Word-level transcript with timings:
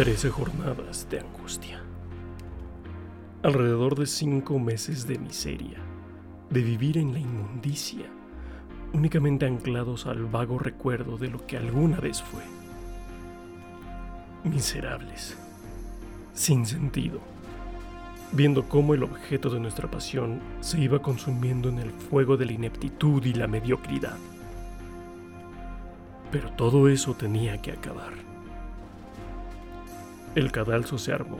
Trece 0.00 0.30
jornadas 0.30 1.06
de 1.10 1.20
angustia. 1.20 1.82
Alrededor 3.42 3.98
de 3.98 4.06
cinco 4.06 4.58
meses 4.58 5.06
de 5.06 5.18
miseria, 5.18 5.76
de 6.48 6.62
vivir 6.62 6.96
en 6.96 7.12
la 7.12 7.18
inmundicia, 7.18 8.06
únicamente 8.94 9.44
anclados 9.44 10.06
al 10.06 10.24
vago 10.24 10.58
recuerdo 10.58 11.18
de 11.18 11.28
lo 11.28 11.46
que 11.46 11.58
alguna 11.58 12.00
vez 12.00 12.22
fue. 12.22 12.40
Miserables, 14.42 15.36
sin 16.32 16.64
sentido, 16.64 17.20
viendo 18.32 18.70
cómo 18.70 18.94
el 18.94 19.02
objeto 19.02 19.50
de 19.50 19.60
nuestra 19.60 19.90
pasión 19.90 20.40
se 20.60 20.80
iba 20.80 21.02
consumiendo 21.02 21.68
en 21.68 21.78
el 21.78 21.90
fuego 21.90 22.38
de 22.38 22.46
la 22.46 22.52
ineptitud 22.52 23.22
y 23.26 23.34
la 23.34 23.48
mediocridad. 23.48 24.16
Pero 26.32 26.50
todo 26.52 26.88
eso 26.88 27.12
tenía 27.12 27.60
que 27.60 27.72
acabar. 27.72 28.29
El 30.36 30.52
cadalso 30.52 30.96
se 30.96 31.12
armó. 31.12 31.38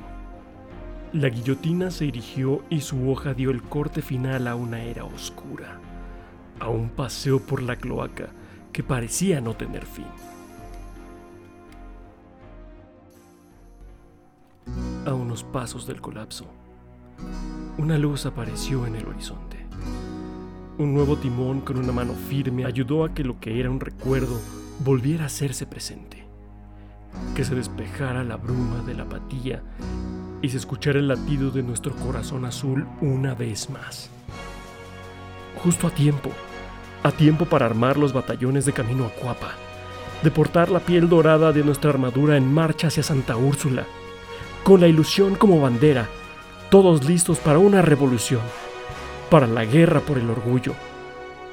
La 1.12 1.28
guillotina 1.28 1.92
se 1.92 2.08
erigió 2.08 2.64
y 2.70 2.80
su 2.80 3.08
hoja 3.08 3.34
dio 3.34 3.50
el 3.50 3.62
corte 3.62 4.02
final 4.02 4.48
a 4.48 4.56
una 4.56 4.82
era 4.82 5.04
oscura, 5.04 5.78
a 6.58 6.68
un 6.68 6.88
paseo 6.88 7.38
por 7.38 7.62
la 7.62 7.76
cloaca 7.76 8.30
que 8.72 8.82
parecía 8.82 9.40
no 9.40 9.54
tener 9.54 9.86
fin. 9.86 10.06
A 15.06 15.14
unos 15.14 15.44
pasos 15.44 15.86
del 15.86 16.00
colapso, 16.00 16.46
una 17.78 17.96
luz 17.96 18.26
apareció 18.26 18.86
en 18.86 18.96
el 18.96 19.06
horizonte. 19.06 19.58
Un 20.78 20.94
nuevo 20.94 21.16
timón 21.16 21.60
con 21.60 21.78
una 21.78 21.92
mano 21.92 22.14
firme 22.14 22.64
ayudó 22.64 23.04
a 23.04 23.14
que 23.14 23.22
lo 23.22 23.38
que 23.38 23.60
era 23.60 23.70
un 23.70 23.78
recuerdo 23.78 24.40
volviera 24.80 25.24
a 25.24 25.26
hacerse 25.26 25.66
presente. 25.66 26.19
Que 27.34 27.44
se 27.44 27.54
despejara 27.54 28.24
la 28.24 28.36
bruma 28.36 28.82
de 28.86 28.94
la 28.94 29.04
apatía 29.04 29.62
y 30.42 30.48
se 30.48 30.56
escuchara 30.56 30.98
el 30.98 31.08
latido 31.08 31.50
de 31.50 31.62
nuestro 31.62 31.94
corazón 31.96 32.44
azul 32.44 32.86
una 33.00 33.34
vez 33.34 33.70
más. 33.70 34.10
Justo 35.62 35.86
a 35.86 35.90
tiempo, 35.90 36.30
a 37.02 37.12
tiempo 37.12 37.44
para 37.44 37.66
armar 37.66 37.96
los 37.96 38.12
batallones 38.12 38.64
de 38.64 38.72
camino 38.72 39.04
a 39.04 39.10
Cuapa, 39.10 39.52
de 40.22 40.30
portar 40.30 40.70
la 40.70 40.80
piel 40.80 41.08
dorada 41.08 41.52
de 41.52 41.64
nuestra 41.64 41.90
armadura 41.90 42.36
en 42.36 42.52
marcha 42.52 42.88
hacia 42.88 43.02
Santa 43.02 43.36
Úrsula, 43.36 43.84
con 44.64 44.80
la 44.80 44.88
ilusión 44.88 45.34
como 45.34 45.60
bandera, 45.60 46.08
todos 46.70 47.04
listos 47.04 47.38
para 47.38 47.58
una 47.58 47.82
revolución, 47.82 48.42
para 49.30 49.46
la 49.46 49.64
guerra 49.64 50.00
por 50.00 50.18
el 50.18 50.30
orgullo, 50.30 50.74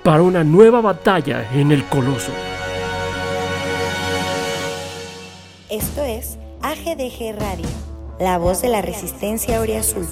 para 0.04 0.22
una 0.22 0.44
nueva 0.44 0.82
batalla 0.82 1.50
en 1.54 1.72
el 1.72 1.84
Coloso. 1.86 2.32
Esto 5.70 6.02
es 6.02 6.38
AGDG 6.62 7.38
Radio, 7.38 7.68
la 8.22 8.38
voz 8.38 8.62
de 8.62 8.70
la 8.70 8.82
resistencia 8.82 9.62
Azul. 9.62 10.06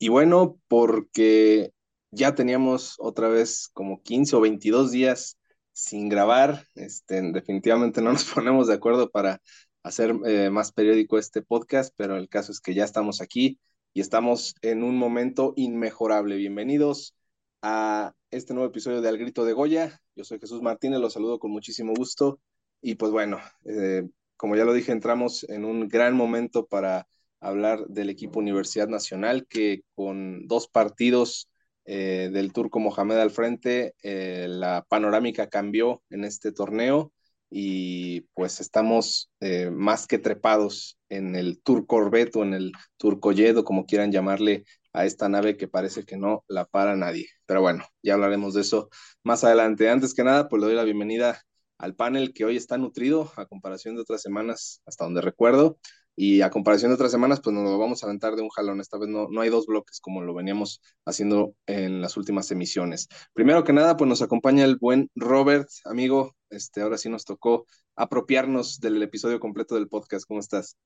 Y 0.00 0.08
bueno, 0.08 0.58
porque 0.66 1.70
ya 2.10 2.34
teníamos 2.34 2.96
otra 2.98 3.28
vez 3.28 3.70
como 3.72 4.02
15 4.02 4.34
o 4.34 4.40
22 4.40 4.90
días 4.90 5.38
sin 5.72 6.08
grabar, 6.08 6.66
este, 6.74 7.22
definitivamente 7.30 8.02
no 8.02 8.10
nos 8.10 8.24
ponemos 8.34 8.66
de 8.66 8.74
acuerdo 8.74 9.08
para 9.08 9.40
hacer 9.84 10.16
eh, 10.26 10.50
más 10.50 10.72
periódico 10.72 11.16
este 11.16 11.42
podcast, 11.42 11.94
pero 11.96 12.16
el 12.16 12.28
caso 12.28 12.50
es 12.50 12.58
que 12.58 12.74
ya 12.74 12.82
estamos 12.82 13.20
aquí 13.20 13.60
y 13.98 14.00
estamos 14.00 14.54
en 14.62 14.84
un 14.84 14.96
momento 14.96 15.54
inmejorable. 15.56 16.36
Bienvenidos 16.36 17.16
a 17.62 18.14
este 18.30 18.54
nuevo 18.54 18.68
episodio 18.70 19.00
de 19.00 19.08
Al 19.08 19.18
Grito 19.18 19.44
de 19.44 19.52
Goya. 19.52 20.00
Yo 20.14 20.22
soy 20.22 20.38
Jesús 20.38 20.62
Martínez, 20.62 21.00
los 21.00 21.14
saludo 21.14 21.40
con 21.40 21.50
muchísimo 21.50 21.94
gusto. 21.96 22.38
Y 22.80 22.94
pues 22.94 23.10
bueno, 23.10 23.40
eh, 23.64 24.04
como 24.36 24.54
ya 24.54 24.64
lo 24.64 24.72
dije, 24.72 24.92
entramos 24.92 25.42
en 25.48 25.64
un 25.64 25.88
gran 25.88 26.14
momento 26.14 26.66
para 26.66 27.08
hablar 27.40 27.88
del 27.88 28.08
equipo 28.08 28.38
Universidad 28.38 28.86
Nacional 28.86 29.48
que 29.48 29.82
con 29.96 30.46
dos 30.46 30.68
partidos 30.68 31.50
eh, 31.84 32.30
del 32.32 32.52
turco 32.52 32.78
Mohamed 32.78 33.16
al 33.16 33.32
frente, 33.32 33.96
eh, 34.04 34.46
la 34.48 34.86
panorámica 34.88 35.48
cambió 35.48 36.04
en 36.08 36.22
este 36.22 36.52
torneo 36.52 37.12
y 37.50 38.22
pues 38.34 38.60
estamos 38.60 39.30
eh, 39.40 39.70
más 39.70 40.06
que 40.06 40.18
trepados 40.18 40.98
en 41.08 41.36
el 41.36 41.60
Tour 41.62 41.86
Corvette 41.86 42.36
o 42.36 42.42
en 42.42 42.54
el 42.54 42.72
Tour 42.96 43.20
Colledo, 43.20 43.64
como 43.64 43.86
quieran 43.86 44.12
llamarle 44.12 44.64
a 44.92 45.04
esta 45.06 45.28
nave 45.28 45.56
que 45.56 45.68
parece 45.68 46.04
que 46.04 46.16
no 46.16 46.44
la 46.48 46.64
para 46.66 46.96
nadie. 46.96 47.28
Pero 47.46 47.60
bueno, 47.60 47.84
ya 48.02 48.14
hablaremos 48.14 48.54
de 48.54 48.62
eso 48.62 48.88
más 49.22 49.44
adelante. 49.44 49.88
Antes 49.88 50.14
que 50.14 50.24
nada, 50.24 50.48
pues 50.48 50.60
le 50.60 50.66
doy 50.66 50.76
la 50.76 50.84
bienvenida 50.84 51.40
al 51.78 51.94
panel 51.94 52.32
que 52.34 52.44
hoy 52.44 52.56
está 52.56 52.76
nutrido 52.76 53.32
a 53.36 53.46
comparación 53.46 53.94
de 53.94 54.02
otras 54.02 54.20
semanas, 54.22 54.82
hasta 54.84 55.04
donde 55.04 55.20
recuerdo. 55.20 55.78
Y 56.20 56.42
a 56.42 56.50
comparación 56.50 56.90
de 56.90 56.96
otras 56.96 57.12
semanas, 57.12 57.40
pues 57.40 57.54
nos 57.54 57.62
lo 57.62 57.78
vamos 57.78 58.02
a 58.02 58.06
aventar 58.06 58.34
de 58.34 58.42
un 58.42 58.48
jalón. 58.48 58.80
Esta 58.80 58.98
vez 58.98 59.08
no, 59.08 59.28
no 59.30 59.40
hay 59.40 59.50
dos 59.50 59.66
bloques 59.66 60.00
como 60.00 60.20
lo 60.20 60.34
veníamos 60.34 60.82
haciendo 61.04 61.54
en 61.66 62.00
las 62.00 62.16
últimas 62.16 62.50
emisiones. 62.50 63.06
Primero 63.34 63.62
que 63.62 63.72
nada, 63.72 63.96
pues 63.96 64.08
nos 64.08 64.20
acompaña 64.20 64.64
el 64.64 64.78
buen 64.78 65.12
Robert, 65.14 65.68
amigo. 65.84 66.34
Este, 66.50 66.80
ahora 66.80 66.98
sí 66.98 67.08
nos 67.08 67.24
tocó 67.24 67.66
apropiarnos 67.94 68.80
del 68.80 69.00
episodio 69.00 69.38
completo 69.38 69.76
del 69.76 69.86
podcast. 69.86 70.26
¿Cómo 70.26 70.40
estás? 70.40 70.76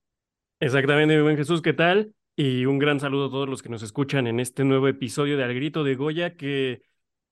Exactamente, 0.60 1.16
mi 1.16 1.22
buen 1.22 1.38
Jesús, 1.38 1.62
¿qué 1.62 1.72
tal? 1.72 2.12
Y 2.36 2.66
un 2.66 2.78
gran 2.78 3.00
saludo 3.00 3.28
a 3.28 3.30
todos 3.30 3.48
los 3.48 3.62
que 3.62 3.70
nos 3.70 3.82
escuchan 3.82 4.26
en 4.26 4.38
este 4.38 4.64
nuevo 4.64 4.86
episodio 4.86 5.38
de 5.38 5.44
Al 5.44 5.54
Grito 5.54 5.82
de 5.82 5.94
Goya, 5.94 6.36
que, 6.36 6.82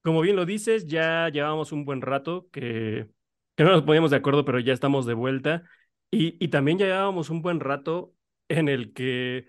como 0.03 0.23
bien 0.23 0.37
lo 0.37 0.47
dices, 0.47 0.87
ya 0.87 1.29
llevamos 1.29 1.71
un 1.71 1.85
buen 1.85 2.01
rato 2.01 2.49
que, 2.51 3.09
que 3.57 3.65
no 3.65 3.73
nos 3.73 3.83
poníamos 3.83 4.11
de 4.11 4.17
acuerdo, 4.17 4.47
pero 4.47 4.59
ya 4.59 4.73
estamos 4.73 5.05
de 5.05 5.13
vuelta. 5.13 5.65
Y, 6.11 6.43
y 6.45 6.49
también 6.49 6.79
ya 6.79 6.87
llevábamos 6.87 7.31
un 7.31 7.43
buen 7.43 7.61
rato 7.61 8.15
en 8.49 8.69
el 8.69 8.93
que, 8.93 9.47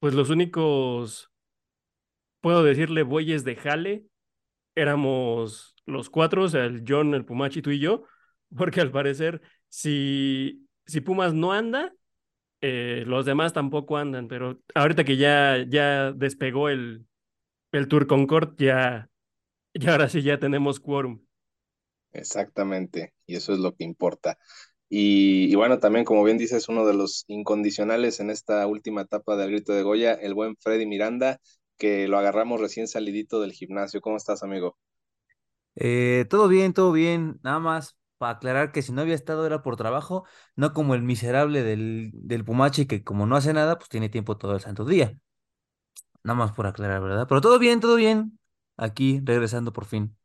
pues 0.00 0.14
los 0.14 0.30
únicos, 0.30 1.32
puedo 2.40 2.62
decirle, 2.62 3.02
bueyes 3.02 3.44
de 3.44 3.56
jale, 3.56 4.06
éramos 4.74 5.76
los 5.86 6.10
cuatro, 6.10 6.44
o 6.44 6.48
sea, 6.48 6.64
el 6.64 6.84
John, 6.88 7.14
el 7.14 7.24
Pumachi, 7.24 7.62
tú 7.62 7.70
y 7.70 7.80
yo, 7.80 8.04
porque 8.56 8.80
al 8.80 8.90
parecer, 8.92 9.42
si, 9.68 10.68
si 10.86 11.00
Pumas 11.00 11.34
no 11.34 11.52
anda, 11.52 11.94
eh, 12.60 13.04
los 13.06 13.26
demás 13.26 13.52
tampoco 13.52 13.96
andan, 13.96 14.28
pero 14.28 14.60
ahorita 14.74 15.04
que 15.04 15.16
ya, 15.16 15.64
ya 15.68 16.12
despegó 16.12 16.68
el, 16.68 17.06
el 17.72 17.88
Tour 17.88 18.06
Concord, 18.06 18.56
ya, 18.58 19.10
ya 19.74 19.92
ahora 19.92 20.08
sí 20.08 20.22
ya 20.22 20.38
tenemos 20.38 20.80
quórum. 20.80 21.22
Exactamente, 22.12 23.12
y 23.26 23.36
eso 23.36 23.52
es 23.52 23.58
lo 23.60 23.74
que 23.74 23.84
importa. 23.84 24.38
Y, 24.88 25.54
bueno, 25.56 25.78
también 25.80 26.04
como 26.04 26.24
bien 26.24 26.38
dices, 26.38 26.68
uno 26.68 26.86
de 26.86 26.94
los 26.94 27.24
incondicionales 27.28 28.20
en 28.20 28.30
esta 28.30 28.66
última 28.66 29.02
etapa 29.02 29.36
del 29.36 29.50
grito 29.50 29.72
de 29.72 29.82
Goya, 29.82 30.14
el 30.14 30.34
buen 30.34 30.56
Freddy 30.58 30.86
Miranda, 30.86 31.40
que 31.78 32.08
lo 32.08 32.18
agarramos 32.18 32.60
recién 32.60 32.88
salidito 32.88 33.40
del 33.40 33.52
gimnasio. 33.52 34.00
¿Cómo 34.00 34.16
estás, 34.16 34.42
amigo? 34.42 34.76
Eh, 35.74 36.26
todo 36.30 36.48
bien, 36.48 36.72
todo 36.72 36.92
bien. 36.92 37.38
Nada 37.42 37.58
más 37.58 37.96
para 38.18 38.32
aclarar 38.38 38.72
que 38.72 38.82
si 38.82 38.92
no 38.92 39.02
había 39.02 39.14
estado 39.14 39.46
era 39.46 39.62
por 39.62 39.76
trabajo, 39.76 40.24
no 40.56 40.72
como 40.72 40.94
el 40.94 41.02
miserable 41.02 41.62
del, 41.62 42.10
del 42.14 42.44
Pumachi 42.44 42.86
que 42.86 43.04
como 43.04 43.26
no 43.26 43.36
hace 43.36 43.52
nada, 43.52 43.76
pues 43.78 43.88
tiene 43.90 44.08
tiempo 44.08 44.38
todo 44.38 44.54
el 44.54 44.60
santo 44.60 44.84
día. 44.86 45.18
Nada 46.24 46.36
más 46.38 46.52
por 46.52 46.66
aclarar, 46.66 47.00
¿verdad? 47.02 47.26
Pero 47.28 47.40
todo 47.40 47.58
bien, 47.58 47.80
todo 47.80 47.96
bien. 47.96 48.38
Aquí 48.76 49.20
regresando 49.24 49.72
por 49.72 49.84
fin. 49.86 50.16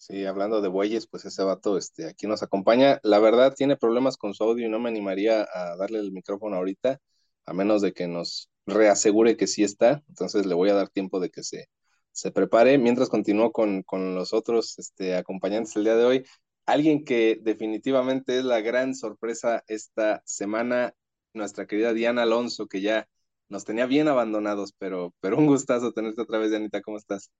Sí, 0.00 0.24
hablando 0.24 0.62
de 0.62 0.68
bueyes, 0.68 1.06
pues 1.06 1.26
ese 1.26 1.42
vato 1.42 1.76
este, 1.76 2.06
aquí 2.08 2.26
nos 2.26 2.42
acompaña. 2.42 3.00
La 3.02 3.18
verdad 3.18 3.52
tiene 3.54 3.76
problemas 3.76 4.16
con 4.16 4.32
su 4.32 4.42
audio 4.44 4.66
y 4.66 4.70
no 4.70 4.78
me 4.80 4.88
animaría 4.88 5.46
a 5.52 5.76
darle 5.76 5.98
el 5.98 6.10
micrófono 6.10 6.56
ahorita, 6.56 6.98
a 7.44 7.52
menos 7.52 7.82
de 7.82 7.92
que 7.92 8.08
nos 8.08 8.48
reasegure 8.66 9.36
que 9.36 9.46
sí 9.46 9.62
está. 9.62 10.02
Entonces 10.08 10.46
le 10.46 10.54
voy 10.54 10.70
a 10.70 10.74
dar 10.74 10.88
tiempo 10.88 11.20
de 11.20 11.28
que 11.30 11.42
se, 11.42 11.68
se 12.12 12.30
prepare. 12.32 12.78
Mientras 12.78 13.10
continúo 13.10 13.52
con, 13.52 13.82
con 13.82 14.14
los 14.14 14.32
otros 14.32 14.78
este, 14.78 15.16
acompañantes 15.16 15.76
el 15.76 15.84
día 15.84 15.96
de 15.96 16.04
hoy. 16.06 16.26
Alguien 16.64 17.04
que 17.04 17.38
definitivamente 17.42 18.38
es 18.38 18.44
la 18.46 18.60
gran 18.62 18.94
sorpresa 18.94 19.64
esta 19.68 20.22
semana, 20.24 20.94
nuestra 21.34 21.66
querida 21.66 21.92
Diana 21.92 22.22
Alonso, 22.22 22.68
que 22.68 22.80
ya 22.80 23.06
nos 23.50 23.64
tenía 23.66 23.84
bien 23.86 24.08
abandonados, 24.08 24.72
pero, 24.78 25.14
pero 25.20 25.36
un 25.36 25.46
gustazo 25.46 25.92
tenerte 25.92 26.22
otra 26.22 26.38
vez, 26.38 26.50
Dianita. 26.50 26.80
¿Cómo 26.80 26.96
estás? 26.96 27.30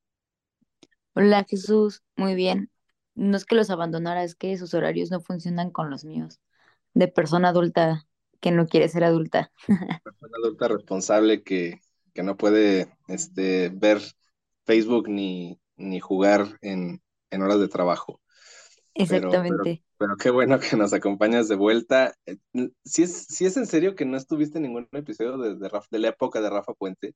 Hola 1.14 1.44
Jesús, 1.48 2.02
muy 2.16 2.34
bien. 2.34 2.70
No 3.14 3.36
es 3.36 3.44
que 3.44 3.56
los 3.56 3.70
abandonara, 3.70 4.24
es 4.24 4.34
que 4.34 4.56
sus 4.56 4.74
horarios 4.74 5.10
no 5.10 5.20
funcionan 5.20 5.70
con 5.70 5.90
los 5.90 6.04
míos, 6.04 6.40
de 6.94 7.08
persona 7.08 7.48
adulta 7.48 8.06
que 8.40 8.50
no 8.50 8.66
quiere 8.66 8.88
ser 8.88 9.04
adulta. 9.04 9.52
Persona 10.02 10.36
adulta 10.42 10.68
responsable 10.68 11.42
que, 11.42 11.80
que 12.14 12.22
no 12.22 12.36
puede 12.36 12.88
este, 13.08 13.70
ver 13.70 14.00
Facebook 14.64 15.08
ni, 15.08 15.60
ni 15.76 16.00
jugar 16.00 16.58
en, 16.62 17.02
en 17.30 17.42
horas 17.42 17.60
de 17.60 17.68
trabajo. 17.68 18.20
Exactamente. 18.94 19.84
Pero, 19.98 20.16
qué 20.16 20.30
bueno 20.30 20.58
que 20.58 20.76
nos 20.76 20.92
acompañas 20.92 21.48
de 21.48 21.56
vuelta. 21.56 22.14
Eh, 22.26 22.38
¿Sí 22.84 23.02
es, 23.02 23.26
si 23.26 23.44
es 23.44 23.56
en 23.56 23.66
serio 23.66 23.94
que 23.94 24.04
no 24.04 24.16
estuviste 24.16 24.58
en 24.58 24.62
ningún 24.62 24.88
episodio 24.92 25.36
de, 25.38 25.56
de, 25.56 25.70
de 25.90 25.98
la 25.98 26.08
época 26.08 26.40
de 26.40 26.50
Rafa 26.50 26.72
Puente? 26.72 27.14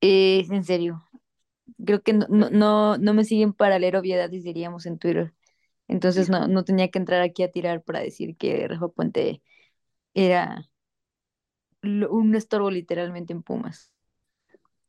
Es 0.00 0.50
en 0.50 0.64
serio. 0.64 1.02
Creo 1.84 2.02
que 2.02 2.12
no, 2.12 2.26
no, 2.28 2.50
no, 2.50 2.98
no 2.98 3.14
me 3.14 3.24
siguen 3.24 3.52
para 3.52 3.78
leer 3.78 3.96
obviedades, 3.96 4.44
diríamos 4.44 4.86
en 4.86 4.98
Twitter. 4.98 5.34
Entonces 5.88 6.30
no, 6.30 6.48
no 6.48 6.64
tenía 6.64 6.90
que 6.90 6.98
entrar 6.98 7.22
aquí 7.22 7.42
a 7.44 7.50
tirar 7.52 7.82
para 7.84 8.00
decir 8.00 8.36
que 8.36 8.68
Rafa 8.68 8.88
Puente 8.88 9.42
era 10.14 10.68
un 11.84 12.34
estorbo 12.34 12.70
literalmente 12.72 13.32
en 13.32 13.42
Pumas. 13.44 13.92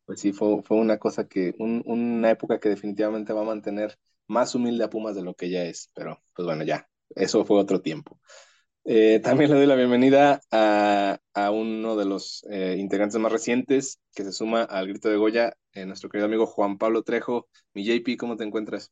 Pues 0.05 0.19
sí, 0.21 0.33
fue, 0.33 0.61
fue 0.63 0.77
una 0.77 0.97
cosa 0.99 1.27
que, 1.27 1.55
un- 1.59 1.81
una 1.85 2.29
época 2.31 2.59
que 2.59 2.69
definitivamente 2.69 3.33
va 3.33 3.41
a 3.41 3.43
mantener 3.45 3.97
más 4.27 4.53
humilde 4.55 4.83
a 4.83 4.89
Pumas 4.89 5.15
de 5.15 5.23
lo 5.23 5.33
que 5.35 5.49
ya 5.49 5.63
es, 5.63 5.89
pero 5.95 6.21
pues 6.35 6.45
bueno, 6.45 6.63
ya, 6.63 6.89
eso 7.15 7.45
fue 7.45 7.59
otro 7.59 7.81
tiempo. 7.81 8.19
Eh, 8.85 9.19
también 9.23 9.49
le 9.49 9.57
doy 9.57 9.65
la 9.65 9.75
bienvenida 9.75 10.41
a, 10.51 11.17
a 11.33 11.51
uno 11.51 11.95
de 11.95 12.05
los 12.05 12.45
eh, 12.49 12.75
integrantes 12.77 13.19
más 13.19 13.31
recientes 13.31 13.99
que 14.13 14.23
se 14.25 14.33
suma 14.33 14.63
al 14.63 14.87
Grito 14.89 15.09
de 15.09 15.15
Goya, 15.17 15.53
eh, 15.73 15.85
nuestro 15.85 16.09
querido 16.09 16.25
amigo 16.27 16.45
Juan 16.47 16.77
Pablo 16.77 17.03
Trejo. 17.03 17.47
Mi 17.73 17.85
JP, 17.85 18.17
¿cómo 18.17 18.35
te 18.35 18.43
encuentras? 18.43 18.91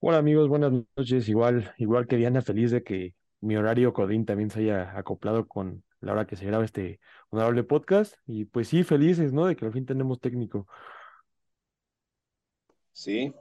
Hola 0.00 0.18
amigos, 0.18 0.48
buenas 0.48 0.72
noches. 0.96 1.28
Igual, 1.28 1.74
igual 1.78 2.06
que 2.06 2.16
Diana, 2.16 2.42
feliz 2.42 2.70
de 2.70 2.82
que 2.82 3.14
mi 3.40 3.56
horario 3.56 3.92
Codín 3.92 4.24
también 4.24 4.50
se 4.50 4.60
haya 4.60 4.96
acoplado 4.98 5.46
con 5.46 5.84
la 6.00 6.12
hora 6.12 6.26
que 6.26 6.36
se 6.36 6.46
graba 6.46 6.64
este 6.64 7.00
honorable 7.30 7.64
podcast. 7.64 8.14
Y 8.26 8.46
pues 8.46 8.68
sí, 8.68 8.82
felices, 8.84 9.32
¿no? 9.32 9.46
De 9.46 9.56
que 9.56 9.64
al 9.66 9.72
fin 9.72 9.86
tenemos 9.86 10.20
técnico. 10.20 10.66
Sí, 12.92 13.34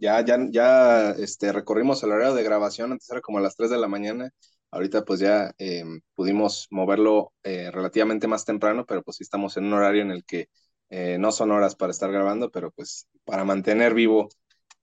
ya, 0.00 0.24
ya, 0.24 0.38
ya 0.50 1.10
este, 1.12 1.52
recorrimos 1.52 2.02
el 2.02 2.12
horario 2.12 2.34
de 2.34 2.42
grabación, 2.44 2.92
antes 2.92 3.10
era 3.10 3.20
como 3.20 3.38
a 3.38 3.40
las 3.42 3.56
3 3.56 3.70
de 3.70 3.78
la 3.78 3.88
mañana, 3.88 4.30
ahorita 4.72 5.04
pues 5.04 5.20
ya 5.20 5.52
eh, 5.58 5.84
pudimos 6.14 6.66
moverlo 6.70 7.32
eh, 7.44 7.70
relativamente 7.72 8.28
más 8.28 8.44
temprano, 8.46 8.86
pero 8.86 9.02
pues 9.02 9.18
sí 9.18 9.24
estamos 9.24 9.56
en 9.56 9.64
un 9.66 9.74
horario 9.74 10.02
en 10.02 10.10
el 10.12 10.24
que 10.24 10.48
eh, 10.90 11.18
no 11.18 11.32
son 11.32 11.52
horas 11.52 11.76
para 11.76 11.92
estar 11.92 12.10
grabando, 12.12 12.50
pero 12.50 12.72
pues 12.72 13.08
para 13.24 13.44
mantener 13.44 13.94
vivo 13.94 14.28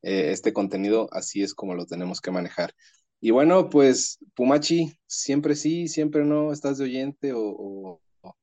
eh, 0.02 0.32
este 0.32 0.54
contenido, 0.54 1.10
así 1.12 1.44
es 1.44 1.54
como 1.56 1.76
lo 1.76 1.86
tenemos 1.86 2.22
que 2.22 2.32
manejar. 2.32 2.74
Y 3.20 3.32
bueno, 3.32 3.70
pues 3.70 4.20
Pumachi, 4.36 4.98
siempre 5.08 5.56
sí, 5.56 5.88
siempre 5.88 6.24
no, 6.26 6.52
estás 6.54 6.78
de 6.78 6.86
oyente 6.86 7.34
o, 7.34 7.40
o- 7.42 8.02
o, 8.22 8.36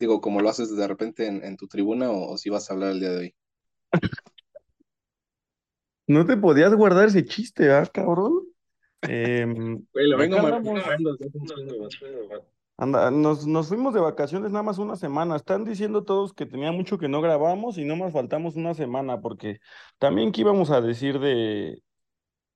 digo, 0.00 0.20
como 0.20 0.40
lo 0.42 0.50
haces 0.50 0.74
de 0.76 0.88
repente 0.88 1.26
en, 1.26 1.44
en 1.44 1.56
tu 1.56 1.68
tribuna 1.68 2.10
o, 2.10 2.32
o 2.34 2.38
si 2.38 2.50
vas 2.50 2.70
a 2.70 2.74
hablar 2.74 2.90
el 2.92 3.00
día 3.00 3.10
de 3.10 3.18
hoy. 3.18 3.34
No 6.08 6.26
te 6.26 6.36
podías 6.36 6.74
guardar 6.74 7.06
ese 7.06 7.24
chiste, 7.24 7.70
¿ah, 7.70 7.86
cabrón? 7.86 8.42
Güey, 9.02 10.08
lo 10.08 10.16
vengo. 10.16 10.38
Anda, 12.76 13.10
nos, 13.10 13.46
nos 13.46 13.68
fuimos 13.68 13.92
de 13.92 14.00
vacaciones 14.00 14.50
nada 14.50 14.62
más 14.62 14.78
una 14.78 14.96
semana. 14.96 15.36
Están 15.36 15.64
diciendo 15.64 16.04
todos 16.04 16.32
que 16.32 16.46
tenía 16.46 16.72
mucho 16.72 16.98
que 16.98 17.08
no 17.08 17.20
grabamos 17.20 17.76
y 17.78 17.84
no 17.84 17.96
más 17.96 18.12
faltamos 18.12 18.56
una 18.56 18.74
semana, 18.74 19.20
porque 19.20 19.60
también 19.98 20.32
que 20.32 20.40
íbamos 20.40 20.70
a 20.70 20.80
decir 20.80 21.18
de, 21.18 21.82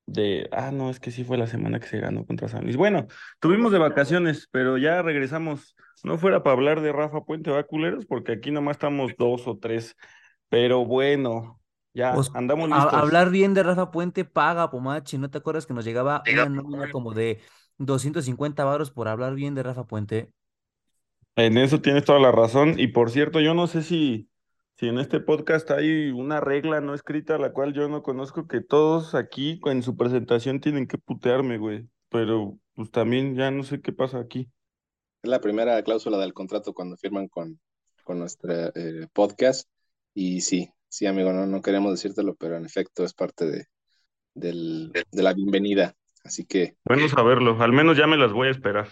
de, 0.07 0.49
ah, 0.53 0.71
no, 0.73 0.91
es 0.91 1.01
que 1.01 1.11
sí 1.11 1.25
fue 1.25 1.39
la 1.39 1.47
semana 1.47 1.81
que 1.81 1.87
se 1.87 2.01
ganó 2.01 2.25
contra 2.27 2.49
San 2.49 2.65
Luis. 2.65 2.77
Bueno, 2.77 3.07
tuvimos 3.41 3.73
de 3.73 3.79
vacaciones, 3.79 4.49
pero 4.51 4.79
ya 4.79 5.03
regresamos. 5.03 5.77
No 6.05 6.19
fuera 6.19 6.43
para 6.43 6.55
hablar 6.55 6.81
de 6.81 6.93
Rafa 6.93 7.23
Puente, 7.25 7.51
va, 7.51 7.63
culeros, 7.65 8.07
porque 8.07 8.33
aquí 8.33 8.51
nada 8.51 8.63
más 8.63 8.77
estamos 8.77 9.13
dos 9.19 9.47
o 9.47 9.59
tres. 9.59 9.97
Pero 10.49 10.85
bueno, 10.85 11.62
ya 11.95 12.17
Os- 12.17 12.35
andamos 12.35 12.71
a- 12.73 12.77
listos. 12.77 12.95
hablar 12.95 13.31
bien 13.31 13.55
de 13.55 13.63
Rafa 13.63 13.91
Puente 13.91 14.25
paga, 14.25 14.71
Pomachi. 14.71 15.19
¿No 15.19 15.31
te 15.31 15.39
acuerdas 15.39 15.67
que 15.67 15.75
nos 15.75 15.85
llegaba 15.85 16.23
una 16.33 16.47
nómina 16.49 16.91
como 16.91 17.13
de 17.15 17.41
250 17.79 18.65
varos 18.65 18.91
por 18.91 19.09
hablar 19.09 19.35
bien 19.35 19.55
de 19.55 19.63
Rafa 19.63 19.85
Puente? 19.87 20.33
En 21.37 21.57
eso 21.57 21.81
tienes 21.81 22.05
toda 22.05 22.19
la 22.19 22.33
razón. 22.33 22.79
Y 22.79 22.89
por 22.89 23.11
cierto, 23.11 23.41
yo 23.41 23.55
no 23.55 23.67
sé 23.67 23.83
si, 23.83 24.29
si 24.77 24.89
en 24.89 24.99
este 24.99 25.21
podcast 25.21 25.71
hay 25.71 26.11
una 26.11 26.41
regla 26.41 26.81
no 26.81 26.95
escrita, 26.95 27.39
la 27.39 27.53
cual 27.53 27.73
yo 27.73 27.89
no 27.89 28.03
conozco, 28.03 28.47
que 28.47 28.61
todos 28.61 29.15
aquí 29.15 29.61
en 29.65 29.83
su 29.83 29.97
presentación 29.97 30.61
tienen 30.61 30.87
que 30.87 30.99
putearme, 30.99 31.59
güey. 31.59 31.89
Pero 32.11 32.59
pues 32.75 32.91
también 32.91 33.35
ya 33.35 33.51
no 33.51 33.65
sé 33.65 33.81
qué 33.81 33.93
pasa 33.93 34.19
aquí. 34.19 34.51
Es 35.23 35.31
la 35.31 35.41
primera 35.41 35.83
cláusula 35.83 36.19
del 36.19 36.35
contrato 36.35 36.75
cuando 36.75 36.97
firman 36.97 37.29
con, 37.29 37.59
con 38.05 38.19
nuestro 38.19 38.53
podcast. 39.15 39.69
Y 40.15 40.43
sí, 40.43 40.71
sí, 40.93 41.07
amigo, 41.07 41.33
no, 41.33 41.47
no 41.47 41.63
queremos 41.63 41.93
decírtelo, 41.93 42.35
pero 42.37 42.57
en 42.57 42.67
efecto 42.67 43.05
es 43.05 43.15
parte 43.15 43.47
de, 43.47 43.67
del- 44.35 44.99
de 45.13 45.23
la 45.25 45.35
bienvenida. 45.35 45.95
Así 46.25 46.45
que 46.47 46.77
Bueno 46.85 47.09
saberlo, 47.09 47.61
al 47.61 47.73
menos 47.73 47.97
ya 47.97 48.07
me 48.07 48.17
las 48.17 48.33
voy 48.33 48.47
a 48.49 48.51
esperar. 48.53 48.89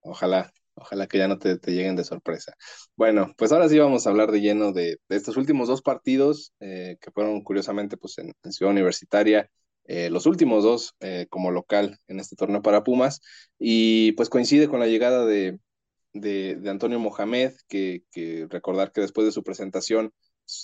ojalá, 0.00 0.52
ojalá 0.74 1.06
que 1.06 1.18
ya 1.18 1.28
no 1.28 1.38
te, 1.38 1.58
te 1.58 1.72
lleguen 1.72 1.96
de 1.96 2.04
sorpresa. 2.04 2.54
Bueno, 2.96 3.32
pues 3.36 3.52
ahora 3.52 3.68
sí 3.68 3.78
vamos 3.78 4.06
a 4.06 4.10
hablar 4.10 4.30
de 4.32 4.40
lleno 4.40 4.72
de, 4.72 4.98
de 5.08 5.16
estos 5.16 5.36
últimos 5.36 5.68
dos 5.68 5.82
partidos 5.82 6.52
eh, 6.60 6.96
que 7.00 7.10
fueron 7.10 7.42
curiosamente 7.42 7.96
pues 7.96 8.18
en, 8.18 8.32
en 8.42 8.52
Ciudad 8.52 8.72
Universitaria. 8.72 9.50
eh, 9.84 10.10
los 10.10 10.26
últimos 10.26 10.64
dos 10.64 10.94
eh, 11.00 11.26
como 11.30 11.50
local 11.50 11.98
en 12.08 12.20
este 12.20 12.36
torneo 12.36 12.62
para 12.62 12.84
Pumas 12.84 13.20
y 13.58 14.12
pues 14.12 14.28
coincide 14.28 14.68
con 14.68 14.80
la 14.80 14.86
llegada 14.86 15.24
de, 15.26 15.58
de, 16.12 16.56
de 16.56 16.70
Antonio 16.70 16.98
Mohamed, 17.00 17.52
que, 17.68 18.02
que, 18.12 18.46
recordar 18.50 18.92
que 18.92 19.00
después 19.02 19.26
de 19.26 19.32
su 19.32 19.42
presentación, 19.44 20.12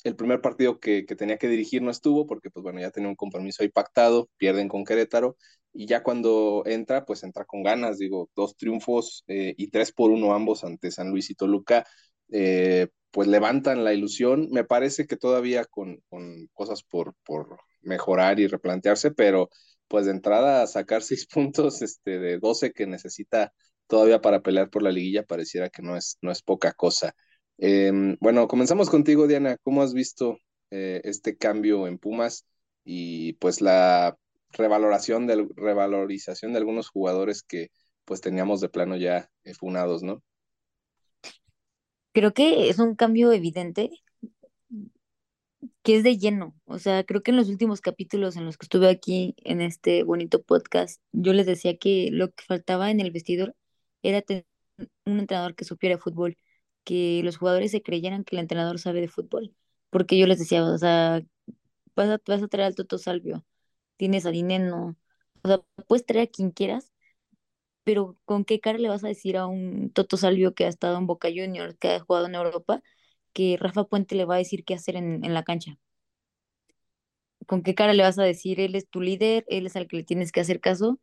el 0.04 0.16
primer 0.16 0.40
partido 0.40 0.81
que, 0.81 1.04
que, 1.06 1.16
tenía 1.16 1.38
que 1.38 1.48
dirigir 1.48 1.82
no 1.82 1.90
estuvo, 1.90 2.26
porque 2.26 2.50
pues 2.50 2.62
bueno, 2.62 2.81
ya 2.81 2.90
tenía 2.90 3.08
un 3.08 3.16
compromiso 3.16 3.62
ahí 3.62 3.69
pactado, 3.69 4.28
pierden 4.36 4.69
con 4.69 4.84
Querétaro, 4.84 5.36
y 5.72 5.86
ya 5.86 6.02
cuando 6.02 6.62
entra, 6.66 7.04
pues 7.04 7.25
entra 7.25 7.44
con 7.44 7.62
ganas, 7.62 7.98
digo, 7.98 8.31
dos 8.36 8.56
triunfos 8.56 9.25
eh, 9.26 9.54
y 9.56 9.69
tres 9.70 9.92
por 9.92 10.10
uno 10.10 10.32
ambos 10.34 10.64
ante 10.64 10.90
San 10.90 11.10
Luis 11.10 11.30
y 11.30 11.35
Toluca, 11.35 11.87
eh, 12.30 12.88
pues 13.11 13.28
levantan 13.28 13.85
la 13.85 13.92
ilusión, 13.92 14.49
me 14.50 14.64
parece 14.64 15.06
que 15.06 15.16
todavía 15.16 15.64
con, 15.64 16.00
con 16.09 16.49
cosas 16.52 16.82
por, 16.85 17.14
por 17.25 17.59
mejorar 17.82 18.40
y 18.40 18.47
replantearse, 18.47 19.11
pero 19.12 19.50
pues 19.88 20.06
de 20.06 20.12
entrada 20.12 20.66
sacar 20.66 21.02
seis 21.02 21.26
puntos 21.26 21.82
este, 21.82 22.18
de 22.18 22.38
12 22.38 22.73
que 22.73 22.87
necesita 22.87 23.52
todavía 23.87 24.20
para 24.20 24.42
pelear 24.42 24.70
por 24.70 24.82
la 24.82 24.90
liguilla 24.90 25.25
pareciera 25.25 25.70
que 25.70 25.82
no 25.82 25.97
es, 25.97 26.18
no 26.23 26.30
es 26.30 26.42
poca 26.42 26.73
cosa. 26.73 27.14
Eh, 27.58 28.16
bueno, 28.20 28.49
comenzamos 28.49 28.90
contigo, 28.90 29.26
Diana. 29.26 29.56
¿Cómo 29.62 29.82
has 29.82 29.94
visto 29.94 30.38
eh, 30.70 31.00
este 31.04 31.37
cambio 31.37 31.87
en 31.87 31.99
Pumas 31.99 32.46
y 32.84 33.34
pues 33.34 33.61
la 33.61 34.16
revaloración 34.50 35.26
de, 35.26 35.49
revalorización 35.56 36.52
de 36.52 36.58
algunos 36.58 36.88
jugadores 36.88 37.42
que 37.42 37.70
pues 38.04 38.20
teníamos 38.20 38.61
de 38.61 38.68
plano 38.68 38.96
ya 38.96 39.30
eh, 39.44 39.54
funados, 39.54 40.02
¿no? 40.02 40.23
Creo 42.12 42.32
que 42.32 42.68
es 42.68 42.78
un 42.78 42.94
cambio 42.94 43.32
evidente 43.32 43.90
que 45.82 45.96
es 45.96 46.02
de 46.02 46.16
lleno. 46.16 46.54
O 46.64 46.78
sea, 46.78 47.04
creo 47.04 47.23
que 47.23 47.30
en 47.30 47.37
los 47.37 47.49
últimos 47.49 47.80
capítulos 47.80 48.37
en 48.37 48.44
los 48.44 48.56
que 48.56 48.64
estuve 48.64 48.88
aquí 48.88 49.34
en 49.38 49.61
este 49.61 50.02
bonito 50.02 50.42
podcast, 50.42 51.00
yo 51.12 51.32
les 51.32 51.46
decía 51.46 51.76
que 51.76 52.11
lo 52.11 52.30
que 52.32 52.44
faltaba 52.44 52.90
en 52.90 53.00
el 53.00 53.11
vestidor 53.11 53.54
era 54.02 54.23
tener 54.23 54.46
un 55.06 55.20
entrenador 55.20 55.54
que 55.54 55.64
supiera 55.64 55.99
fútbol, 55.99 56.37
que 56.85 57.23
los 57.25 57.37
jugadores 57.38 57.71
se 57.73 57.83
creyeran 57.83 58.25
que 58.25 58.37
el 58.37 58.41
entrenador 58.43 58.79
sabe 58.79 59.00
de 59.00 59.09
fútbol. 59.09 59.55
Porque 59.91 60.19
yo 60.19 60.26
les 60.26 60.38
decía, 60.41 60.64
o 60.64 60.79
sea, 60.79 61.23
vas 61.97 62.09
a, 62.11 62.21
vas 62.26 62.43
a 62.43 62.49
traer 62.49 62.67
al 62.69 62.75
Toto 62.76 62.99
Salvio, 62.99 63.45
tienes 63.97 64.26
a 64.26 64.31
Dineno, 64.31 64.97
o 65.43 65.49
sea, 65.49 65.61
puedes 65.88 66.07
traer 66.07 66.29
a 66.29 66.31
quien 66.31 66.50
quieras, 66.53 66.93
pero 67.85 68.17
¿con 68.25 68.45
qué 68.45 68.61
cara 68.61 68.79
le 68.79 68.88
vas 68.88 69.05
a 69.05 69.09
decir 69.09 69.37
a 69.37 69.47
un 69.47 69.91
Toto 69.93 70.17
Salvio 70.17 70.55
que 70.55 70.64
ha 70.67 70.69
estado 70.69 70.99
en 70.99 71.07
Boca 71.07 71.29
Juniors, 71.29 71.76
que 71.79 71.91
ha 71.93 72.00
jugado 72.00 72.26
en 72.26 72.35
Europa, 72.37 72.83
que 73.33 73.57
Rafa 73.61 73.85
Puente 73.85 74.14
le 74.17 74.25
va 74.26 74.37
a 74.37 74.38
decir 74.38 74.64
qué 74.64 74.75
hacer 74.75 74.97
en, 74.97 75.25
en 75.25 75.35
la 75.35 75.45
cancha? 75.45 75.79
¿Con 77.47 77.62
qué 77.62 77.75
cara 77.75 77.93
le 77.95 78.03
vas 78.03 78.19
a 78.19 78.23
decir, 78.25 78.59
él 78.61 78.75
es 78.75 78.88
tu 78.88 79.00
líder, 79.03 79.45
él 79.49 79.67
es 79.67 79.76
al 79.76 79.87
que 79.87 79.97
le 79.99 80.05
tienes 80.05 80.33
que 80.33 80.41
hacer 80.41 80.61
caso? 80.61 80.99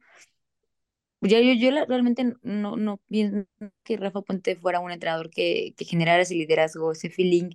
Yo, 1.21 1.39
yo 1.39 1.71
la- 1.71 1.85
realmente 1.85 2.33
no, 2.41 2.75
no 2.77 2.97
pienso 3.07 3.47
que 3.83 3.97
Rafa 3.97 4.21
Puente 4.21 4.55
fuera 4.55 4.79
un 4.79 4.91
entrenador 4.91 5.29
que, 5.29 5.73
que 5.77 5.85
generara 5.85 6.23
ese 6.23 6.33
liderazgo, 6.35 6.91
ese 6.91 7.09
feeling, 7.11 7.51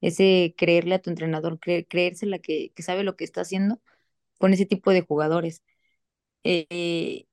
ese 0.00 0.54
creerle 0.56 0.94
a 0.94 1.02
tu 1.02 1.10
entrenador, 1.10 1.58
cre- 1.60 1.86
creérsela 1.88 2.38
que, 2.38 2.72
que 2.74 2.82
sabe 2.82 3.04
lo 3.04 3.16
que 3.16 3.24
está 3.24 3.42
haciendo 3.42 3.80
con 4.38 4.52
ese 4.54 4.66
tipo 4.66 4.92
de 4.92 5.02
jugadores. 5.02 5.62
Eh, 6.44 7.26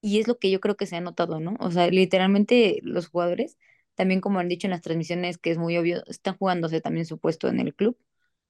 y 0.00 0.20
es 0.20 0.28
lo 0.28 0.38
que 0.38 0.50
yo 0.50 0.60
creo 0.60 0.76
que 0.76 0.86
se 0.86 0.96
ha 0.96 1.00
notado, 1.00 1.40
¿no? 1.40 1.56
O 1.60 1.70
sea, 1.70 1.88
literalmente 1.88 2.78
los 2.82 3.08
jugadores, 3.08 3.58
también 3.94 4.20
como 4.20 4.38
han 4.38 4.48
dicho 4.48 4.66
en 4.66 4.70
las 4.72 4.82
transmisiones, 4.82 5.38
que 5.38 5.50
es 5.50 5.58
muy 5.58 5.76
obvio, 5.76 6.02
están 6.06 6.36
jugándose 6.38 6.80
también 6.80 7.06
su 7.06 7.18
puesto 7.18 7.48
en 7.48 7.60
el 7.60 7.74
club, 7.74 7.98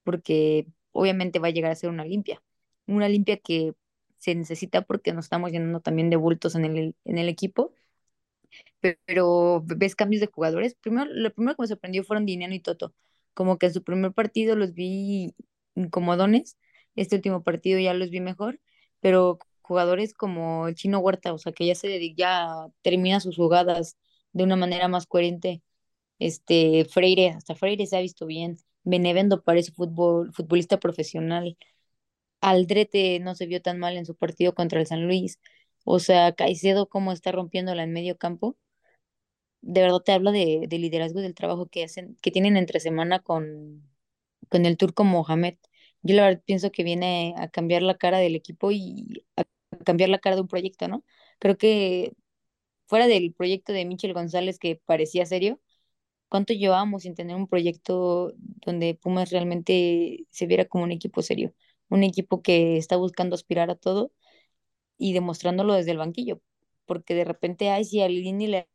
porque 0.04 0.66
obviamente 0.92 1.38
va 1.38 1.48
a 1.48 1.50
llegar 1.50 1.70
a 1.72 1.74
ser 1.76 1.90
una 1.90 2.04
limpia. 2.04 2.42
Una 2.86 3.08
limpia 3.08 3.38
que 3.38 3.74
se 4.18 4.34
necesita 4.34 4.82
porque 4.82 5.12
nos 5.12 5.26
estamos 5.26 5.50
llenando 5.52 5.80
también 5.80 6.10
de 6.10 6.16
bultos 6.16 6.54
en 6.56 6.64
el, 6.64 6.96
en 7.04 7.18
el 7.18 7.28
equipo, 7.28 7.72
pero 9.06 9.62
ves 9.66 9.94
cambios 9.96 10.20
de 10.20 10.26
jugadores. 10.28 10.74
Primero, 10.76 11.10
lo 11.12 11.32
primero 11.32 11.56
que 11.56 11.62
me 11.62 11.68
sorprendió 11.68 12.04
fueron 12.04 12.26
Dinero 12.26 12.54
y 12.54 12.60
Toto. 12.60 12.94
Como 13.34 13.58
que 13.58 13.66
en 13.66 13.74
su 13.74 13.82
primer 13.84 14.12
partido 14.12 14.56
los 14.56 14.72
vi 14.74 15.34
incomodones, 15.74 16.56
este 16.94 17.16
último 17.16 17.42
partido 17.42 17.78
ya 17.78 17.92
los 17.94 18.10
vi 18.10 18.20
mejor, 18.20 18.60
pero 19.00 19.38
jugadores 19.62 20.14
como 20.14 20.68
el 20.68 20.74
Chino 20.74 21.00
Huerta, 21.00 21.32
o 21.34 21.38
sea, 21.38 21.52
que 21.52 21.66
ya 21.66 21.74
se 21.74 22.14
ya 22.14 22.66
termina 22.82 23.20
sus 23.20 23.36
jugadas 23.36 23.96
de 24.32 24.44
una 24.44 24.56
manera 24.56 24.88
más 24.88 25.06
coherente, 25.06 25.62
Este, 26.18 26.84
Freire, 26.86 27.30
hasta 27.30 27.54
Freire 27.54 27.86
se 27.86 27.96
ha 27.96 28.00
visto 28.00 28.26
bien. 28.26 28.58
Benevendo 28.84 29.42
parece 29.42 29.72
fútbol, 29.72 30.32
futbolista 30.34 30.78
profesional. 30.80 31.56
Aldrete 32.40 33.20
no 33.20 33.34
se 33.34 33.46
vio 33.46 33.62
tan 33.62 33.78
mal 33.78 33.96
en 33.96 34.06
su 34.06 34.14
partido 34.16 34.54
contra 34.54 34.80
el 34.80 34.86
San 34.86 35.04
Luis. 35.06 35.40
O 35.84 35.98
sea, 36.00 36.32
Caicedo 36.34 36.88
cómo 36.88 37.12
está 37.12 37.32
rompiéndola 37.32 37.82
en 37.84 37.92
medio 37.92 38.16
campo. 38.18 38.56
De 39.60 39.80
verdad 39.82 40.00
te 40.00 40.12
habla 40.12 40.30
de, 40.32 40.66
de 40.68 40.78
liderazgo 40.78 41.20
y 41.20 41.22
del 41.22 41.34
trabajo 41.34 41.66
que 41.68 41.84
hacen, 41.84 42.16
que 42.22 42.30
tienen 42.30 42.56
entre 42.56 42.78
semana 42.80 43.20
con, 43.20 43.82
con 44.50 44.66
el 44.66 44.76
turco 44.76 45.04
Mohamed. 45.04 45.56
Yo 46.02 46.16
la 46.16 46.24
verdad 46.28 46.42
pienso 46.46 46.70
que 46.72 46.84
viene 46.84 47.34
a 47.38 47.48
cambiar 47.48 47.82
la 47.82 47.96
cara 47.98 48.18
del 48.18 48.36
equipo 48.36 48.72
y 48.72 49.24
a 49.36 49.44
cambiar 49.84 50.10
la 50.10 50.18
cara 50.20 50.36
de 50.36 50.42
un 50.42 50.48
proyecto, 50.48 50.88
¿no? 50.88 51.04
Creo 51.40 51.58
que 51.58 52.14
fuera 52.86 53.06
del 53.08 53.34
proyecto 53.34 53.72
de 53.72 53.84
Michel 53.86 54.14
González 54.14 54.58
que 54.60 54.80
parecía 54.86 55.26
serio, 55.26 55.60
¿cuánto 56.28 56.52
llevábamos 56.54 57.02
sin 57.04 57.14
tener 57.16 57.36
un 57.36 57.48
proyecto 57.48 58.32
donde 58.38 58.94
Pumas 58.96 59.30
realmente 59.30 60.26
se 60.30 60.46
viera 60.46 60.66
como 60.66 60.84
un 60.84 60.92
equipo 60.92 61.22
serio? 61.22 61.54
Un 61.88 62.02
equipo 62.04 62.42
que 62.42 62.76
está 62.78 62.96
buscando 62.96 63.34
aspirar 63.36 63.70
a 63.70 63.76
todo 63.76 64.12
y 64.98 65.12
demostrándolo 65.12 65.74
desde 65.74 65.92
el 65.92 65.98
banquillo, 65.98 66.40
porque 66.86 67.14
de 67.14 67.24
repente, 67.24 67.70
ay, 67.70 67.84
sí, 67.84 68.00
a 68.02 68.08
Lini 68.08 68.46
le 68.48 68.68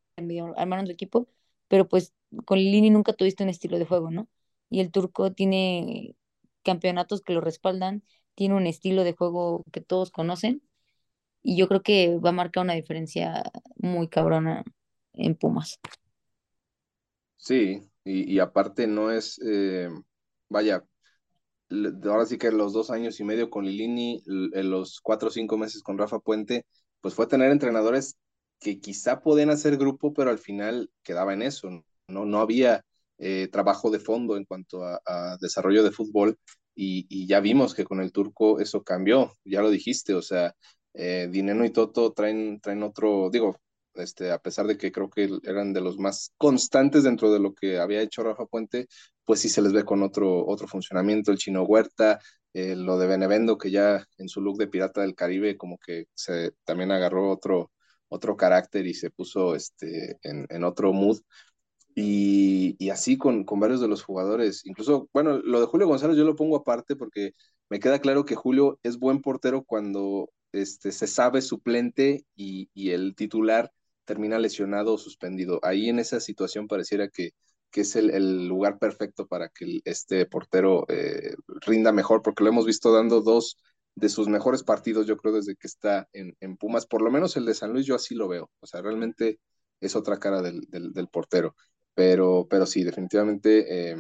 armaron 0.58 0.86
su 0.88 0.94
equipo, 0.94 1.28
pero 1.68 1.88
pues 1.88 2.14
con 2.46 2.60
Lini 2.60 2.90
nunca 2.90 3.14
tuviste 3.14 3.44
un 3.44 3.50
estilo 3.50 3.80
de 3.80 3.86
juego, 3.86 4.12
¿no? 4.12 4.28
Y 4.70 4.82
el 4.82 4.92
turco 4.92 5.34
tiene 5.34 6.16
campeonatos 6.64 7.22
que 7.22 7.34
lo 7.34 7.42
respaldan, 7.42 8.04
tiene 8.36 8.56
un 8.56 8.68
estilo 8.68 9.04
de 9.04 9.14
juego 9.14 9.64
que 9.72 9.82
todos 9.82 10.12
conocen 10.12 10.62
y 11.44 11.58
yo 11.58 11.68
creo 11.68 11.84
que 11.84 12.18
va 12.20 12.30
a 12.30 12.34
marcar 12.34 12.64
una 12.64 12.74
diferencia 12.76 13.44
muy 13.78 14.08
cabrona 14.10 14.64
en 15.14 15.36
Pumas. 15.36 15.80
Sí, 17.38 17.82
y, 18.04 18.34
y 18.36 18.40
aparte 18.40 18.88
no 18.88 19.12
es, 19.12 19.40
eh, 19.44 19.90
vaya, 20.50 20.84
ahora 22.06 22.26
sí 22.26 22.38
que 22.38 22.52
los 22.52 22.74
dos 22.74 22.92
años 22.92 23.20
y 23.20 23.24
medio 23.24 23.50
con 23.50 23.66
Lilini, 23.66 24.24
en 24.26 24.72
los 24.72 25.00
cuatro 25.02 25.30
o 25.30 25.32
cinco 25.32 25.58
meses 25.58 25.82
con 25.84 25.98
Rafa 25.98 26.20
Puente, 26.20 26.66
pues 27.02 27.14
fue 27.16 27.28
tener 27.28 27.52
entrenadores 27.52 28.18
que 28.60 28.80
quizá 28.80 29.22
podían 29.22 29.50
hacer 29.50 29.78
grupo, 29.78 30.14
pero 30.14 30.30
al 30.30 30.40
final 30.40 30.92
quedaba 31.04 31.34
en 31.34 31.42
eso, 31.42 31.70
¿no? 32.08 32.26
No 32.26 32.40
había 32.40 32.84
eh, 33.18 33.48
trabajo 33.52 33.90
de 33.90 34.00
fondo 34.00 34.38
en 34.38 34.46
cuanto 34.46 34.84
a, 34.84 35.38
desarrollo 35.40 35.84
de 35.84 35.92
fútbol 35.92 36.38
y, 36.76 37.06
y 37.10 37.28
ya 37.28 37.40
vimos 37.40 37.74
que 37.74 37.86
con 37.86 38.02
el 38.02 38.12
turco 38.12 38.60
eso 38.60 38.84
cambió, 38.84 39.34
ya 39.44 39.62
lo 39.62 39.70
dijiste, 39.70 40.14
o 40.14 40.22
sea, 40.22 40.56
eh, 40.94 41.28
Dineno 41.32 41.66
y 41.66 41.72
Toto 41.72 42.14
traen, 42.14 42.60
traen 42.60 42.84
otro, 42.84 43.30
digo, 43.32 43.58
este, 43.96 44.32
a 44.32 44.40
pesar 44.40 44.68
de 44.68 44.78
que 44.78 44.92
creo 44.92 45.10
que 45.10 45.30
eran 45.44 45.74
de 45.74 45.82
los 45.82 45.98
más 45.98 46.34
constantes 46.38 47.04
dentro 47.04 47.32
de 47.32 47.40
lo 47.40 47.54
que 47.54 47.80
había 47.80 48.02
hecho 48.02 48.24
Rafa 48.24 48.46
Puente, 48.46 48.88
pues 49.26 49.40
sí 49.42 49.50
se 49.50 49.62
les 49.62 49.74
ve 49.74 49.84
con 49.86 50.04
otro, 50.04 50.46
otro 50.46 50.68
funcionamiento, 50.68 51.32
el 51.32 51.38
Chino 51.38 51.64
Huerta, 51.64 52.20
eh, 52.54 52.76
lo 52.76 52.98
de 52.98 53.08
Benevendo, 53.08 53.58
que 53.58 53.72
ya 53.72 54.06
en 54.18 54.28
su 54.30 54.42
look 54.42 54.58
de 54.58 54.68
Pirata 54.68 55.02
del 55.02 55.16
Caribe 55.16 55.58
como 55.58 55.78
que 55.78 56.06
se 56.14 56.52
también 56.64 56.92
agarró 56.92 57.30
otro, 57.32 57.72
otro 58.10 58.36
carácter 58.38 58.86
y 58.88 58.94
se 58.94 59.10
puso 59.10 59.56
este, 59.56 60.18
en, 60.24 60.46
en 60.50 60.64
otro 60.64 60.94
mood. 60.94 61.20
Y, 61.94 62.76
y 62.80 62.90
así 62.90 63.18
con, 63.18 63.44
con 63.44 63.60
varios 63.60 63.82
de 63.82 63.88
los 63.88 64.04
jugadores. 64.04 64.66
Incluso, 64.66 65.10
bueno, 65.14 65.40
lo 65.40 65.60
de 65.60 65.66
Julio 65.68 65.88
González 65.88 66.16
yo 66.18 66.24
lo 66.24 66.36
pongo 66.38 66.56
aparte 66.58 66.96
porque 66.96 67.34
me 67.70 67.80
queda 67.80 68.00
claro 68.00 68.26
que 68.26 68.36
Julio 68.36 68.80
es 68.84 68.98
buen 68.98 69.22
portero 69.22 69.64
cuando 69.64 70.32
este, 70.54 70.92
se 70.94 71.08
sabe 71.08 71.42
suplente 71.42 72.26
y, 72.36 72.70
y 72.74 72.92
el 72.92 73.16
titular 73.16 73.72
termina 74.06 74.40
lesionado 74.40 74.94
o 74.94 74.98
suspendido. 74.98 75.60
Ahí 75.64 75.90
en 75.90 76.00
esa 76.00 76.20
situación 76.20 76.68
pareciera 76.68 77.10
que, 77.10 77.32
que 77.72 77.82
es 77.82 77.96
el, 77.96 78.12
el 78.12 78.48
lugar 78.48 78.80
perfecto 78.80 79.28
para 79.28 79.50
que 79.50 79.80
este 79.86 80.26
portero 80.26 80.86
eh, 80.90 81.36
rinda 81.66 81.92
mejor, 81.92 82.22
porque 82.22 82.44
lo 82.44 82.50
hemos 82.50 82.66
visto 82.66 82.94
dando 82.94 83.22
dos 83.22 83.58
de 83.96 84.10
sus 84.10 84.28
mejores 84.28 84.64
partidos, 84.64 85.08
yo 85.08 85.18
creo, 85.18 85.34
desde 85.36 85.56
que 85.56 85.68
está 85.68 86.08
en, 86.14 86.36
en 86.40 86.58
Pumas. 86.58 86.86
Por 86.86 87.02
lo 87.02 87.12
menos 87.12 87.36
el 87.38 87.46
de 87.46 87.54
San 87.54 87.74
Luis, 87.74 87.86
yo 87.86 87.96
así 87.96 88.16
lo 88.16 88.28
veo. 88.28 88.50
O 88.60 88.66
sea, 88.68 88.82
realmente 88.82 89.40
es 89.80 89.96
otra 89.96 90.18
cara 90.20 90.42
del, 90.42 90.62
del, 90.70 91.08
portero. 91.08 91.56
Pero, 91.94 92.48
pero 92.50 92.66
sí, 92.66 92.84
definitivamente 92.84 93.92
eh, 93.92 93.98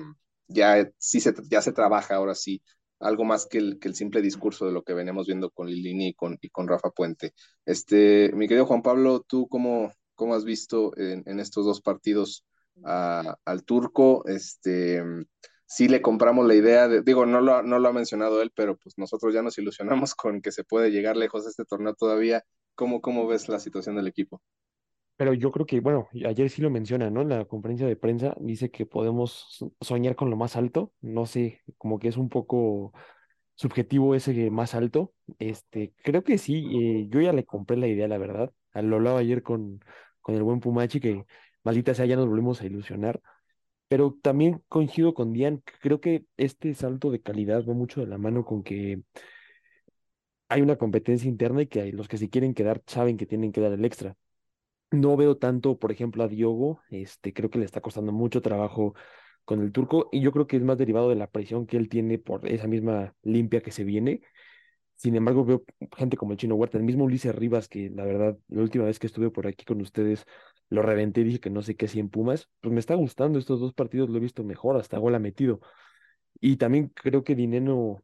ya, 0.47 0.89
sí 0.97 1.19
se, 1.19 1.33
ya 1.49 1.61
se 1.61 1.73
trabaja 1.73 2.15
ahora 2.15 2.35
sí 2.35 2.61
algo 3.01 3.25
más 3.25 3.45
que 3.45 3.57
el, 3.57 3.79
que 3.79 3.87
el 3.87 3.95
simple 3.95 4.21
discurso 4.21 4.65
de 4.65 4.71
lo 4.71 4.83
que 4.83 4.93
venimos 4.93 5.27
viendo 5.27 5.49
con 5.49 5.67
Lilini 5.67 6.09
y 6.09 6.13
con, 6.13 6.37
y 6.41 6.49
con 6.49 6.67
Rafa 6.67 6.91
Puente. 6.91 7.33
Este, 7.65 8.31
mi 8.33 8.47
querido 8.47 8.65
Juan 8.65 8.81
Pablo, 8.81 9.25
¿tú 9.27 9.47
cómo, 9.47 9.91
cómo 10.15 10.35
has 10.35 10.45
visto 10.45 10.95
en, 10.97 11.39
estos 11.39 11.65
dos 11.65 11.81
partidos 11.81 12.45
a, 12.83 13.35
al 13.45 13.63
turco? 13.63 14.25
Este, 14.27 15.03
sí 15.65 15.87
le 15.87 16.01
compramos 16.01 16.45
la 16.45 16.55
idea 16.55 16.87
de, 16.87 17.01
digo, 17.01 17.25
no 17.25 17.41
lo, 17.41 17.63
no 17.63 17.79
lo 17.79 17.89
ha 17.89 17.93
mencionado 17.93 18.41
él, 18.41 18.51
pero 18.53 18.77
pues 18.77 18.97
nosotros 18.97 19.33
ya 19.33 19.41
nos 19.41 19.57
ilusionamos 19.57 20.15
con 20.15 20.41
que 20.41 20.51
se 20.51 20.63
puede 20.63 20.91
llegar 20.91 21.17
lejos 21.17 21.43
de 21.45 21.51
este 21.51 21.65
torneo 21.65 21.95
todavía. 21.95 22.43
¿Cómo, 22.75 23.01
cómo 23.01 23.27
ves 23.27 23.49
la 23.49 23.59
situación 23.59 23.95
del 23.95 24.07
equipo? 24.07 24.41
Pero 25.21 25.33
yo 25.35 25.51
creo 25.51 25.67
que, 25.67 25.79
bueno, 25.81 26.09
ayer 26.25 26.49
sí 26.49 26.61
lo 26.63 26.71
menciona, 26.71 27.11
¿no? 27.11 27.21
En 27.21 27.29
la 27.29 27.45
conferencia 27.45 27.85
de 27.85 27.95
prensa 27.95 28.35
dice 28.39 28.71
que 28.71 28.87
podemos 28.87 29.45
so- 29.51 29.71
soñar 29.79 30.15
con 30.15 30.31
lo 30.31 30.35
más 30.35 30.55
alto. 30.55 30.93
No 31.01 31.27
sé, 31.27 31.61
como 31.77 31.99
que 31.99 32.07
es 32.07 32.17
un 32.17 32.27
poco 32.29 32.91
subjetivo 33.55 34.15
ese 34.15 34.49
más 34.51 34.75
alto. 34.75 35.13
Este, 35.39 35.93
creo 36.03 36.23
que 36.23 36.37
sí, 36.39 36.65
eh, 37.03 37.07
yo 37.09 37.21
ya 37.21 37.33
le 37.33 37.45
compré 37.45 37.77
la 37.77 37.87
idea, 37.87 38.07
la 38.07 38.17
verdad. 38.17 38.51
Lo 38.73 38.95
hablaba 38.97 39.19
ayer 39.19 39.43
con, 39.43 39.81
con 40.21 40.35
el 40.35 40.43
buen 40.43 40.59
Pumachi, 40.61 40.99
que 40.99 41.25
maldita 41.63 41.93
sea, 41.95 42.05
ya 42.07 42.15
nos 42.15 42.27
volvimos 42.27 42.61
a 42.61 42.65
ilusionar. 42.65 43.21
Pero 43.89 44.17
también 44.23 44.63
coincido 44.69 45.13
con 45.15 45.33
Dian, 45.33 45.63
creo 45.81 46.01
que 46.01 46.25
este 46.37 46.73
salto 46.75 47.11
de 47.11 47.21
calidad 47.21 47.65
va 47.67 47.73
mucho 47.75 48.01
de 48.01 48.07
la 48.07 48.17
mano 48.19 48.45
con 48.45 48.63
que 48.63 49.01
hay 50.49 50.61
una 50.61 50.75
competencia 50.77 51.27
interna 51.29 51.61
y 51.63 51.67
que 51.67 51.91
los 51.93 52.07
que 52.07 52.17
se 52.19 52.29
quieren 52.29 52.53
quedar 52.53 52.83
saben 52.87 53.17
que 53.17 53.25
tienen 53.25 53.51
que 53.51 53.61
dar 53.61 53.71
el 53.73 53.83
extra. 53.85 54.15
No 54.91 55.15
veo 55.15 55.37
tanto, 55.37 55.79
por 55.79 55.91
ejemplo, 55.91 56.23
a 56.23 56.27
Diogo, 56.27 56.81
este, 56.89 57.33
creo 57.33 57.49
que 57.49 57.59
le 57.59 57.65
está 57.65 57.79
costando 57.81 58.11
mucho 58.11 58.41
trabajo 58.41 58.93
con 59.45 59.61
el 59.61 59.71
turco 59.71 60.09
y 60.11 60.21
yo 60.21 60.31
creo 60.33 60.47
que 60.47 60.57
es 60.57 60.63
más 60.63 60.77
derivado 60.77 61.07
de 61.09 61.15
la 61.15 61.27
presión 61.31 61.65
que 61.65 61.77
él 61.77 61.87
tiene 61.89 62.17
por 62.19 62.45
esa 62.47 62.67
misma 62.67 63.15
limpia 63.23 63.61
que 63.61 63.71
se 63.71 63.85
viene. 63.85 64.21
Sin 64.95 65.15
embargo, 65.15 65.45
veo 65.45 65.63
gente 65.97 66.17
como 66.17 66.33
el 66.33 66.39
Chino 66.39 66.55
Huerta, 66.55 66.77
el 66.77 66.83
mismo 66.85 67.05
Ulises 67.05 67.35
Rivas, 67.35 67.69
que 67.69 67.89
la 67.91 68.05
verdad, 68.05 68.37
la 68.49 68.61
última 68.63 68.85
vez 68.85 68.99
que 68.99 69.07
estuve 69.07 69.31
por 69.31 69.47
aquí 69.47 69.65
con 69.65 69.81
ustedes, 69.81 70.25
lo 70.69 70.81
reventé 70.83 71.21
y 71.21 71.25
dije 71.25 71.39
que 71.41 71.49
no 71.51 71.61
sé 71.63 71.75
qué 71.77 71.85
hacía 71.87 72.01
en 72.01 72.09
Pumas. 72.09 72.49
Pues 72.61 72.73
me 72.73 72.79
está 72.81 72.95
gustando 72.95 73.39
estos 73.39 73.59
dos 73.61 73.73
partidos, 73.73 74.09
lo 74.09 74.17
he 74.17 74.21
visto 74.21 74.43
mejor, 74.43 74.77
hasta 74.77 74.97
gol 74.99 75.15
ha 75.15 75.19
metido. 75.19 75.61
Y 76.41 76.57
también 76.57 76.89
creo 76.89 77.23
que 77.23 77.35
Dineno, 77.35 78.03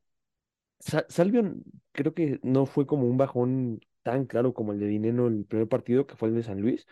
Sa- 0.80 1.06
Salvio, 1.10 1.56
creo 1.92 2.14
que 2.14 2.40
no 2.44 2.66
fue 2.66 2.86
como 2.86 3.08
un 3.08 3.18
bajón 3.18 3.80
tan 4.08 4.26
claro 4.26 4.54
como 4.54 4.72
el 4.74 4.80
de 4.80 4.88
Dineno 4.88 5.28
en 5.28 5.40
el 5.40 5.46
primer 5.46 5.68
partido, 5.68 6.08
que 6.08 6.16
fue 6.16 6.30
el 6.30 6.36
de 6.36 6.44
San 6.44 6.62
Luis 6.62 6.88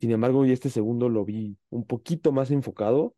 sin 0.00 0.10
embargo, 0.10 0.44
y 0.44 0.52
este 0.52 0.70
segundo 0.70 1.08
lo 1.08 1.24
vi 1.24 1.56
un 1.70 1.86
poquito 1.86 2.32
más 2.32 2.50
enfocado 2.50 3.16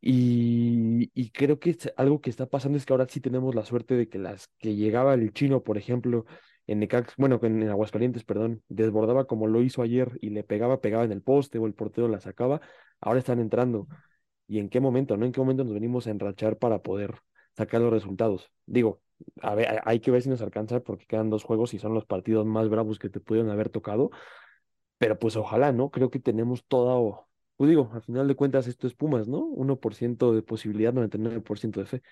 y, 0.00 1.30
creo 1.30 1.58
que 1.58 1.76
algo 1.96 2.20
que 2.20 2.30
está 2.30 2.46
pasando 2.46 2.76
es 2.76 2.84
que 2.84 2.92
ahora 2.92 3.06
sí 3.08 3.20
tenemos 3.20 3.54
la 3.54 3.64
suerte 3.64 3.94
de 3.94 4.08
que 4.08 4.18
las 4.18 4.48
que 4.58 4.74
llegaba 4.74 5.14
el 5.14 5.32
chino, 5.32 5.62
por 5.62 5.78
ejemplo, 5.78 6.26
en 6.66 6.80
Necax, 6.80 7.14
bueno, 7.16 7.40
en, 7.42 7.62
en 7.62 7.68
Aguascalientes, 7.70 8.24
perdón, 8.24 8.62
desbordaba 8.68 9.26
como 9.26 9.46
lo 9.46 9.62
hizo 9.62 9.82
ayer 9.82 10.18
y 10.20 10.30
le 10.30 10.44
pegaba, 10.44 10.80
pegaba 10.80 11.04
en 11.04 11.12
el 11.12 11.22
poste 11.22 11.58
o 11.58 11.66
el 11.66 11.74
portero 11.74 12.08
la 12.08 12.20
sacaba, 12.20 12.60
ahora 13.00 13.20
están 13.20 13.40
entrando. 13.40 13.88
¿Y 14.46 14.58
en 14.58 14.68
qué 14.68 14.80
momento, 14.80 15.16
no? 15.16 15.24
¿En 15.24 15.32
qué 15.32 15.40
momento 15.40 15.64
nos 15.64 15.74
venimos 15.74 16.06
a 16.06 16.10
enrachar 16.10 16.58
para 16.58 16.82
poder 16.82 17.14
sacar 17.56 17.80
los 17.80 17.92
resultados? 17.92 18.50
Digo, 18.66 19.00
a 19.42 19.54
ver, 19.54 19.80
hay 19.84 20.00
que 20.00 20.10
ver 20.10 20.22
si 20.22 20.28
nos 20.28 20.42
alcanza 20.42 20.80
porque 20.80 21.06
quedan 21.06 21.30
dos 21.30 21.44
juegos 21.44 21.74
y 21.74 21.78
son 21.78 21.94
los 21.94 22.06
partidos 22.06 22.46
más 22.46 22.68
bravos 22.68 22.98
que 22.98 23.08
te 23.08 23.20
pudieron 23.20 23.50
haber 23.50 23.68
tocado 23.70 24.10
pero 25.02 25.18
pues 25.18 25.34
ojalá, 25.34 25.72
¿no? 25.72 25.90
Creo 25.90 26.10
que 26.10 26.20
tenemos 26.20 26.64
toda, 26.68 27.26
pues 27.56 27.68
digo, 27.68 27.90
al 27.92 28.02
final 28.02 28.28
de 28.28 28.36
cuentas 28.36 28.68
esto 28.68 28.86
es 28.86 28.94
Pumas, 28.94 29.26
¿no? 29.26 29.40
uno 29.40 29.80
por 29.80 29.96
ciento 29.96 30.32
de 30.32 30.42
posibilidad, 30.42 30.92
99% 30.92 31.80
de 31.80 31.86
fe. 31.86 32.02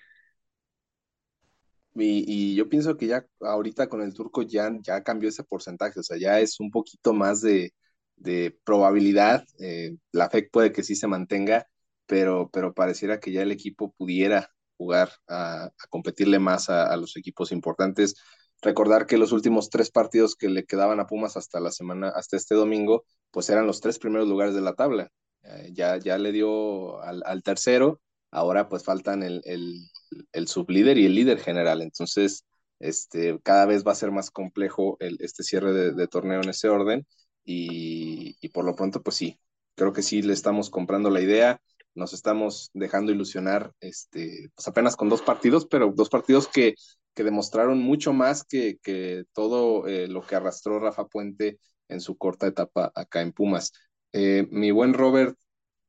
Y, 1.94 2.24
y 2.26 2.56
yo 2.56 2.68
pienso 2.68 2.96
que 2.96 3.06
ya 3.06 3.24
ahorita 3.40 3.88
con 3.88 4.02
el 4.02 4.12
turco 4.12 4.42
ya, 4.42 4.72
ya 4.82 5.04
cambió 5.04 5.28
ese 5.28 5.44
porcentaje, 5.44 6.00
o 6.00 6.02
sea, 6.02 6.18
ya 6.18 6.40
es 6.40 6.58
un 6.58 6.72
poquito 6.72 7.12
más 7.12 7.40
de, 7.42 7.72
de 8.16 8.58
probabilidad. 8.64 9.44
eh, 9.60 9.96
la 10.10 10.26
FEC 10.28 10.50
puede 10.50 10.72
que 10.72 10.82
sí 10.82 10.96
se 10.96 11.06
mantenga, 11.06 11.66
pero, 12.06 12.50
pero 12.52 12.74
pareciera 12.74 13.20
que 13.20 13.30
ya 13.32 13.42
el 13.42 13.52
equipo 13.52 13.92
pudiera 13.92 14.50
jugar 14.80 15.10
a, 15.28 15.70
competirle 15.90 16.38
más 16.38 16.70
a, 16.70 16.96
los 16.96 17.16
equipos 17.16 17.52
importantes. 17.52 18.14
Recordar 18.62 19.06
que 19.06 19.18
los 19.18 19.32
últimos 19.32 19.68
tres 19.68 19.90
partidos 19.90 20.36
que 20.36 20.48
le 20.48 20.64
quedaban 20.64 21.00
a 21.00 21.06
Pumas 21.06 21.36
hasta 21.36 21.60
la 21.60 21.70
semana, 21.70 22.08
hasta 22.08 22.36
este 22.36 22.54
domingo, 22.54 23.04
pues 23.30 23.50
eran 23.50 23.66
los 23.66 23.80
tres 23.80 23.98
primeros 23.98 24.26
lugares 24.28 24.54
de 24.54 24.62
la 24.62 24.74
tabla. 24.74 25.10
Eh, 25.42 25.70
ya, 25.72 25.98
ya 25.98 26.16
le 26.18 26.32
dio 26.32 27.00
al, 27.02 27.22
al 27.26 27.42
tercero, 27.42 28.00
ahora 28.30 28.68
pues 28.70 28.84
faltan 28.84 29.22
el, 29.22 29.42
el 29.44 29.90
el 30.32 30.48
sublíder 30.48 30.98
y 30.98 31.06
el 31.06 31.14
líder 31.14 31.38
general. 31.40 31.82
Entonces, 31.82 32.44
este, 32.78 33.38
cada 33.42 33.66
vez 33.66 33.86
va 33.86 33.92
a 33.92 33.96
ser 33.96 34.10
más 34.10 34.30
complejo 34.30 34.96
el, 35.00 35.16
este 35.20 35.42
cierre 35.42 35.72
de, 35.72 35.92
de 35.92 36.08
torneo 36.08 36.40
en 36.42 36.50
ese 36.50 36.68
orden 36.68 37.06
y, 37.44 38.36
y, 38.40 38.48
por 38.50 38.64
lo 38.64 38.74
pronto, 38.74 39.02
pues 39.02 39.16
sí, 39.16 39.40
creo 39.74 39.92
que 39.92 40.02
sí 40.02 40.22
le 40.22 40.32
estamos 40.32 40.70
comprando 40.70 41.10
la 41.10 41.20
idea, 41.20 41.60
nos 41.94 42.12
estamos 42.12 42.70
dejando 42.74 43.12
ilusionar, 43.12 43.72
este, 43.80 44.50
pues 44.54 44.68
apenas 44.68 44.96
con 44.96 45.08
dos 45.08 45.22
partidos, 45.22 45.66
pero 45.66 45.92
dos 45.94 46.08
partidos 46.08 46.48
que, 46.48 46.74
que 47.14 47.24
demostraron 47.24 47.78
mucho 47.78 48.12
más 48.12 48.44
que, 48.44 48.78
que 48.82 49.24
todo 49.32 49.86
eh, 49.86 50.08
lo 50.08 50.22
que 50.22 50.36
arrastró 50.36 50.78
Rafa 50.78 51.06
Puente 51.06 51.58
en 51.88 52.00
su 52.00 52.16
corta 52.16 52.46
etapa 52.46 52.92
acá 52.94 53.20
en 53.20 53.32
Pumas. 53.32 53.72
Eh, 54.12 54.46
mi 54.50 54.70
buen 54.70 54.94
Robert, 54.94 55.36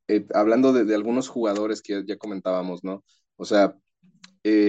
eh, 0.08 0.26
hablando 0.34 0.72
de, 0.72 0.84
de, 0.84 0.94
algunos 0.94 1.28
jugadores 1.28 1.82
que 1.82 2.04
ya 2.06 2.16
comentábamos, 2.16 2.84
¿no? 2.84 3.04
O 3.36 3.44
sea, 3.44 3.76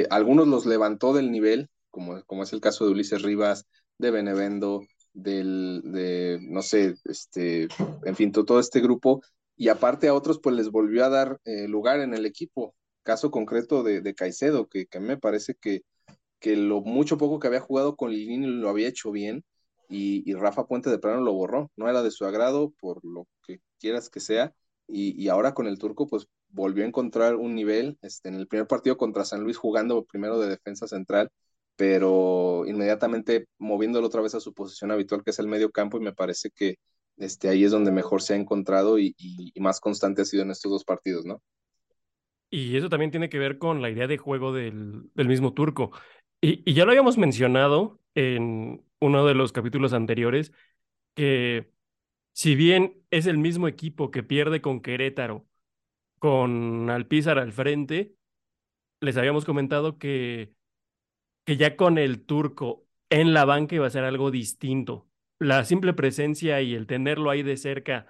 algunos 0.10 0.48
los 0.48 0.66
levantó 0.66 1.14
del 1.14 1.32
nivel, 1.32 1.70
como, 1.90 2.24
como 2.26 2.44
es 2.44 2.54
el 2.54 2.62
caso 2.62 2.86
de 2.86 2.92
Ulises 2.92 3.24
Rivas, 3.24 3.66
de 3.98 4.12
Benevendo, 4.12 4.86
del, 5.14 5.82
de, 5.86 6.40
no 6.42 6.62
sé, 6.62 6.96
este, 7.06 7.68
en 8.04 8.16
fin, 8.16 8.32
todo 8.32 8.60
este 8.60 8.82
grupo, 8.82 9.22
y 9.56 9.70
aparte 9.70 10.08
a 10.08 10.14
otros, 10.14 10.40
pues 10.42 10.56
les 10.56 10.70
volvió 10.72 11.06
a 11.06 11.10
dar 11.10 11.40
eh, 11.46 11.68
lugar 11.68 12.00
en 12.00 12.14
el 12.14 12.26
equipo. 12.26 12.76
Caso 13.04 13.32
concreto 13.32 13.84
de, 13.84 14.02
de 14.02 14.16
Caicedo, 14.16 14.68
que, 14.68 14.86
que 14.88 15.00
me 15.00 15.18
parece 15.18 15.56
que, 15.56 15.82
que 16.40 16.56
lo 16.56 16.82
mucho 16.82 17.18
poco 17.18 17.40
que 17.40 17.48
había 17.48 17.60
jugado 17.62 17.96
con 17.96 18.12
Lilini 18.12 18.48
lo 18.48 18.70
había 18.70 18.88
hecho 18.88 19.12
bien, 19.12 19.44
y, 19.90 20.30
y, 20.30 20.34
Rafa 20.36 20.66
Puente 20.66 20.90
de 20.90 21.00
plano 21.00 21.22
lo 21.22 21.34
borró. 21.34 21.72
No 21.76 21.90
era 21.90 22.02
de 22.04 22.12
su 22.12 22.26
agrado, 22.26 22.74
por 22.80 23.04
lo 23.06 23.28
que 23.46 23.60
quieras 23.80 24.10
que 24.10 24.20
sea, 24.22 24.54
y, 24.88 25.22
y 25.22 25.30
ahora 25.30 25.54
con 25.54 25.68
el 25.68 25.78
turco, 25.78 26.08
pues 26.08 26.28
volvió 26.50 26.84
a 26.84 26.88
encontrar 26.88 27.36
un 27.36 27.56
nivel 27.56 27.98
este, 28.02 28.30
en 28.30 28.36
el 28.36 28.48
primer 28.48 28.68
partido 28.68 28.98
contra 28.98 29.26
San 29.26 29.42
Luis 29.44 29.58
jugando 29.58 30.06
primero 30.06 30.40
de 30.40 30.50
defensa 30.50 30.88
central 30.88 31.32
pero 31.76 32.66
inmediatamente 32.68 33.48
moviéndolo 33.58 34.08
otra 34.08 34.22
vez 34.22 34.36
a 34.36 34.40
su 34.40 34.54
posición 34.54 34.92
habitual, 34.92 35.24
que 35.24 35.32
es 35.32 35.40
el 35.40 35.48
medio 35.48 35.72
campo, 35.72 35.98
y 35.98 36.02
me 36.02 36.14
parece 36.14 36.50
que 36.52 36.78
este, 37.18 37.50
ahí 37.50 37.64
es 37.64 37.72
donde 37.72 37.92
mejor 37.92 38.22
se 38.22 38.34
ha 38.34 38.38
encontrado 38.38 39.00
y, 39.00 39.16
más 39.56 39.80
constante 39.80 40.22
ha 40.22 40.26
sido 40.26 40.44
en 40.44 40.52
estos 40.52 40.72
dos 40.72 40.84
partidos, 40.84 41.26
¿no? 41.26 41.42
Y 42.50 42.78
eso 42.78 42.90
también 42.90 43.12
tiene 43.12 43.30
que 43.30 43.40
ver 43.40 43.58
con 43.58 43.82
la 43.82 43.90
idea 43.90 44.08
de 44.08 44.18
juego 44.18 44.54
del, 44.54 45.10
del 45.16 45.28
mismo 45.28 45.54
turco. 45.54 45.92
Y, 46.42 46.70
y, 46.70 46.74
ya 46.74 46.86
lo 46.86 46.92
habíamos 46.92 47.18
mencionado 47.18 48.00
en 48.16 48.84
uno 49.00 49.26
de 49.26 49.34
los 49.34 49.52
capítulos 49.52 49.94
anteriores, 49.94 50.52
que 51.16 51.72
si 52.34 52.56
bien 52.56 53.04
es 53.12 53.26
el 53.26 53.38
mismo 53.38 53.68
equipo 53.68 54.12
que 54.12 54.24
pierde 54.24 54.62
con 54.62 54.82
Querétaro, 54.82 55.48
con 56.20 56.90
Alpizar 56.90 57.40
al 57.40 57.54
frente, 57.54 58.16
les 59.02 59.18
habíamos 59.18 59.46
comentado 59.46 59.98
que 59.98 60.54
que 61.46 61.58
ya 61.58 61.76
con 61.76 61.98
el 61.98 62.26
turco 62.26 62.86
en 63.10 63.34
la 63.34 63.46
banca 63.46 63.76
iba 63.76 63.88
a 63.88 63.92
ser 63.92 64.04
algo 64.04 64.32
distinto. 64.32 65.08
La 65.40 65.66
simple 65.66 65.94
presencia 65.94 66.62
y 66.62 66.74
el 66.76 66.88
tenerlo 66.88 67.30
ahí 67.30 67.44
de 67.44 67.58
cerca 67.58 68.08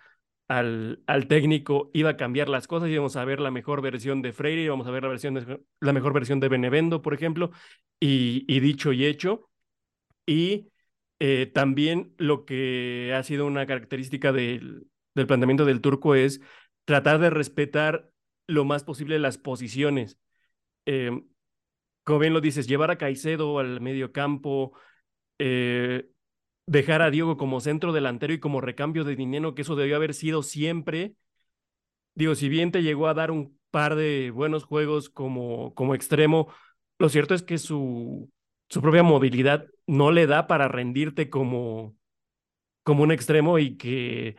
al, 0.48 1.04
al 1.08 1.28
técnico 1.28 1.90
iba 1.94 2.12
a 2.12 2.18
cambiar 2.18 2.50
las 2.50 2.68
cosas, 2.68 2.90
íbamos 2.90 3.16
a 3.16 3.26
ver 3.26 3.40
la 3.40 3.52
mejor 3.52 3.82
versión 3.82 4.22
de 4.22 4.34
Freire, 4.34 4.64
íbamos 4.64 4.88
a 4.88 4.92
ver 4.92 5.04
la, 5.04 5.10
versión 5.10 5.34
de, 5.34 5.62
la 5.80 5.94
mejor 5.94 6.14
versión 6.14 6.40
de 6.40 6.50
Benevendo, 6.50 7.02
por 7.02 7.14
ejemplo, 7.14 7.52
y, 8.00 8.46
y 8.48 8.60
dicho 8.60 8.94
y 8.94 9.06
hecho. 9.06 9.50
Y 10.26 10.70
eh, 11.20 11.48
también 11.54 12.14
lo 12.18 12.46
que 12.46 13.14
ha 13.16 13.24
sido 13.24 13.46
una 13.46 13.66
característica 13.66 14.32
del, 14.32 14.88
del 15.16 15.28
planteamiento 15.28 15.66
del 15.66 15.82
turco 15.82 16.16
es 16.16 16.42
tratar 16.86 17.20
de 17.20 17.30
respetar 17.30 18.10
lo 18.48 18.66
más 18.66 18.84
posible 18.84 19.20
las 19.20 19.38
posiciones. 19.38 20.20
Eh, 20.86 21.24
como 22.04 22.20
bien 22.20 22.34
lo 22.34 22.42
dices, 22.42 22.68
llevar 22.68 22.92
a 22.92 22.98
Caicedo 22.98 23.60
al 23.60 23.82
medio 23.82 24.12
campo, 24.12 24.74
eh, 25.40 26.10
dejar 26.66 27.02
a 27.02 27.12
Diego 27.12 27.38
como 27.38 27.62
centro 27.62 27.94
delantero 27.94 28.34
y 28.34 28.40
como 28.40 28.62
recambio 28.62 29.04
de 29.04 29.16
dinero, 29.16 29.56
que 29.56 29.64
eso 29.64 29.76
debió 29.76 29.96
haber 29.98 30.14
sido 30.14 30.44
siempre. 30.44 31.16
Digo, 32.16 32.36
si 32.36 32.50
bien 32.50 32.72
te 32.72 32.84
llegó 32.84 33.08
a 33.08 33.14
dar 33.14 33.32
un 33.32 33.58
par 33.72 33.96
de 33.96 34.32
buenos 34.32 34.66
juegos 34.66 35.10
como, 35.10 35.74
como 35.74 35.96
extremo, 35.96 36.54
lo 37.00 37.10
cierto 37.10 37.34
es 37.34 37.42
que 37.44 37.58
su, 37.58 38.32
su 38.70 38.82
propia 38.82 39.04
movilidad 39.04 39.66
no 39.88 40.12
le 40.12 40.28
da 40.28 40.48
para 40.48 40.68
rendirte 40.68 41.30
como, 41.30 41.96
como 42.84 43.04
un 43.04 43.12
extremo 43.12 43.60
y 43.60 43.78
que 43.78 44.36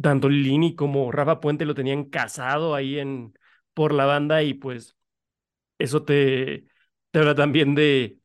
tanto 0.00 0.28
Lini 0.28 0.74
como 0.76 1.12
Rafa 1.12 1.40
Puente 1.40 1.66
lo 1.66 1.74
tenían 1.74 2.04
casado 2.06 2.74
ahí 2.74 2.98
en, 2.98 3.34
por 3.74 3.94
la 3.94 4.06
banda 4.06 4.42
y 4.42 4.54
pues 4.54 4.96
eso 5.78 6.04
te, 6.04 6.66
te 7.12 7.18
habla 7.20 7.34
también 7.34 7.74
de, 7.74 8.18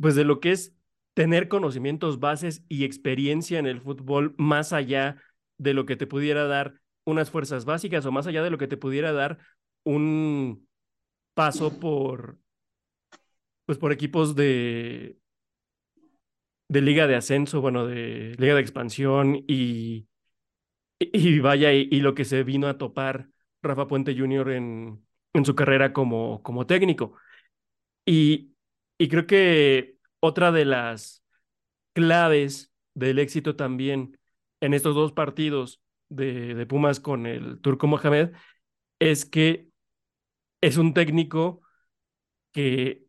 pues 0.00 0.14
de 0.14 0.24
lo 0.24 0.40
que 0.40 0.52
es 0.52 0.74
tener 1.20 1.48
conocimientos 1.48 2.18
bases 2.18 2.64
y 2.66 2.84
experiencia 2.84 3.58
en 3.58 3.66
el 3.66 3.82
fútbol 3.82 4.34
más 4.38 4.72
allá 4.72 5.22
de 5.58 5.74
lo 5.74 5.84
que 5.84 5.94
te 5.94 6.06
pudiera 6.06 6.46
dar 6.46 6.80
unas 7.04 7.30
fuerzas 7.30 7.66
básicas 7.66 8.06
o 8.06 8.10
más 8.10 8.26
allá 8.26 8.42
de 8.42 8.48
lo 8.48 8.56
que 8.56 8.68
te 8.68 8.78
pudiera 8.78 9.12
dar 9.12 9.38
un 9.84 10.66
paso 11.34 11.78
por, 11.78 12.38
pues 13.66 13.76
por 13.76 13.92
equipos 13.92 14.34
de, 14.34 15.18
de 16.68 16.80
liga 16.80 17.06
de 17.06 17.16
ascenso, 17.16 17.60
bueno, 17.60 17.86
de 17.86 18.34
liga 18.38 18.54
de 18.54 18.62
expansión 18.62 19.44
y, 19.46 20.08
y 20.98 21.38
vaya, 21.40 21.74
y, 21.74 22.00
lo 22.00 22.14
que 22.14 22.24
se 22.24 22.44
vino 22.44 22.66
a 22.66 22.78
topar 22.78 23.28
Rafa 23.62 23.86
Puente 23.86 24.16
Jr. 24.18 24.52
en, 24.52 25.06
en 25.34 25.44
su 25.44 25.54
carrera 25.54 25.92
como, 25.92 26.42
como 26.42 26.66
técnico. 26.66 27.14
Y, 28.06 28.54
y 28.96 29.08
creo 29.08 29.26
que 29.26 29.99
otra 30.20 30.52
de 30.52 30.64
las 30.64 31.24
claves 31.92 32.72
del 32.94 33.18
éxito 33.18 33.56
también 33.56 34.18
en 34.60 34.74
estos 34.74 34.94
dos 34.94 35.12
partidos 35.12 35.82
de, 36.08 36.66
Pumas 36.66 37.00
con 37.00 37.26
el 37.26 37.60
Turco 37.60 37.86
Mohamed 37.86 38.32
es 38.98 39.24
que 39.24 39.68
es 40.60 40.76
un 40.76 40.92
técnico 40.92 41.62
que 42.52 43.06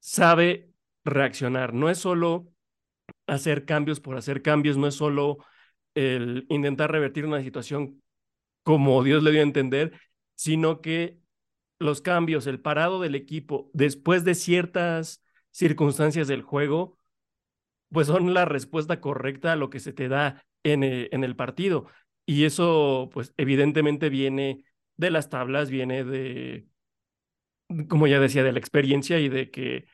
sabe 0.00 0.72
reaccionar. 1.04 1.74
No 1.74 1.90
es 1.90 1.98
solo 1.98 2.48
hacer 3.26 3.64
cambios 3.64 4.00
por 4.00 4.16
hacer 4.16 4.42
cambios, 4.42 4.76
no 4.76 4.86
es 4.88 4.94
solo 4.94 5.38
el 5.94 6.46
intentar 6.48 6.90
revertir 6.90 7.26
una 7.26 7.42
situación 7.42 8.02
como 8.62 9.02
Dios 9.04 9.22
le 9.22 9.30
dio 9.30 9.40
a 9.40 9.44
entender, 9.44 9.98
sino 10.34 10.80
que 10.80 11.18
los 11.78 12.00
cambios, 12.00 12.46
el 12.46 12.60
parado 12.60 13.00
del 13.00 13.14
equipo 13.14 13.70
después 13.72 14.24
de 14.24 14.34
ciertas 14.34 15.24
circunstancias 15.58 16.28
del 16.28 16.42
juego, 16.42 16.98
pues 17.92 18.06
son 18.08 18.34
la 18.34 18.44
respuesta 18.44 19.00
correcta 19.00 19.52
a 19.52 19.56
lo 19.56 19.70
que 19.70 19.80
se 19.80 19.92
te 19.92 20.08
da 20.08 20.44
en 20.64 20.84
eh, 20.84 21.08
en 21.12 21.24
el 21.24 21.36
partido. 21.36 21.86
Y 22.26 22.44
eso, 22.44 23.10
pues 23.12 23.34
evidentemente 23.38 24.10
viene 24.10 24.64
de 24.96 25.10
las 25.10 25.30
tablas, 25.30 25.70
viene 25.70 26.04
de, 26.04 26.68
como 27.88 28.06
ya 28.06 28.20
decía, 28.20 28.42
de 28.44 28.52
la 28.52 28.58
experiencia 28.58 29.18
y 29.18 29.28
de 29.28 29.50
que, 29.50 29.86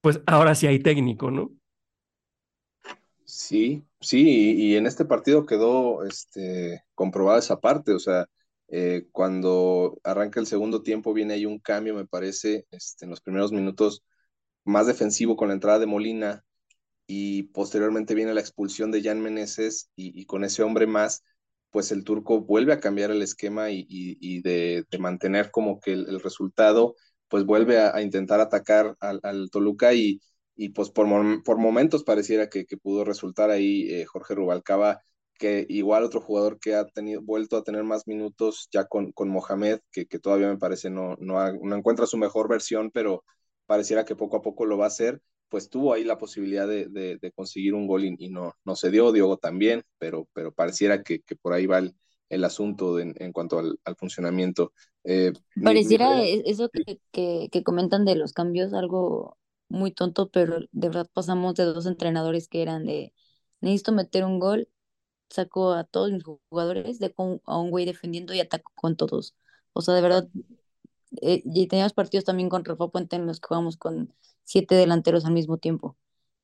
pues 0.00 0.20
ahora 0.26 0.54
sí 0.54 0.66
hay 0.66 0.80
técnico, 0.80 1.30
¿no? 1.30 1.52
Sí, 3.24 3.86
sí, 4.00 4.22
y, 4.56 4.72
y 4.74 4.76
en 4.76 4.86
este 4.86 5.04
partido 5.04 5.46
quedó 5.46 6.04
este, 6.04 6.84
comprobada 6.94 7.38
esa 7.38 7.60
parte, 7.60 7.92
o 7.92 7.98
sea, 7.98 8.26
eh, 8.68 9.06
cuando 9.12 9.98
arranca 10.04 10.40
el 10.40 10.46
segundo 10.46 10.82
tiempo 10.82 11.12
viene 11.14 11.34
ahí 11.34 11.46
un 11.46 11.58
cambio, 11.58 11.94
me 11.94 12.06
parece, 12.06 12.66
este, 12.70 13.04
en 13.06 13.10
los 13.10 13.20
primeros 13.20 13.52
minutos 13.52 14.02
más 14.64 14.86
defensivo 14.86 15.36
con 15.36 15.48
la 15.48 15.54
entrada 15.54 15.78
de 15.78 15.86
Molina 15.86 16.44
y 17.06 17.44
posteriormente 17.44 18.14
viene 18.14 18.34
la 18.34 18.40
expulsión 18.40 18.90
de 18.90 19.02
Jan 19.02 19.20
Meneses 19.20 19.90
y, 19.96 20.24
con 20.26 20.44
ese 20.44 20.62
hombre 20.62 20.86
más, 20.86 21.22
pues 21.70 21.92
el 21.92 22.04
turco 22.04 22.40
vuelve 22.42 22.72
a 22.72 22.80
cambiar 22.80 23.10
el 23.10 23.22
esquema 23.22 23.70
y, 23.70 24.40
de, 24.42 24.86
mantener 24.98 25.50
como 25.50 25.80
que 25.80 25.92
el, 25.92 26.20
resultado, 26.20 26.94
pues 27.28 27.44
vuelve 27.44 27.80
a, 27.80 28.00
intentar 28.02 28.40
atacar 28.40 28.96
al, 29.00 29.50
Toluca 29.50 29.94
y, 29.94 30.20
pues 30.74 30.90
por, 30.90 31.06
por 31.44 31.58
momentos 31.58 32.04
pareciera 32.04 32.48
que, 32.48 32.64
pudo 32.82 33.04
resultar 33.04 33.50
ahí 33.50 33.90
eh, 33.92 34.06
Jorge 34.06 34.34
Rubalcaba 34.34 35.00
que 35.42 35.66
igual 35.68 36.04
otro 36.04 36.20
jugador 36.20 36.60
que 36.60 36.76
ha 36.76 36.86
tenido, 36.86 37.20
vuelto 37.20 37.56
a 37.56 37.64
tener 37.64 37.82
más 37.82 38.06
minutos 38.06 38.68
ya 38.70 38.84
con, 38.86 39.10
con 39.10 39.28
Mohamed, 39.28 39.80
que, 39.90 40.06
que 40.06 40.20
todavía 40.20 40.46
me 40.48 40.56
parece 40.56 40.88
no, 40.88 41.16
no, 41.18 41.76
encuentra 41.76 42.06
su 42.06 42.16
mejor 42.16 42.48
versión, 42.48 42.92
pero 42.92 43.24
pareciera 43.66 44.04
que 44.04 44.16
poco 44.16 44.36
a 44.38 44.42
poco 44.42 44.66
lo 44.66 44.78
va 44.78 44.84
a 44.84 44.88
hacer, 44.88 45.20
pues 45.48 45.68
tuvo 45.68 45.92
ahí 45.92 46.04
la 46.04 46.18
posibilidad 46.18 46.66
de, 46.66 46.86
de, 46.88 47.18
de 47.18 47.32
conseguir 47.32 47.74
un 47.74 47.86
gol 47.86 48.04
y, 48.04 48.14
y, 48.18 48.30
no, 48.30 48.54
no 48.64 48.76
se 48.76 48.90
dio, 48.90 49.12
Diogo 49.12 49.36
también, 49.36 49.82
pero, 49.98 50.28
pero 50.32 50.52
pareciera 50.52 51.02
que, 51.02 51.20
que 51.20 51.36
por 51.36 51.52
ahí 51.52 51.66
va 51.66 51.78
el, 51.78 51.94
el 52.30 52.44
asunto 52.44 52.96
de, 52.96 53.14
en 53.16 53.32
cuanto 53.32 53.58
al, 53.58 53.78
al 53.84 53.96
funcionamiento. 53.96 54.72
Eh, 55.04 55.32
pareciera 55.62 56.16
mi, 56.16 56.38
mi... 56.38 56.42
eso 56.46 56.70
que, 56.70 57.00
que, 57.10 57.48
que 57.52 57.62
comentan 57.62 58.04
de 58.04 58.14
los 58.16 58.32
cambios, 58.32 58.72
algo 58.72 59.36
muy 59.68 59.92
tonto, 59.92 60.30
pero 60.30 60.60
de 60.60 60.88
verdad 60.88 61.08
pasamos 61.12 61.54
de 61.54 61.64
dos 61.64 61.86
entrenadores 61.86 62.48
que 62.48 62.62
eran 62.62 62.84
de 62.86 63.12
necesito 63.60 63.92
meter 63.92 64.24
un 64.24 64.38
gol 64.38 64.68
sacó 65.30 65.72
a 65.72 65.84
todos 65.84 66.12
mis 66.12 66.22
jugadores, 66.24 66.98
de 66.98 67.14
a 67.46 67.58
un 67.58 67.70
güey 67.70 67.84
defendiendo 67.86 68.34
y 68.34 68.40
atacó 68.40 68.72
con 68.74 68.96
todos. 68.96 69.34
O 69.72 69.80
sea, 69.82 69.94
de 69.94 70.02
verdad, 70.02 70.28
eh, 71.22 71.42
y 71.44 71.66
teníamos 71.68 71.92
partidos 71.92 72.24
también 72.24 72.48
con 72.48 72.64
Rafa 72.64 72.88
Puente 72.88 73.16
en 73.16 73.26
los 73.26 73.40
que 73.40 73.48
jugamos 73.48 73.76
con 73.76 74.14
siete 74.44 74.74
delanteros 74.74 75.24
al 75.24 75.32
mismo 75.32 75.58
tiempo. 75.58 75.96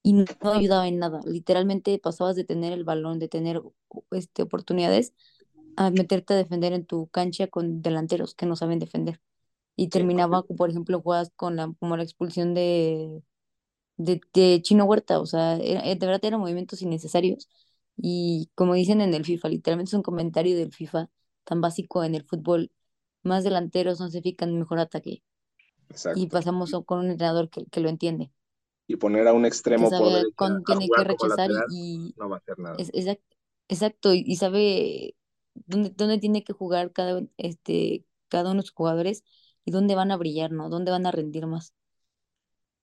Y 0.02 0.12
no 0.14 0.26
ayudaba 0.52 0.86
en 0.88 0.98
nada. 0.98 1.20
Literalmente 1.26 1.98
pasabas 1.98 2.36
de 2.36 2.44
tener 2.44 2.72
el 2.72 2.84
balón, 2.84 3.18
de 3.18 3.28
tener 3.28 3.60
este, 4.12 4.42
oportunidades 4.42 5.12
a 5.76 5.90
meterte 5.90 6.34
a 6.34 6.36
defender 6.36 6.72
en 6.72 6.86
tu 6.86 7.08
cancha 7.08 7.46
con 7.48 7.82
delanteros 7.82 8.34
que 8.34 8.46
no 8.46 8.56
saben 8.56 8.78
defender. 8.78 9.20
Y 9.76 9.88
terminaba, 9.90 10.42
por 10.44 10.70
ejemplo, 10.70 11.00
jugadas 11.02 11.32
con 11.36 11.56
la, 11.56 11.72
como 11.80 11.96
la 11.96 12.04
expulsión 12.04 12.54
de, 12.54 13.22
de, 13.96 14.20
de 14.34 14.62
Chino 14.62 14.84
Huerta, 14.84 15.20
o 15.20 15.26
sea, 15.26 15.56
era- 15.56 15.82
de 15.82 15.94
verdad 16.06 16.24
eran 16.24 16.40
movimientos 16.40 16.82
innecesarios. 16.82 17.48
Y 17.96 18.50
como 18.54 18.74
dicen 18.74 19.00
en 19.00 19.14
el 19.14 19.24
FIFA, 19.24 19.48
literalmente 19.48 19.90
es 19.90 19.94
un 19.94 20.02
comentario 20.02 20.56
del 20.56 20.72
FIFA 20.72 21.10
tan 21.44 21.60
básico 21.60 22.04
en 22.04 22.14
el 22.14 22.24
fútbol, 22.24 22.70
más 23.22 23.44
delanteros 23.44 24.00
no 24.00 24.08
significan 24.08 24.58
mejor 24.58 24.78
ataque. 24.80 25.22
Y 26.12 26.26
Exacto. 26.26 26.28
pasamos 26.28 26.74
a- 26.74 26.82
con 26.82 27.00
un 27.00 27.10
entrenador 27.12 27.50
que, 27.50 27.66
que 27.66 27.80
lo 27.80 27.88
entiende, 27.88 28.32
Y 28.88 28.96
poner 28.96 29.28
a 29.28 29.32
un 29.34 29.46
que 29.74 29.86
extremo 29.86 29.94
por 29.94 30.12
derecha 30.12 30.60
tiene 30.66 30.90
que 30.90 31.04
rechazar 31.04 31.50
y, 31.52 31.64
lateral, 31.68 31.68
y 31.68 32.16
no 32.16 32.28
va 32.28 32.36
a 32.36 32.38
hacer 32.38 32.58
nada. 32.58 32.84
es, 32.84 32.90
exact- 32.94 33.22
exacto, 33.68 34.14
y, 34.14 34.24
y 34.26 34.36
sabe 34.36 35.16
dónde, 35.54 35.90
dónde 35.96 36.18
tiene 36.18 36.44
que 36.44 36.52
jugar 36.52 36.92
cada, 36.92 37.22
este, 37.38 38.06
cada 38.28 38.50
uno 38.52 38.62
de 38.62 38.66
sus 38.68 38.74
jugadores 38.76 39.24
y 39.64 39.72
dónde 39.72 39.94
van 39.96 40.10
a 40.12 40.16
brillar, 40.16 40.52
¿no? 40.52 40.68
Dónde 40.70 40.90
van 40.92 41.06
a 41.06 41.12
rendir 41.12 41.46
más. 41.46 41.74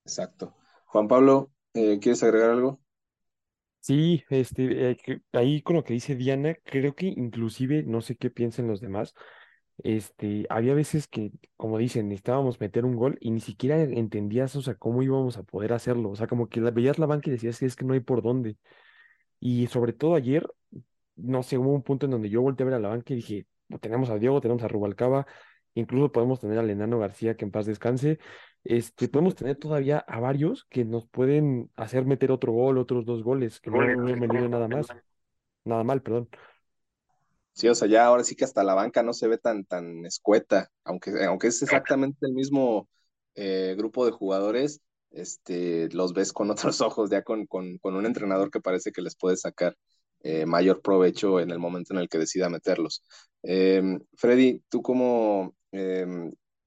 Exacto. 0.05 0.55
Juan 0.87 1.07
Pablo, 1.07 1.51
eh, 1.73 1.99
¿quieres 1.99 2.23
agregar 2.23 2.49
algo? 2.51 2.81
Sí, 3.79 4.23
este, 4.29 4.89
eh, 4.91 4.97
que- 4.97 5.21
ahí 5.33 5.61
con 5.61 5.75
lo 5.75 5.83
que 5.83 5.93
dice 5.93 6.15
Diana, 6.15 6.55
creo 6.65 6.95
que 6.95 7.05
inclusive, 7.07 7.83
no 7.83 8.01
sé 8.01 8.15
qué 8.15 8.31
piensen 8.31 8.67
los 8.67 8.81
demás, 8.81 9.13
este, 9.83 10.45
había 10.49 10.73
veces 10.73 11.07
que, 11.07 11.31
como 11.57 11.77
dicen, 11.77 12.07
necesitábamos 12.09 12.59
meter 12.59 12.85
un 12.85 12.95
gol 12.95 13.17
y 13.21 13.31
ni 13.31 13.39
siquiera 13.41 13.81
entendías, 13.83 14.55
o 14.55 14.61
sea, 14.61 14.75
cómo 14.75 15.03
íbamos 15.03 15.37
a 15.37 15.43
poder 15.43 15.73
hacerlo, 15.73 16.09
o 16.11 16.15
sea, 16.15 16.27
como 16.27 16.49
que 16.49 16.61
la- 16.61 16.71
veías 16.71 16.99
la 16.99 17.05
banca 17.07 17.29
y 17.29 17.33
decías, 17.33 17.61
es 17.61 17.75
que 17.75 17.85
no 17.85 17.93
hay 17.93 17.99
por 18.01 18.21
dónde. 18.21 18.57
Y 19.39 19.67
sobre 19.67 19.93
todo 19.93 20.15
ayer, 20.15 20.47
no 21.15 21.43
sé, 21.43 21.57
hubo 21.57 21.73
un 21.73 21.83
punto 21.83 22.05
en 22.05 22.11
donde 22.13 22.29
yo 22.29 22.41
volteé 22.41 22.63
a 22.65 22.67
ver 22.67 22.75
a 22.75 22.79
la 22.79 22.89
banca 22.89 23.13
y 23.13 23.17
dije, 23.17 23.47
"Pues 23.69 23.81
tenemos 23.81 24.09
a 24.09 24.17
Diego, 24.19 24.41
tenemos 24.41 24.63
a 24.63 24.67
Rubalcaba, 24.67 25.27
incluso 25.75 26.11
podemos 26.11 26.39
tener 26.39 26.57
al 26.59 26.69
Enano 26.69 26.99
García, 26.99 27.35
que 27.37 27.45
en 27.45 27.51
paz 27.51 27.65
descanse, 27.65 28.19
este, 28.63 29.07
podemos 29.09 29.35
tener 29.35 29.57
todavía 29.57 29.99
a 29.99 30.19
varios 30.19 30.65
que 30.65 30.85
nos 30.85 31.07
pueden 31.07 31.71
hacer 31.75 32.05
meter 32.05 32.31
otro 32.31 32.53
gol, 32.53 32.77
otros 32.77 33.05
dos 33.05 33.23
goles, 33.23 33.59
que 33.61 33.71
no, 33.71 33.89
no 33.89 34.17
venido 34.17 34.49
nada 34.49 34.67
más, 34.67 34.95
nada 35.65 35.83
mal, 35.83 36.01
perdón. 36.01 36.29
Sí, 37.55 37.69
o 37.69 37.75
sea, 37.75 37.87
ya 37.87 38.05
ahora 38.05 38.23
sí 38.25 38.35
que 38.35 38.43
hasta 38.43 38.63
la 38.65 38.73
banca 38.73 39.01
no 39.01 39.13
se 39.13 39.27
ve 39.29 39.37
tan, 39.37 39.63
tan 39.65 40.05
escueta, 40.05 40.69
aunque, 40.83 41.23
aunque 41.25 41.47
es 41.47 41.61
exactamente 41.61 42.25
el 42.27 42.33
mismo 42.33 42.89
eh, 43.35 43.75
grupo 43.77 44.05
de 44.05 44.11
jugadores, 44.11 44.81
este, 45.11 45.89
los 45.93 46.13
ves 46.13 46.33
con 46.33 46.51
otros 46.51 46.81
ojos, 46.81 47.09
ya 47.09 47.23
con, 47.23 47.45
con, 47.47 47.77
con 47.77 47.95
un 47.95 48.05
entrenador 48.05 48.51
que 48.51 48.59
parece 48.61 48.91
que 48.91 49.01
les 49.01 49.15
puede 49.15 49.37
sacar 49.37 49.75
eh, 50.21 50.45
mayor 50.45 50.81
provecho 50.81 51.39
en 51.39 51.51
el 51.51 51.59
momento 51.59 51.93
en 51.93 51.99
el 51.99 52.09
que 52.09 52.17
decida 52.17 52.49
meterlos. 52.49 53.03
Eh, 53.43 53.81
Freddy, 54.17 54.61
¿tú 54.69 54.81
cómo 54.81 55.55
eh, 55.71 56.05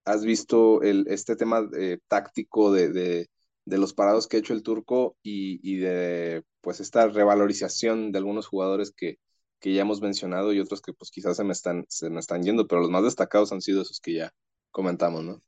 has 0.05 0.25
visto 0.25 0.83
el, 0.83 1.07
este 1.09 1.37
tema 1.37 1.69
eh, 1.79 1.99
táctico 2.09 2.73
de, 2.73 2.91
de, 2.91 3.31
de, 3.67 3.79
los 3.79 3.93
parados 3.95 4.27
que 4.27 4.37
ha 4.39 4.41
hecho 4.41 4.55
el 4.55 4.63
turco 4.63 5.17
y, 5.23 5.61
y 5.63 5.79
de 5.79 6.45
pues 6.63 6.81
esta 6.81 7.09
revalorización 7.09 8.13
de 8.13 8.19
algunos 8.19 8.47
jugadores 8.47 8.93
que 8.97 9.19
que 9.61 9.73
ya 9.75 9.83
hemos 9.83 10.01
mencionado 10.01 10.53
y 10.53 10.61
otros 10.61 10.83
que 10.83 10.93
pues 10.93 11.11
quizás 11.11 11.37
se 11.37 11.45
me 11.45 11.53
están, 11.53 11.85
se 11.89 12.11
me 12.11 12.21
están 12.21 12.43
yendo, 12.43 12.67
pero 12.69 12.81
los 12.83 12.91
más 12.91 13.05
destacados 13.05 13.53
han 13.53 13.61
sido 13.63 13.83
esos 13.83 14.01
que 14.01 14.15
ya 14.15 14.33
comentamos, 14.71 15.25
¿no? 15.25 15.43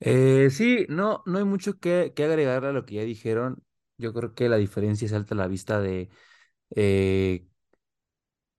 Eh, 0.00 0.50
sí, 0.50 0.86
no, 0.88 1.22
no 1.26 1.38
hay 1.38 1.44
mucho 1.44 1.78
que, 1.80 2.12
que 2.14 2.24
agregar 2.24 2.64
a 2.64 2.72
lo 2.72 2.84
que 2.84 2.96
ya 2.96 3.02
dijeron. 3.02 3.64
Yo 3.98 4.12
creo 4.12 4.34
que 4.34 4.48
la 4.48 4.56
diferencia 4.58 5.08
salta 5.08 5.34
a 5.34 5.38
la 5.38 5.48
vista 5.48 5.80
de 5.80 6.10
eh, 6.76 7.46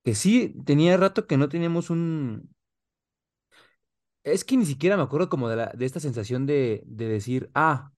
que 0.04 0.14
sí, 0.14 0.54
tenía 0.64 0.96
rato 0.96 1.26
que 1.26 1.36
no 1.36 1.48
teníamos 1.48 1.90
un... 1.90 2.50
Es 4.24 4.44
que 4.44 4.56
ni 4.56 4.66
siquiera 4.66 4.96
me 4.96 5.02
acuerdo 5.02 5.28
como 5.28 5.48
de, 5.48 5.56
la, 5.56 5.66
de 5.74 5.86
esta 5.86 6.00
sensación 6.00 6.46
de, 6.46 6.82
de 6.86 7.08
decir, 7.08 7.50
ah, 7.54 7.92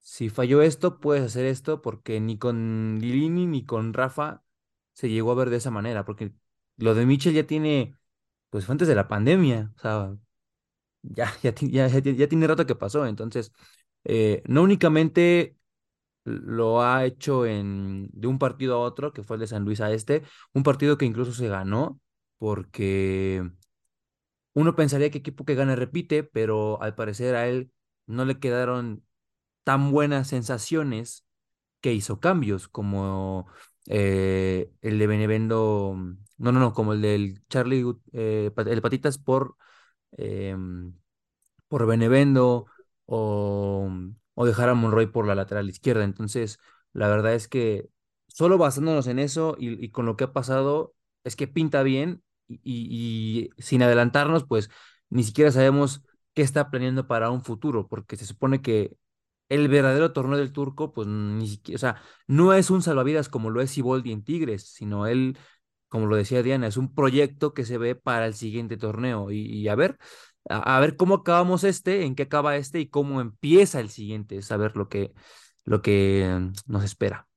si 0.00 0.30
falló 0.30 0.62
esto, 0.62 1.00
puedes 1.00 1.24
hacer 1.24 1.46
esto, 1.46 1.82
porque 1.82 2.20
ni 2.20 2.38
con 2.38 2.98
Lilini 3.00 3.46
ni 3.46 3.66
con 3.66 3.94
Rafa 3.94 4.44
se 4.96 5.10
llegó 5.10 5.32
a 5.32 5.34
ver 5.36 5.50
de 5.50 5.58
esa 5.58 5.70
manera, 5.70 6.06
porque 6.06 6.32
lo 6.78 6.94
de 6.94 7.06
Mitchell 7.06 7.34
ya 7.34 7.46
tiene, 7.46 7.94
pues 8.50 8.66
fue 8.66 8.72
antes 8.74 8.88
de 8.88 8.94
la 8.96 9.08
pandemia, 9.08 9.72
o 9.76 9.80
sea, 9.80 10.16
ya, 11.02 11.32
ya, 11.42 11.54
ya, 11.60 11.88
ya 11.88 12.28
tiene 12.28 12.46
rato 12.46 12.66
que 12.66 12.74
pasó, 12.76 13.06
entonces, 13.06 13.52
eh, 14.04 14.42
no 14.46 14.62
únicamente 14.62 15.56
lo 16.24 16.82
ha 16.82 17.04
hecho 17.06 17.46
en, 17.46 18.08
de 18.12 18.28
un 18.28 18.38
partido 18.38 18.76
a 18.76 18.80
otro, 18.80 19.12
que 19.12 19.22
fue 19.22 19.36
el 19.36 19.40
de 19.42 19.48
San 19.48 19.64
Luis 19.64 19.80
a 19.82 19.92
este, 19.92 20.22
un 20.54 20.62
partido 20.64 20.98
que 20.98 21.06
incluso 21.06 21.32
se 21.32 21.48
ganó, 21.48 22.00
porque 22.38 23.44
uno 24.54 24.74
pensaría 24.76 25.10
que 25.10 25.18
equipo 25.18 25.44
que 25.44 25.54
gana 25.54 25.76
repite, 25.76 26.22
pero 26.24 26.82
al 26.82 26.94
parecer 26.94 27.34
a 27.36 27.48
él 27.48 27.70
no 28.06 28.24
le 28.24 28.38
quedaron 28.38 29.04
tan 29.64 29.90
buenas 29.92 30.28
sensaciones 30.28 31.26
que 31.80 31.92
hizo 31.94 32.20
cambios, 32.20 32.68
como 32.68 33.48
eh, 33.88 34.70
el 34.82 34.98
de 34.98 35.06
Benevendo, 35.06 35.94
mm, 35.96 36.18
no, 36.38 36.52
no, 36.52 36.60
no, 36.60 36.72
como 36.72 36.92
el 36.92 37.02
del 37.02 37.42
Charlie, 37.48 37.84
eh, 38.12 38.50
el 38.56 38.82
Patitas 38.82 39.18
por, 39.18 39.56
em, 40.12 40.94
por 41.68 41.86
Benevendo 41.86 42.66
o, 43.06 43.90
o 44.34 44.46
dejar 44.46 44.68
a 44.68 44.74
Monroy 44.74 45.06
por 45.06 45.26
la 45.26 45.34
lateral 45.34 45.68
izquierda. 45.68 46.04
Entonces, 46.04 46.58
la 46.92 47.08
verdad 47.08 47.34
es 47.34 47.48
que 47.48 47.88
solo 48.28 48.58
basándonos 48.58 49.06
en 49.06 49.18
eso 49.18 49.56
y, 49.58 49.90
con 49.90 50.06
lo 50.06 50.16
que 50.16 50.24
ha 50.24 50.32
pasado, 50.32 50.94
es 51.24 51.36
que 51.36 51.48
pinta 51.48 51.82
bien 51.82 52.22
y 52.48 53.50
sin 53.58 53.82
adelantarnos, 53.82 54.44
pues 54.44 54.70
ni 55.10 55.24
siquiera 55.24 55.50
sabemos 55.50 56.02
qué 56.34 56.42
está 56.42 56.70
planeando 56.70 57.06
para 57.06 57.30
un 57.30 57.42
futuro, 57.42 57.88
porque 57.88 58.16
se 58.16 58.26
supone 58.26 58.62
que 58.62 58.96
el 59.48 59.68
verdadero 59.68 60.12
torneo 60.12 60.38
del 60.38 60.52
turco, 60.52 60.92
pues 60.92 61.06
ni 61.08 61.48
siquiera, 61.48 61.76
o 61.76 61.78
sea, 61.78 62.02
no 62.26 62.52
es 62.52 62.70
un 62.70 62.82
salvavidas 62.82 63.28
como 63.28 63.50
lo 63.50 63.60
es 63.60 63.70
Siboldi 63.70 64.12
en 64.12 64.24
Tigres, 64.24 64.64
sino 64.72 65.06
él, 65.06 65.38
como 65.88 66.06
lo 66.06 66.16
decía 66.16 66.42
Diana, 66.42 66.66
es 66.66 66.76
un 66.76 66.94
proyecto 66.94 67.54
que 67.54 67.64
se 67.64 67.78
ve 67.78 67.94
para 67.94 68.26
el 68.26 68.34
siguiente 68.34 68.76
torneo. 68.76 69.30
Y, 69.30 69.68
a 69.68 69.74
ver, 69.74 69.98
a, 70.48 70.80
ver 70.80 70.96
cómo 70.96 71.16
acabamos 71.16 71.64
este, 71.64 72.04
en 72.04 72.14
qué 72.14 72.24
acaba 72.24 72.56
este 72.56 72.80
y 72.80 72.88
cómo 72.88 73.20
empieza 73.20 73.80
el 73.80 73.90
siguiente, 73.90 74.42
saber 74.42 74.76
lo 74.76 74.88
que, 74.88 75.12
lo 75.64 75.82
que 75.82 76.50
nos 76.66 76.84
espera. 76.84 77.28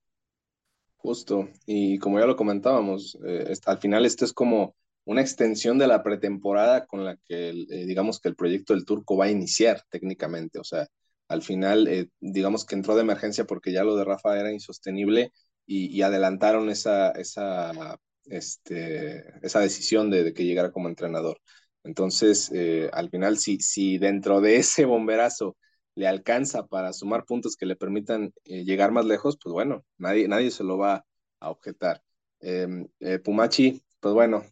Justo, 0.97 1.47
y 1.65 1.97
como 1.99 2.19
ya 2.19 2.25
lo 2.25 2.35
comentábamos, 2.35 3.17
eh, 3.25 3.53
al 3.65 3.77
final 3.77 4.05
esto 4.05 4.25
es 4.25 4.33
como 4.33 4.75
una 5.05 5.21
extensión 5.21 5.77
de 5.77 5.87
la 5.87 6.03
pretemporada 6.03 6.85
con 6.85 7.05
la 7.05 7.15
que, 7.17 7.49
eh, 7.49 7.85
digamos 7.85 8.19
que 8.19 8.29
el 8.29 8.35
proyecto 8.35 8.73
del 8.73 8.85
Turco 8.85 9.15
va 9.15 9.25
a 9.25 9.31
iniciar 9.31 9.81
técnicamente, 9.89 10.59
o 10.59 10.63
sea, 10.63 10.87
al 11.29 11.43
final, 11.43 11.87
eh, 11.87 12.09
digamos 12.19 12.65
que 12.65 12.75
entró 12.75 12.95
de 12.95 13.01
emergencia 13.01 13.45
porque 13.45 13.71
ya 13.71 13.83
lo 13.83 13.95
de 13.95 14.03
Rafa 14.05 14.39
era 14.39 14.51
insostenible 14.51 15.31
y, 15.65 16.01
adelantaron 16.01 16.69
esa, 16.69 17.11
esa, 17.11 17.99
este, 18.25 19.23
esa 19.45 19.59
decisión 19.59 20.09
de, 20.09 20.33
que 20.33 20.45
llegara 20.45 20.71
como 20.71 20.89
entrenador. 20.89 21.39
Entonces, 21.83 22.51
eh, 22.53 22.89
al 22.93 23.09
final, 23.09 23.37
si, 23.37 23.59
si 23.59 23.97
dentro 23.99 24.41
de 24.41 24.57
ese 24.57 24.85
bomberazo 24.85 25.57
le 25.95 26.07
alcanza 26.07 26.65
para 26.67 26.93
sumar 26.93 27.25
puntos 27.25 27.55
que 27.55 27.65
le 27.65 27.75
permitan 27.75 28.33
eh, 28.45 28.63
llegar 28.65 28.91
más 28.91 29.05
lejos, 29.05 29.37
pues 29.41 29.53
bueno, 29.53 29.85
nadie, 29.97 30.27
nadie 30.27 30.51
se 30.51 30.63
lo 30.63 30.77
va 30.77 31.05
a 31.39 31.49
objetar. 31.51 32.01
Eh, 32.41 32.85
Pumachi, 33.23 33.81
pues 33.99 34.13
bueno, 34.13 34.43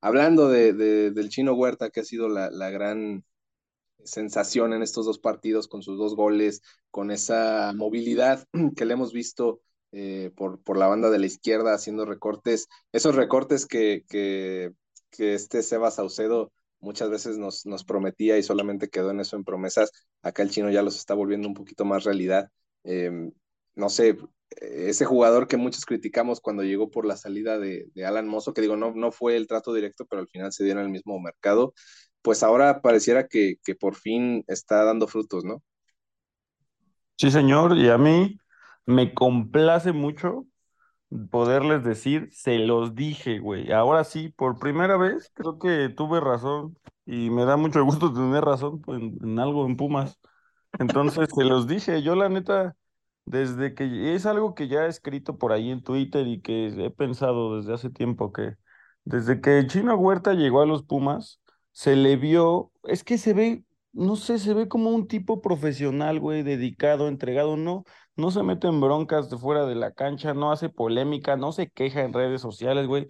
hablando 0.00 0.48
de, 0.48 0.72
del 0.72 1.28
chino 1.28 1.54
Huerta, 1.54 1.90
que 1.90 2.00
ha 2.00 2.04
sido 2.04 2.28
la, 2.28 2.50
la, 2.50 2.70
gran 2.70 3.24
sensación 4.06 4.72
en 4.72 4.82
estos 4.82 5.06
dos 5.06 5.18
partidos, 5.18 5.68
con 5.68 5.82
sus 5.82 5.98
dos 5.98 6.16
goles, 6.16 6.62
con 6.90 7.10
esa 7.10 7.72
movilidad 7.74 8.46
que 8.76 8.84
le 8.84 8.94
hemos 8.94 9.12
visto 9.12 9.60
eh, 9.92 10.30
por, 10.36 10.62
por, 10.62 10.76
la 10.78 10.86
banda 10.86 11.10
de 11.10 11.18
la 11.18 11.26
izquierda 11.26 11.74
haciendo 11.74 12.04
recortes, 12.04 12.68
esos 12.92 13.14
recortes 13.14 13.66
que, 13.66 14.04
que, 14.08 14.72
que 15.10 15.34
este 15.34 15.62
Seba 15.62 15.90
Saucedo 15.90 16.52
muchas 16.80 17.10
veces 17.10 17.38
nos, 17.38 17.66
nos, 17.66 17.84
prometía 17.84 18.38
y 18.38 18.42
solamente 18.42 18.88
quedó 18.88 19.10
en 19.10 19.20
eso 19.20 19.36
en 19.36 19.44
promesas. 19.44 19.90
Acá 20.22 20.42
el 20.42 20.50
chino 20.50 20.70
ya 20.70 20.82
los 20.82 20.96
está 20.96 21.14
volviendo 21.14 21.48
un 21.48 21.54
poquito 21.54 21.84
más 21.84 22.04
realidad. 22.04 22.50
Eh, 22.84 23.30
no 23.74 23.88
sé, 23.88 24.16
ese 24.50 25.04
jugador 25.04 25.48
que 25.48 25.56
muchos 25.56 25.84
criticamos 25.84 26.40
cuando 26.40 26.62
llegó 26.62 26.90
por 26.90 27.04
la 27.06 27.16
salida 27.16 27.58
de, 27.58 27.86
de, 27.94 28.06
Alan 28.06 28.28
Mozo, 28.28 28.54
que 28.54 28.62
digo, 28.62 28.76
no, 28.76 28.92
no 28.94 29.12
fue 29.12 29.36
el 29.36 29.46
trato 29.46 29.74
directo, 29.74 30.06
pero 30.06 30.20
al 30.22 30.28
final 30.28 30.52
se 30.52 30.64
dio 30.64 30.72
en 30.72 30.78
el 30.78 30.88
mismo 30.88 31.18
mercado, 31.20 31.74
pues 32.26 32.42
ahora 32.42 32.82
pareciera 32.82 33.28
que, 33.28 33.54
que 33.64 33.76
por 33.76 33.94
fin 33.94 34.44
está 34.48 34.82
dando 34.84 35.06
frutos, 35.06 35.44
¿no? 35.44 35.62
Sí, 37.18 37.30
señor, 37.30 37.76
y 37.78 37.88
a 37.88 37.96
mí 37.98 38.38
me 38.84 39.14
complace 39.14 39.92
mucho 39.92 40.46
poderles 41.30 41.84
decir, 41.84 42.30
se 42.32 42.58
los 42.58 42.94
dije, 42.94 43.38
güey. 43.40 43.72
Ahora 43.72 44.04
sí, 44.04 44.30
por 44.30 44.58
primera 44.58 44.96
vez, 44.98 45.30
creo 45.34 45.58
que 45.58 45.88
tuve 45.90 46.20
razón 46.20 46.78
y 47.06 47.30
me 47.30 47.44
da 47.46 47.56
mucho 47.56 47.84
gusto 47.84 48.12
tener 48.12 48.44
razón 48.44 48.82
en, 48.88 49.18
en 49.22 49.38
algo 49.40 49.66
en 49.66 49.76
Pumas. 49.76 50.18
Entonces, 50.78 51.28
se 51.34 51.44
los 51.44 51.66
dije, 51.68 52.02
yo 52.02 52.16
la 52.16 52.28
neta, 52.28 52.76
desde 53.26 53.74
que 53.74 54.14
es 54.14 54.26
algo 54.26 54.54
que 54.54 54.68
ya 54.68 54.86
he 54.86 54.88
escrito 54.88 55.38
por 55.38 55.52
ahí 55.52 55.70
en 55.70 55.82
Twitter 55.84 56.26
y 56.28 56.42
que 56.42 56.68
he 56.68 56.90
pensado 56.90 57.56
desde 57.58 57.74
hace 57.74 57.90
tiempo 57.90 58.32
que 58.32 58.56
desde 59.04 59.40
que 59.40 59.66
Chino 59.68 59.96
Huerta 59.96 60.34
llegó 60.34 60.62
a 60.62 60.66
los 60.66 60.82
Pumas, 60.84 61.40
se 61.76 61.94
le 61.94 62.16
vio, 62.16 62.72
es 62.84 63.04
que 63.04 63.18
se 63.18 63.34
ve, 63.34 63.62
no 63.92 64.16
sé, 64.16 64.38
se 64.38 64.54
ve 64.54 64.66
como 64.66 64.90
un 64.90 65.08
tipo 65.08 65.42
profesional, 65.42 66.20
güey, 66.20 66.42
dedicado, 66.42 67.06
entregado, 67.06 67.58
no, 67.58 67.84
no 68.16 68.30
se 68.30 68.42
mete 68.42 68.66
en 68.68 68.80
broncas 68.80 69.28
de 69.28 69.36
fuera 69.36 69.66
de 69.66 69.74
la 69.74 69.92
cancha, 69.92 70.32
no 70.32 70.50
hace 70.52 70.70
polémica, 70.70 71.36
no 71.36 71.52
se 71.52 71.68
queja 71.68 72.02
en 72.02 72.14
redes 72.14 72.40
sociales, 72.40 72.86
güey, 72.86 73.08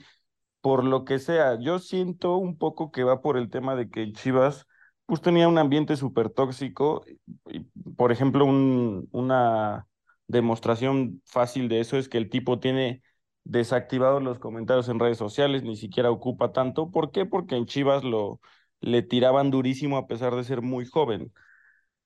por 0.61 0.85
lo 0.85 1.05
que 1.05 1.19
sea. 1.21 1.59
Yo 1.61 1.79
siento 1.79 2.37
un 2.39 2.59
poco 2.59 2.91
que 2.91 3.05
va 3.05 3.23
por 3.23 3.37
el 3.39 3.51
tema 3.51 3.77
de 3.77 3.89
que 3.89 4.13
Chivas, 4.13 4.67
pues 5.07 5.21
tenía 5.21 5.47
un 5.49 5.59
ambiente 5.59 5.97
súper 5.97 6.31
tóxico, 6.31 7.05
y, 7.47 7.61
por 7.97 8.11
ejemplo, 8.13 8.45
un, 8.47 9.09
una 9.13 9.87
demostración 10.27 11.23
fácil 11.25 11.69
de 11.69 11.81
eso 11.81 11.97
es 11.99 12.09
que 12.09 12.19
el 12.19 12.31
tipo 12.31 12.59
tiene 12.59 13.03
desactivados 13.45 14.23
los 14.23 14.41
comentarios 14.41 14.89
en 14.89 14.99
redes 14.99 15.19
sociales, 15.19 15.63
ni 15.63 15.77
siquiera 15.77 16.11
ocupa 16.11 16.53
tanto. 16.53 16.91
¿Por 16.91 17.13
qué? 17.13 17.27
Porque 17.27 17.57
en 17.57 17.67
Chivas 17.67 18.03
lo 18.03 18.41
le 18.87 19.03
tiraban 19.03 19.51
durísimo 19.53 19.99
a 19.99 20.09
pesar 20.09 20.35
de 20.37 20.45
ser 20.45 20.63
muy 20.63 20.87
joven. 20.87 21.33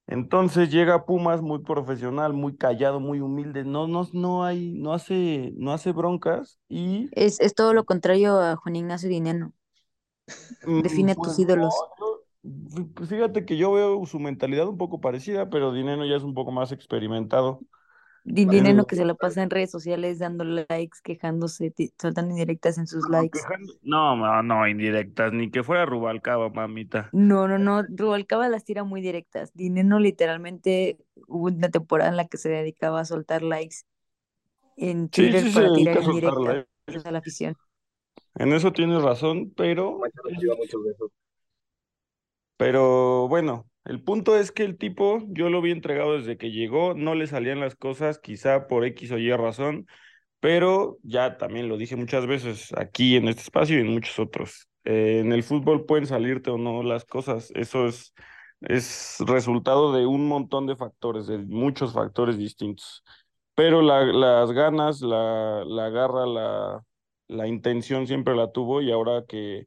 Entonces 0.09 0.71
llega 0.73 1.07
Pumas 1.07 1.43
muy 1.43 1.61
profesional, 1.63 2.35
muy 2.35 2.57
callado, 2.57 3.01
muy 3.01 3.21
humilde, 3.21 3.65
no, 3.65 3.89
no, 3.89 4.09
no 4.13 4.45
hay, 4.45 4.73
no 4.75 4.93
hace, 4.95 5.53
no 5.57 5.73
hace 5.73 5.93
broncas 5.93 6.61
y 6.69 7.13
Es, 7.13 7.39
es 7.39 7.55
todo 7.55 7.73
lo 7.73 7.85
contrario 7.85 8.41
a 8.41 8.57
Juan 8.57 8.75
Ignacio 8.75 9.09
Dineno. 9.09 9.53
mm, 10.63 10.81
Define 10.81 11.15
pues 11.15 11.17
tus 11.17 11.39
no, 11.39 11.39
ídolos. 11.39 11.87
fí- 12.43 13.07
fíjate 13.07 13.45
que 13.45 13.57
yo 13.57 13.73
veo 13.73 14.05
su 14.07 14.19
mentalidad 14.21 14.69
un 14.69 14.79
poco 14.79 15.01
parecida, 15.01 15.51
pero 15.51 15.73
Dineno 15.73 16.05
ya 16.07 16.17
es 16.17 16.23
un 16.23 16.35
poco 16.35 16.53
más 16.53 16.73
experimentado. 16.73 17.65
Di- 18.25 18.47
Tiene 18.47 18.63
Dineno 18.63 18.79
los 18.79 18.87
que 18.87 18.97
se 18.97 19.05
la 19.05 19.15
pasa 19.15 19.43
en 19.43 19.51
redes 19.51 19.71
sociales 19.71 20.19
dando 20.19 20.45
likes, 20.45 20.99
quejándose, 21.03 21.73
soltando 22.01 22.31
indirectas 22.33 22.79
en 22.79 22.87
sus 22.87 23.09
likes. 23.09 23.41
No, 23.83 24.17
no, 24.17 24.43
no, 24.43 24.67
indirectas, 24.69 25.33
ni 25.33 25.51
que 25.51 25.63
fuera 25.63 25.87
Rubalcaba, 25.87 26.49
mamita. 26.51 27.11
No, 27.13 27.49
no, 27.49 27.59
no. 27.59 27.83
Rubalcaba 27.89 28.49
las 28.49 28.65
tira 28.65 28.85
muy 28.85 29.01
directas. 29.01 29.53
Dineno 29.55 29.99
literalmente 29.99 30.99
hubo 31.27 31.47
una 31.49 31.69
temporada 31.71 32.11
en 32.11 32.17
la 32.17 32.29
que 32.29 32.37
se 32.39 32.49
dedicaba 32.51 33.01
a 33.01 33.05
soltar 33.05 33.43
likes 33.43 33.79
en 34.77 35.09
Sí, 35.13 35.23
Twitter 35.23 35.43
sí 35.43 35.53
se 35.53 35.61
para 35.63 35.73
tirar 35.73 35.99
a 35.99 36.03
soltarla. 36.03 36.67
indirectas 36.87 37.07
a 37.07 37.13
la 37.13 37.19
afición. 37.21 37.57
En 38.35 38.53
eso 38.53 38.73
tienes 38.73 39.03
razón, 39.03 39.53
pero 39.57 40.01
Pero 42.61 43.27
bueno, 43.29 43.67
el 43.85 44.03
punto 44.03 44.37
es 44.39 44.53
que 44.53 44.65
el 44.65 44.77
tipo, 44.79 45.21
yo 45.29 45.49
lo 45.51 45.63
vi 45.63 45.71
entregado 45.73 46.19
desde 46.19 46.37
que 46.37 46.51
llegó, 46.51 46.95
no 46.95 47.15
le 47.15 47.27
salían 47.27 47.61
las 47.61 47.75
cosas, 47.77 48.19
quizá 48.19 48.67
por 48.69 48.85
X 48.85 49.13
o 49.13 49.19
Y 49.19 49.33
razón, 49.35 49.87
pero 50.41 50.99
ya 51.05 51.39
también 51.39 51.69
lo 51.69 51.79
dije 51.79 51.97
muchas 51.97 52.27
veces 52.27 52.73
aquí 52.77 53.17
en 53.17 53.29
este 53.29 53.43
espacio 53.43 53.79
y 53.79 53.83
en 53.83 53.93
muchos 53.95 54.19
otros. 54.19 54.69
eh, 54.85 55.21
en 55.21 55.33
el 55.33 55.45
fútbol 55.45 55.87
pueden 55.87 56.07
salirte 56.09 56.51
o 56.51 56.59
no 56.59 56.83
las 56.83 57.05
cosas, 57.07 57.53
eso 57.55 57.87
es, 57.87 58.15
es 58.63 59.19
resultado 59.21 59.93
de 59.95 60.07
un 60.07 60.27
montón 60.29 60.67
de 60.67 60.77
factores, 60.77 61.29
de 61.29 61.39
muchos 61.39 61.93
factores 61.95 62.39
distintos. 62.39 63.05
Pero 63.55 63.83
la- 63.83 64.05
las 64.07 64.53
ganas, 64.53 65.01
la, 65.03 65.65
la 65.67 65.91
garra, 65.91 66.27
la, 66.27 66.83
la 67.29 67.47
intención 67.47 68.07
siempre 68.07 68.35
la 68.37 68.51
tuvo 68.53 68.81
y 68.83 68.91
ahora 68.93 69.25
que 69.29 69.67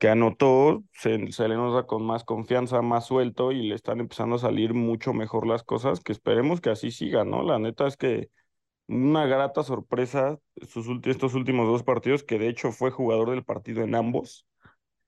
que 0.00 0.08
anotó, 0.08 0.82
se, 0.94 1.30
se 1.30 1.46
le 1.46 1.56
nota 1.56 1.86
con 1.86 2.02
más 2.06 2.24
confianza, 2.24 2.80
más 2.80 3.04
suelto 3.06 3.52
y 3.52 3.68
le 3.68 3.74
están 3.74 4.00
empezando 4.00 4.36
a 4.36 4.38
salir 4.38 4.72
mucho 4.72 5.12
mejor 5.12 5.46
las 5.46 5.62
cosas, 5.62 6.00
que 6.00 6.12
esperemos 6.12 6.62
que 6.62 6.70
así 6.70 6.90
siga, 6.90 7.26
¿no? 7.26 7.42
La 7.42 7.58
neta 7.58 7.86
es 7.86 7.98
que 7.98 8.30
una 8.88 9.26
grata 9.26 9.62
sorpresa 9.62 10.38
sus 10.66 10.88
estos 11.04 11.34
últimos 11.34 11.68
dos 11.68 11.82
partidos, 11.82 12.24
que 12.24 12.38
de 12.38 12.48
hecho 12.48 12.72
fue 12.72 12.90
jugador 12.90 13.28
del 13.30 13.44
partido 13.44 13.82
en 13.82 13.94
ambos. 13.94 14.46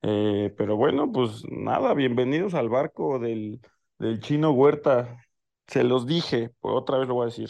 Eh, 0.03 0.53
pero 0.59 0.77
bueno, 0.77 1.11
pues 1.11 1.43
nada, 1.51 1.95
bienvenidos 1.95 2.53
al 2.53 2.69
barco 2.69 3.19
del, 3.19 3.63
del 3.99 4.21
Chino 4.21 4.51
Huerta. 4.51 5.25
Se 5.69 5.85
los 5.85 6.07
dije, 6.07 6.51
pues 6.61 6.75
otra 6.77 6.99
vez 6.99 7.09
lo 7.09 7.15
voy 7.15 7.23
a 7.23 7.31
decir. 7.31 7.49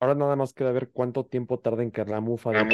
Ahora 0.00 0.16
nada 0.16 0.34
más 0.34 0.52
queda 0.54 0.72
ver 0.72 0.90
cuánto 0.90 1.24
tiempo 1.24 1.60
tarda 1.60 1.84
en 1.84 1.92
que 1.92 2.04
la 2.04 2.20
mufa 2.20 2.50
de 2.50 2.64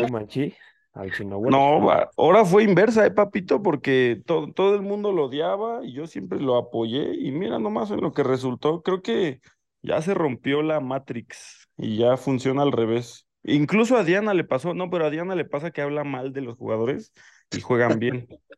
al 0.93 1.13
chino 1.13 1.39
Huerta. 1.39 1.57
No, 1.59 1.85
va- 1.85 2.11
ahora 2.17 2.45
fue 2.45 2.65
inversa, 2.65 3.07
eh, 3.07 3.11
papito, 3.11 3.63
porque 3.63 4.23
to- 4.27 4.53
todo 4.55 4.75
el 4.75 4.83
mundo 4.83 5.13
lo 5.13 5.27
odiaba 5.27 5.85
y 5.85 5.93
yo 5.93 6.07
siempre 6.07 6.41
lo 6.41 6.57
apoyé 6.57 7.15
y 7.15 7.31
mira 7.33 7.59
nomás 7.59 7.91
en 7.91 8.01
lo 8.01 8.13
que 8.13 8.23
resultó. 8.23 8.83
Creo 8.83 9.03
que 9.03 9.41
ya 9.83 10.03
se 10.03 10.15
rompió 10.15 10.63
la 10.63 10.81
Matrix 10.81 11.69
y 11.77 11.97
ya 11.97 12.17
funciona 12.17 12.63
al 12.63 12.73
revés. 12.73 13.27
Incluso 13.43 13.97
a 13.97 14.05
Diana 14.05 14.35
le 14.35 14.45
pasó, 14.45 14.75
no, 14.75 14.91
pero 14.91 15.07
a 15.07 15.11
Diana 15.11 15.35
le 15.35 15.45
pasa 15.47 15.71
que 15.71 15.81
habla 15.81 16.05
mal 16.05 16.33
de 16.33 16.43
los 16.43 16.57
jugadores 16.57 17.13
y 17.51 17.61
juegan 17.61 17.99
bien. 17.99 18.29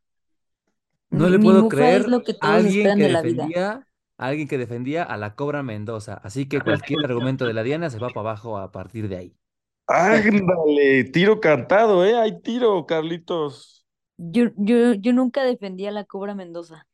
No 1.10 1.28
le 1.28 1.38
Mi 1.38 1.44
puedo 1.44 1.68
creer 1.68 2.00
es 2.02 2.06
lo 2.08 2.22
que 2.22 2.34
alguien 2.40 2.94
que 2.94 3.02
de 3.02 3.08
la 3.10 3.22
vida. 3.22 3.44
defendía, 3.44 3.86
a 4.18 4.26
alguien 4.26 4.48
que 4.48 4.58
defendía 4.58 5.02
a 5.02 5.16
la 5.16 5.34
Cobra 5.34 5.62
Mendoza. 5.62 6.14
Así 6.14 6.48
que 6.48 6.62
cualquier 6.62 7.04
argumento 7.04 7.46
de 7.46 7.52
la 7.52 7.62
Diana 7.62 7.90
se 7.90 7.98
va 7.98 8.08
para 8.12 8.30
abajo 8.30 8.58
a 8.58 8.72
partir 8.72 9.08
de 9.08 9.16
ahí. 9.16 9.36
Ándale, 9.94 11.04
tiro 11.12 11.40
cantado, 11.40 12.04
¿eh? 12.04 12.16
Hay 12.16 12.40
tiro, 12.42 12.86
Carlitos. 12.86 13.84
Yo, 14.16 14.44
yo, 14.56 14.94
yo 14.94 15.12
nunca 15.12 15.42
defendí 15.44 15.86
a 15.86 15.90
la 15.90 16.04
Cobra 16.04 16.34
Mendoza. 16.34 16.86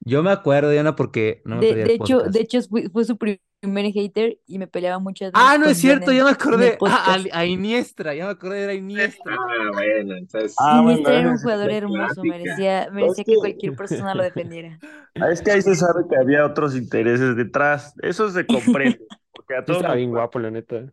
Yo 0.00 0.22
me 0.22 0.30
acuerdo, 0.30 0.70
Diana, 0.70 0.96
porque 0.96 1.42
no 1.44 1.56
me 1.56 1.62
De, 1.66 1.74
de 1.74 1.94
hecho, 1.94 2.20
de 2.22 2.40
hecho 2.40 2.62
fue, 2.62 2.88
fue 2.90 3.04
su 3.04 3.16
pri- 3.16 3.40
primer 3.60 3.92
hater 3.92 4.38
y 4.46 4.58
me 4.58 4.66
peleaba 4.66 4.98
muchas 4.98 5.32
Ah, 5.34 5.52
veces 5.52 5.58
no 5.58 5.64
con 5.64 5.72
es 5.72 5.78
cierto, 5.78 6.12
ya 6.12 6.24
me 6.24 6.30
acordé. 6.30 6.76
Ah, 6.84 7.14
podcast. 7.14 7.26
a, 7.32 7.38
a 7.40 7.46
Iniestra, 7.46 8.14
ya 8.14 8.26
me 8.26 8.32
acordé, 8.32 8.64
era 8.64 8.74
Iniestra. 8.74 9.34
Ah, 9.34 9.70
bueno, 9.72 10.16
entonces. 10.16 10.54
Ah, 10.58 10.80
bueno, 10.82 10.98
Iniesta 10.98 11.12
era 11.14 11.30
un 11.30 11.38
jugador 11.38 11.70
hermoso, 11.70 12.24
merecía, 12.24 12.88
merecía 12.92 13.24
que 13.24 13.38
cualquier 13.38 13.74
persona 13.74 14.14
lo 14.14 14.22
defendiera. 14.24 14.78
Es 15.14 15.42
que 15.42 15.52
ahí 15.52 15.62
se 15.62 15.74
sabe 15.76 16.04
que 16.08 16.16
había 16.16 16.44
otros 16.46 16.74
intereses 16.74 17.36
detrás. 17.36 17.94
Eso 18.02 18.30
se 18.30 18.46
comprende, 18.46 18.98
porque 19.32 19.56
a 19.56 19.64
todos 19.64 19.84
nos 19.84 19.94
bien 19.96 20.10
guapo, 20.10 20.38
la 20.38 20.50
neta. 20.50 20.92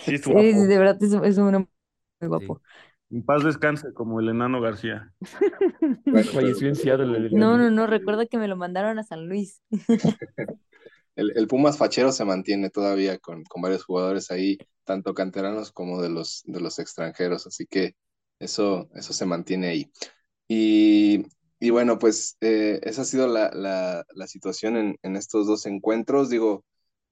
Sí, 0.00 0.14
es 0.14 0.26
Sí, 0.26 0.32
guapo. 0.32 0.66
de 0.66 0.78
verdad 0.78 1.02
es, 1.02 1.12
un- 1.12 1.24
es 1.24 1.38
un 1.38 1.54
hombre 1.54 1.70
muy 2.20 2.28
Sí. 2.38 2.44
guapo. 2.44 2.62
En 3.10 3.24
paz 3.24 3.44
descanse, 3.44 3.92
como 3.94 4.20
el 4.20 4.28
enano 4.28 4.60
García. 4.60 5.12
Bueno, 6.10 6.30
Falleció 6.32 6.68
en 6.68 6.76
Seattle 6.76 7.16
el 7.16 7.26
No, 7.30 7.58
no, 7.58 7.70
no, 7.70 7.86
recuerda 7.86 8.26
que 8.26 8.38
me 8.38 8.48
lo 8.48 8.56
mandaron 8.56 8.98
a 8.98 9.04
San 9.04 9.28
Luis. 9.28 9.62
El, 11.16 11.32
el 11.36 11.46
Pumas 11.46 11.78
fachero 11.78 12.12
se 12.12 12.24
mantiene 12.24 12.70
todavía 12.70 13.18
con, 13.18 13.44
con 13.44 13.62
varios 13.62 13.84
jugadores 13.84 14.30
ahí, 14.30 14.58
tanto 14.84 15.14
canteranos 15.14 15.70
como 15.72 16.02
de 16.02 16.08
los, 16.10 16.42
de 16.46 16.60
los 16.60 16.78
extranjeros, 16.78 17.46
así 17.46 17.66
que 17.66 17.94
eso, 18.40 18.88
eso 18.94 19.12
se 19.12 19.26
mantiene 19.26 19.68
ahí. 19.68 19.92
Y, 20.48 21.26
y 21.60 21.70
bueno, 21.70 21.98
pues 21.98 22.36
eh, 22.40 22.80
esa 22.84 23.02
ha 23.02 23.04
sido 23.04 23.28
la, 23.28 23.50
la, 23.54 24.04
la 24.14 24.26
situación 24.26 24.76
en, 24.76 24.98
en 25.02 25.16
estos 25.16 25.46
dos 25.46 25.66
encuentros. 25.66 26.30
Digo, 26.30 26.64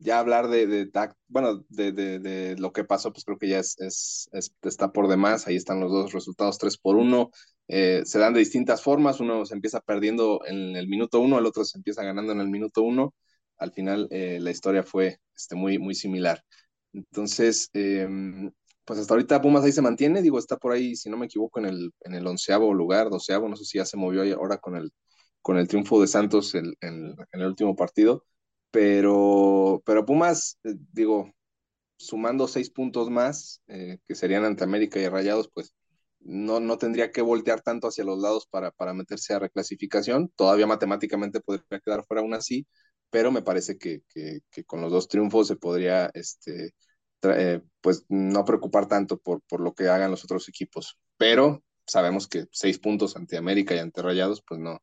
ya 0.02 0.18
hablar 0.18 0.48
de, 0.48 0.66
de 0.66 0.90
tac- 0.90 1.16
bueno, 1.28 1.64
de, 1.68 1.92
de, 1.92 2.18
de 2.18 2.56
lo 2.58 2.72
que 2.72 2.84
pasó, 2.84 3.12
pues 3.12 3.24
creo 3.24 3.38
que 3.38 3.48
ya 3.48 3.58
es, 3.60 3.78
es, 3.80 4.28
es- 4.32 4.52
está 4.62 4.92
por 4.92 5.08
demás. 5.08 5.46
Ahí 5.46 5.56
están 5.56 5.80
los 5.80 5.90
dos 5.92 6.12
resultados, 6.12 6.58
3 6.58 6.76
por 6.78 6.96
1. 6.96 7.30
Eh, 7.68 8.02
se 8.04 8.18
dan 8.18 8.34
de 8.34 8.40
distintas 8.40 8.82
formas. 8.82 9.20
Uno 9.20 9.46
se 9.46 9.54
empieza 9.54 9.80
perdiendo 9.80 10.40
en 10.46 10.76
el 10.76 10.88
minuto 10.88 11.20
1, 11.20 11.38
el 11.38 11.46
otro 11.46 11.64
se 11.64 11.78
empieza 11.78 12.02
ganando 12.04 12.32
en 12.32 12.40
el 12.40 12.48
minuto 12.50 12.82
1. 12.82 13.14
Al 13.58 13.72
final, 13.72 14.08
eh, 14.10 14.38
la 14.40 14.50
historia 14.50 14.82
fue 14.82 15.18
este, 15.36 15.54
muy, 15.56 15.78
muy 15.78 15.94
similar. 15.94 16.42
Entonces, 16.92 17.70
eh, 17.74 18.08
pues 18.84 18.98
hasta 18.98 19.14
ahorita 19.14 19.40
Pumas 19.42 19.64
ahí 19.64 19.72
se 19.72 19.82
mantiene. 19.82 20.22
Digo, 20.22 20.38
está 20.38 20.56
por 20.56 20.72
ahí, 20.72 20.96
si 20.96 21.08
no 21.10 21.16
me 21.16 21.26
equivoco, 21.26 21.60
en 21.60 21.66
el, 21.66 21.92
en 22.00 22.14
el 22.14 22.26
onceavo 22.26 22.74
lugar, 22.74 23.10
doceavo. 23.10 23.48
No 23.48 23.56
sé 23.56 23.64
si 23.64 23.78
ya 23.78 23.84
se 23.84 23.96
movió 23.96 24.22
ahora 24.36 24.58
con 24.58 24.76
el, 24.76 24.92
con 25.40 25.56
el 25.58 25.68
triunfo 25.68 26.00
de 26.00 26.08
Santos 26.08 26.54
en, 26.54 26.74
en- 26.80 27.14
en 27.32 27.40
el 27.40 27.46
último 27.46 27.76
partido. 27.76 28.24
Pero, 28.72 29.82
pero 29.86 30.06
Pumas, 30.06 30.58
eh, 30.64 30.74
digo, 30.92 31.32
sumando 31.96 32.48
seis 32.48 32.70
puntos 32.70 33.10
más, 33.10 33.62
eh, 33.68 33.98
que 34.08 34.14
serían 34.16 34.44
ante 34.44 34.64
América 34.64 34.98
y 35.00 35.08
Rayados, 35.08 35.50
pues 35.54 35.74
no, 36.20 36.60
no 36.60 36.78
tendría 36.78 37.12
que 37.12 37.22
voltear 37.22 37.62
tanto 37.62 37.88
hacia 37.88 38.04
los 38.04 38.18
lados 38.20 38.46
para, 38.50 38.70
para 38.72 38.94
meterse 38.94 39.34
a 39.34 39.38
reclasificación. 39.40 40.32
Todavía 40.36 40.66
matemáticamente 40.66 41.40
podría 41.40 41.80
quedar 41.84 42.04
fuera 42.06 42.22
aún 42.22 42.34
así, 42.34 42.66
pero 43.10 43.30
me 43.30 43.42
parece 43.42 43.78
que, 43.78 44.02
que, 44.08 44.64
con 44.64 44.80
los 44.80 44.90
dos 44.92 45.08
triunfos 45.08 45.48
se 45.48 45.56
podría, 45.56 46.10
este, 46.14 46.74
eh, 47.22 47.60
pues, 47.80 48.06
no 48.08 48.44
preocupar 48.44 48.88
tanto 48.88 49.18
por, 49.18 49.42
por 49.42 49.60
lo 49.60 49.74
que 49.74 49.88
hagan 49.88 50.10
los 50.10 50.24
otros 50.24 50.48
equipos. 50.48 50.98
Pero 51.18 51.62
sabemos 51.86 52.28
que 52.28 52.46
seis 52.52 52.78
puntos 52.78 53.16
ante 53.16 53.36
América 53.36 53.74
y 53.74 53.78
ante 53.80 54.02
Rayados, 54.02 54.42
pues 54.46 54.60
no, 54.60 54.80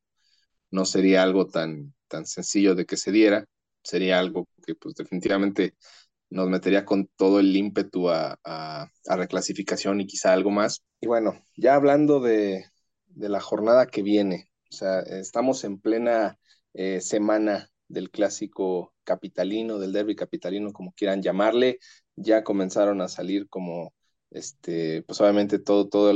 no 0.71 0.85
sería 0.85 1.23
algo 1.23 1.47
tan, 1.47 1.93
tan 2.07 2.25
sencillo 2.25 2.75
de 2.75 2.85
que 2.85 2.97
se 2.97 3.11
diera. 3.11 3.45
Sería 3.83 4.19
algo 4.19 4.47
que, 4.65 4.75
pues, 4.75 4.95
definitivamente 4.95 5.75
nos 6.29 6.49
metería 6.49 6.85
con 6.85 7.07
todo 7.15 7.39
el 7.39 7.55
ímpetu 7.55 8.09
a, 8.09 8.39
a, 8.43 8.89
reclasificación 9.15 10.01
y 10.01 10.07
quizá 10.07 10.33
algo 10.33 10.51
más. 10.51 10.83
Y 11.01 11.07
bueno, 11.07 11.33
ya 11.55 11.75
hablando 11.75 12.19
de, 12.19 12.65
de 13.07 13.29
la 13.29 13.41
jornada 13.41 13.87
que 13.87 14.03
viene, 14.03 14.51
o 14.69 14.75
sea, 14.75 14.99
estamos 14.99 15.63
en 15.63 15.79
plena 15.79 16.37
eh, 16.73 17.01
semana 17.01 17.69
del 17.87 18.11
clásico 18.11 18.93
capitalino, 19.03 19.79
del 19.79 19.91
derby 19.91 20.15
capitalino, 20.15 20.71
como 20.71 20.93
quieran 20.93 21.23
llamarle, 21.23 21.79
ya 22.15 22.43
comenzaron 22.43 23.01
a 23.01 23.07
salir 23.07 23.49
como, 23.49 23.93
este, 24.29 25.01
pues 25.03 25.19
obviamente 25.21 25.57
todo, 25.59 25.89
todo 25.89 26.13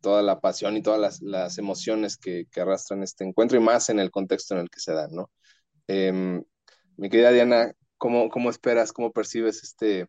toda 0.00 0.22
la 0.22 0.38
pasión 0.38 0.76
y 0.76 0.82
todas 0.82 1.00
las, 1.00 1.22
las 1.22 1.56
emociones 1.58 2.18
que, 2.18 2.44
que, 2.50 2.60
arrastran 2.60 3.02
este 3.02 3.24
encuentro 3.24 3.56
y 3.56 3.62
más 3.62 3.88
en 3.88 3.98
el 3.98 4.10
contexto 4.10 4.54
en 4.54 4.60
el 4.60 4.68
que 4.68 4.78
se 4.78 4.92
dan, 4.92 5.10
¿no? 5.12 5.30
Eh, 5.88 6.42
mi 6.96 7.08
querida 7.10 7.30
Diana, 7.32 7.72
¿cómo, 7.98 8.28
¿cómo, 8.28 8.50
esperas, 8.50 8.92
cómo 8.92 9.12
percibes 9.12 9.62
este, 9.62 10.06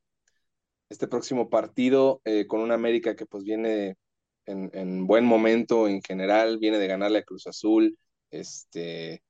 este 0.89 1.07
próximo 1.07 1.49
partido 1.49 2.21
eh, 2.25 2.47
con 2.47 2.61
una 2.61 2.75
América 2.75 3.15
que 3.15 3.25
pues 3.25 3.43
viene 3.43 3.97
en, 4.45 4.69
en, 4.73 5.07
buen 5.07 5.25
momento 5.25 5.87
en 5.87 6.01
general, 6.01 6.59
viene 6.59 6.77
de 6.79 6.87
ganarle 6.87 7.19
a 7.19 7.23
Cruz 7.23 7.47
Azul, 7.47 7.97
este, 8.31 9.23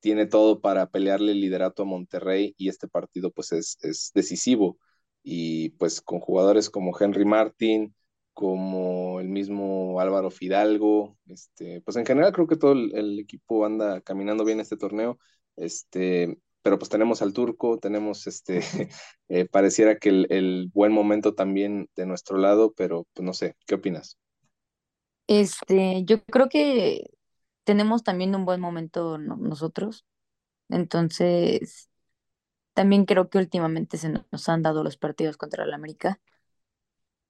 tiene 0.00 0.26
todo 0.26 0.60
para 0.60 0.88
pelearle 0.90 1.32
el 1.32 1.40
liderato 1.40 1.82
a 1.82 1.86
Monterrey 1.86 2.54
y 2.58 2.68
este 2.68 2.88
partido 2.88 3.30
pues 3.32 3.52
es, 3.52 3.78
es 3.82 4.12
decisivo 4.14 4.78
y 5.22 5.70
pues 5.70 6.00
con 6.00 6.20
jugadores 6.20 6.70
como 6.70 6.96
Henry 6.98 7.24
Martin, 7.24 7.94
como 8.32 9.20
el 9.20 9.28
mismo 9.28 10.00
Álvaro 10.00 10.30
Fidalgo, 10.30 11.16
este, 11.26 11.80
pues 11.82 11.96
en 11.96 12.06
general 12.06 12.32
creo 12.32 12.46
que 12.46 12.56
todo 12.56 12.72
el, 12.72 12.94
el, 12.96 13.18
equipo 13.18 13.64
anda 13.64 14.00
caminando 14.02 14.44
bien 14.44 14.60
este 14.60 14.76
torneo, 14.76 15.18
este, 15.56 16.38
pero 16.66 16.80
pues 16.80 16.88
tenemos 16.88 17.22
al 17.22 17.32
turco, 17.32 17.78
tenemos 17.78 18.26
este, 18.26 18.58
eh, 19.28 19.46
pareciera 19.46 19.98
que 19.98 20.08
el, 20.08 20.68
buen 20.74 20.90
momento 20.90 21.32
también 21.32 21.88
de 21.94 22.06
nuestro 22.06 22.38
lado, 22.38 22.72
pero 22.76 23.06
pues 23.12 23.24
no 23.24 23.34
sé, 23.34 23.54
¿qué 23.68 23.76
opinas? 23.76 24.18
Este, 25.28 26.02
yo 26.02 26.24
creo 26.24 26.48
que 26.48 27.08
tenemos 27.62 28.02
también 28.02 28.34
un 28.34 28.44
buen 28.44 28.60
momento 28.60 29.16
nosotros, 29.16 30.06
entonces 30.68 31.88
también 32.74 33.04
creo 33.04 33.30
que 33.30 33.38
últimamente 33.38 33.96
se 33.96 34.08
nos 34.08 34.48
han 34.48 34.62
dado 34.62 34.82
los 34.82 34.96
partidos 34.96 35.36
contra 35.36 35.62
el 35.62 35.72
América 35.72 36.20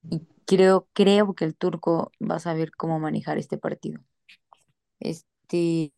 y 0.08 0.22
creo, 0.46 0.88
creo 0.94 1.34
que 1.34 1.44
el 1.44 1.54
turco 1.54 2.10
va 2.22 2.36
a 2.36 2.40
saber 2.40 2.70
cómo 2.70 2.98
manejar 2.98 3.36
este 3.36 3.58
partido. 3.58 4.00
Este, 4.98 5.92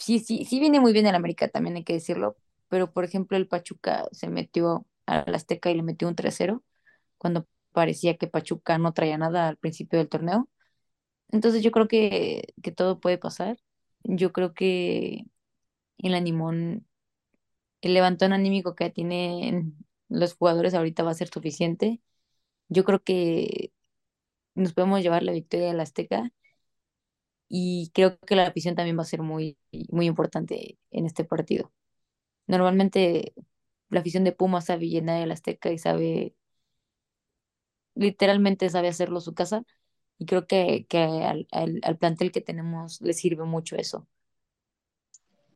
sí, 0.00 0.20
sí, 0.20 0.44
sí 0.46 0.60
viene 0.60 0.80
muy 0.80 0.92
bien 0.92 1.06
el 1.06 1.14
América, 1.16 1.48
también 1.48 1.76
hay 1.76 1.84
que 1.84 1.94
decirlo, 1.94 2.36
pero 2.68 2.92
por 2.92 3.04
ejemplo 3.04 3.36
el 3.38 3.48
Pachuca 3.48 4.06
se 4.12 4.28
metió 4.28 4.86
al 5.06 5.34
Azteca 5.34 5.70
y 5.70 5.76
le 5.76 5.82
metió 5.84 6.08
un 6.08 6.16
3-0 6.16 6.64
cuando 7.18 7.46
parecía 7.72 8.16
que 8.18 8.28
Pachuca 8.28 8.78
no 8.78 8.92
traía 8.94 9.18
nada 9.18 9.48
al 9.48 9.58
principio 9.58 9.98
del 9.98 10.08
torneo. 10.08 10.48
Entonces 11.30 11.62
yo 11.62 11.70
creo 11.72 11.88
que, 11.88 12.54
que 12.62 12.72
todo 12.72 13.00
puede 13.00 13.18
pasar. 13.18 13.58
Yo 14.04 14.32
creo 14.32 14.54
que 14.54 15.26
el 15.98 16.14
animón, 16.14 16.86
el 17.82 17.94
levantón 17.94 18.32
anímico 18.32 18.74
que 18.74 18.90
tienen 18.90 19.76
los 20.08 20.34
jugadores 20.34 20.74
ahorita 20.74 21.02
va 21.04 21.12
a 21.12 21.14
ser 21.14 21.28
suficiente. 21.28 22.00
Yo 22.68 22.84
creo 22.84 23.02
que 23.02 23.72
nos 24.54 24.74
podemos 24.74 25.02
llevar 25.02 25.22
la 25.24 25.32
victoria 25.32 25.70
al 25.72 25.80
Azteca 25.80 26.32
y 27.50 27.90
creo 27.94 28.18
que 28.20 28.36
la 28.36 28.46
afición 28.46 28.76
también 28.76 28.96
va 28.96 29.02
a 29.02 29.04
ser 29.06 29.22
muy, 29.22 29.58
muy 29.90 30.06
importante 30.06 30.78
en 30.92 31.04
este 31.06 31.24
partido. 31.24 31.72
Normalmente 32.46 33.34
la 33.90 34.00
afición 34.00 34.24
de 34.24 34.32
Pumas 34.32 34.66
sabe 34.66 34.88
llenar 34.88 35.20
el 35.22 35.32
Azteca 35.32 35.72
y 35.72 35.78
sabe, 35.78 36.36
literalmente 37.94 38.70
sabe 38.70 38.88
hacerlo 38.88 39.20
su 39.20 39.34
casa 39.34 39.64
y 40.16 40.26
creo 40.26 40.46
que, 40.46 40.86
que 40.88 40.98
al, 40.98 41.48
al, 41.50 41.80
al, 41.82 41.98
plantel 41.98 42.30
que 42.30 42.40
tenemos 42.40 43.00
le 43.00 43.14
sirve 43.14 43.44
mucho 43.44 43.76
eso. 43.76 44.06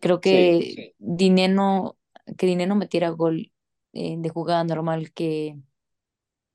Creo 0.01 0.21
que 0.21 0.61
sí, 0.63 0.75
sí. 0.75 0.95
Dineno, 0.99 1.97
que 2.37 2.47
Dineno 2.47 2.75
metiera 2.75 3.11
gol 3.11 3.53
eh, 3.93 4.17
de 4.19 4.29
jugada 4.31 4.65
normal 4.65 5.13
que 5.13 5.57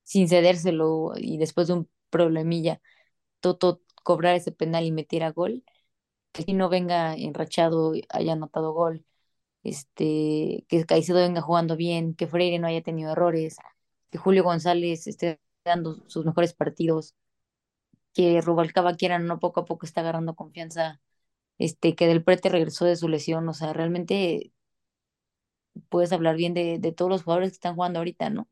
sin 0.03 0.27
cedérselo 0.27 1.13
y 1.15 1.37
después 1.37 1.67
de 1.67 1.73
un 1.73 1.89
problemilla, 2.09 2.81
Toto 3.39 3.81
cobrar 4.03 4.35
ese 4.35 4.51
penal 4.51 4.85
y 4.85 4.91
metiera 4.91 5.31
gol, 5.31 5.63
que 6.31 6.43
si 6.43 6.53
no 6.53 6.69
venga 6.69 7.15
enrachado, 7.15 7.93
haya 8.09 8.33
anotado 8.33 8.73
gol, 8.73 9.05
este, 9.63 10.65
que 10.69 10.85
Caicedo 10.87 11.19
venga 11.19 11.41
jugando 11.41 11.75
bien, 11.77 12.15
que 12.15 12.27
Freire 12.27 12.59
no 12.59 12.67
haya 12.67 12.81
tenido 12.83 13.13
errores, 13.13 13.57
que 14.11 14.17
Julio 14.19 14.43
González 14.43 15.07
esté 15.07 15.41
dando 15.65 16.03
sus 16.09 16.25
mejores 16.25 16.53
partidos, 16.53 17.15
que 18.13 18.41
Rubalcaba 18.41 18.95
quiera 18.95 19.19
no 19.19 19.39
poco 19.39 19.61
a 19.61 19.65
poco 19.65 19.85
está 19.85 20.01
agarrando 20.01 20.35
confianza, 20.35 21.01
este, 21.59 21.95
que 21.95 22.07
Del 22.07 22.23
Prete 22.23 22.49
regresó 22.49 22.85
de 22.85 22.95
su 22.97 23.09
lesión, 23.09 23.47
o 23.49 23.53
sea, 23.55 23.73
realmente 23.73 24.53
puedes 25.89 26.11
hablar 26.13 26.35
bien 26.35 26.53
de, 26.53 26.79
de 26.79 26.91
todos 26.91 27.09
los 27.11 27.23
jugadores 27.23 27.49
que 27.51 27.55
están 27.55 27.75
jugando 27.75 27.99
ahorita, 27.99 28.29
¿no? 28.29 28.47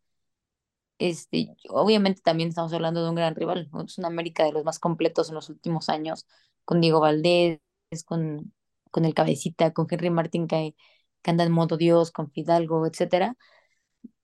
Este, 1.00 1.56
obviamente 1.70 2.22
también 2.24 2.50
estamos 2.50 2.74
hablando 2.74 3.04
de 3.04 3.10
un 3.10 3.16
gran 3.16 3.36
rival, 3.36 3.70
es 3.86 3.98
una 4.00 4.08
América 4.08 4.44
de 4.46 4.52
los 4.52 4.64
más 4.66 4.80
completos 4.80 5.30
en 5.30 5.36
los 5.36 5.50
últimos 5.50 5.90
años, 5.90 6.26
con 6.66 6.82
Diego 6.82 7.00
Valdés, 7.00 7.60
con, 8.06 8.54
con 8.92 9.06
el 9.06 9.14
Cabecita, 9.14 9.74
con 9.74 9.86
Henry 9.90 10.10
Martín 10.10 10.48
que, 10.48 10.76
que 11.22 11.32
anda 11.32 11.44
en 11.44 11.52
modo 11.52 11.78
Dios, 11.78 12.12
con 12.12 12.32
Fidalgo, 12.32 12.86
etcétera, 12.88 13.38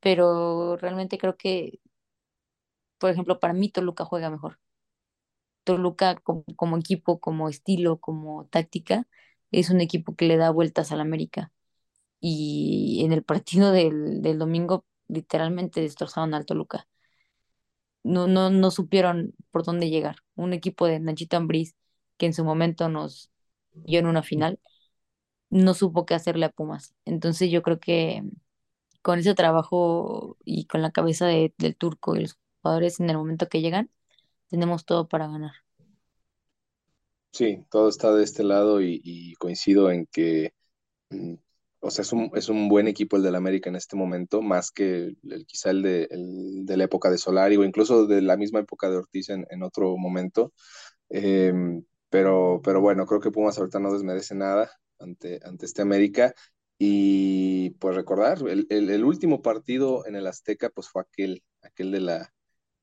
pero 0.02 0.78
realmente 0.78 1.18
creo 1.20 1.38
que, 1.38 1.80
por 2.98 3.12
ejemplo, 3.12 3.40
para 3.40 3.54
mí 3.54 3.70
Toluca 3.70 4.04
juega 4.06 4.30
mejor. 4.32 4.58
Toluca 5.64 6.16
como, 6.16 6.44
como 6.56 6.78
equipo, 6.78 7.20
como 7.20 7.48
estilo, 7.50 8.00
como 8.00 8.46
táctica, 8.48 9.08
es 9.52 9.70
un 9.70 9.80
equipo 9.82 10.16
que 10.16 10.26
le 10.26 10.38
da 10.38 10.50
vueltas 10.52 10.92
al 10.92 11.00
América. 11.02 11.52
Y 12.22 13.04
en 13.06 13.14
el 13.14 13.24
partido 13.24 13.72
del, 13.72 14.22
del 14.24 14.40
domingo 14.40 14.86
literalmente 15.14 15.82
destrozaron 15.82 16.34
al 16.36 16.46
Toluca. 16.46 16.88
No, 18.04 18.28
no, 18.28 18.50
no 18.50 18.72
supieron 18.72 19.34
por 19.52 19.64
dónde 19.64 19.90
llegar. 19.90 20.18
Un 20.36 20.54
equipo 20.54 20.86
de 20.88 21.00
Nachito 21.00 21.38
Ambriz, 21.38 21.76
que 22.18 22.26
en 22.26 22.34
su 22.34 22.44
momento 22.44 22.90
nos 22.90 23.32
dio 23.74 24.00
en 24.00 24.08
una 24.08 24.24
final, 24.24 24.60
no 25.50 25.74
supo 25.76 26.06
qué 26.06 26.16
hacerle 26.16 26.46
a 26.48 26.50
Pumas. 26.52 26.96
Entonces 27.06 27.52
yo 27.52 27.64
creo 27.64 27.80
que 27.80 28.24
con 29.04 29.20
ese 29.20 29.36
trabajo 29.36 30.38
y 30.46 30.66
con 30.68 30.82
la 30.82 30.92
cabeza 30.92 31.28
de, 31.28 31.54
del 31.60 31.76
turco 31.78 32.16
y 32.16 32.22
los 32.24 32.40
jugadores 32.64 33.00
en 33.00 33.10
el 33.12 33.18
momento 33.18 33.50
que 33.50 33.62
llegan, 33.62 33.92
tenemos 34.50 34.86
todo 34.86 35.08
para 35.10 35.28
ganar. 35.28 35.54
Sí, 37.34 37.66
todo 37.70 37.90
está 37.90 38.14
de 38.14 38.24
este 38.24 38.44
lado 38.44 38.82
y, 38.82 39.02
y 39.04 39.34
coincido 39.36 39.92
en 39.92 40.06
que 40.08 40.54
o 41.84 41.92
sea, 41.92 42.04
es 42.04 42.14
un, 42.14 42.32
es 42.34 42.48
un 42.48 42.70
buen 42.70 42.88
equipo 42.88 43.18
el 43.18 43.24
del 43.24 43.36
América 43.36 43.70
en 43.70 43.76
este 43.76 43.98
momento, 43.98 44.42
más 44.42 44.72
que 44.72 45.16
el, 45.22 45.46
quizá 45.46 45.70
el 45.70 45.82
de, 45.82 46.08
el 46.10 46.66
de, 46.66 46.78
la 46.78 46.86
época 46.86 47.12
de 47.12 47.18
Solari 47.18 47.58
o 47.58 47.66
incluso 47.66 48.08
de 48.08 48.22
la 48.22 48.38
misma 48.38 48.60
época 48.60 48.90
de 48.90 48.98
Ortiz 48.98 49.30
en, 49.30 49.64
otro 49.64 49.98
momento. 49.98 50.54
Eh, 51.10 51.54
pero, 52.10 52.62
pero 52.64 52.80
bueno, 52.80 53.06
creo 53.06 53.20
que 53.20 53.32
Pumas 53.32 53.58
ahorita 53.58 53.80
no 53.80 53.92
desmerece 53.92 54.34
nada 54.34 54.72
ante, 54.98 55.42
ante 55.44 55.66
este 55.66 55.82
América. 55.82 56.34
Y 56.80 57.72
pues 57.72 57.96
recordar, 57.96 58.40
el, 58.48 58.68
el, 58.70 59.04
último 59.04 59.42
partido 59.42 60.06
en 60.06 60.16
el 60.16 60.28
Azteca 60.28 60.70
pues 60.70 60.88
fue 60.90 61.02
aquel, 61.02 61.44
aquel 61.62 61.92
de 61.92 62.00
la, 62.00 62.34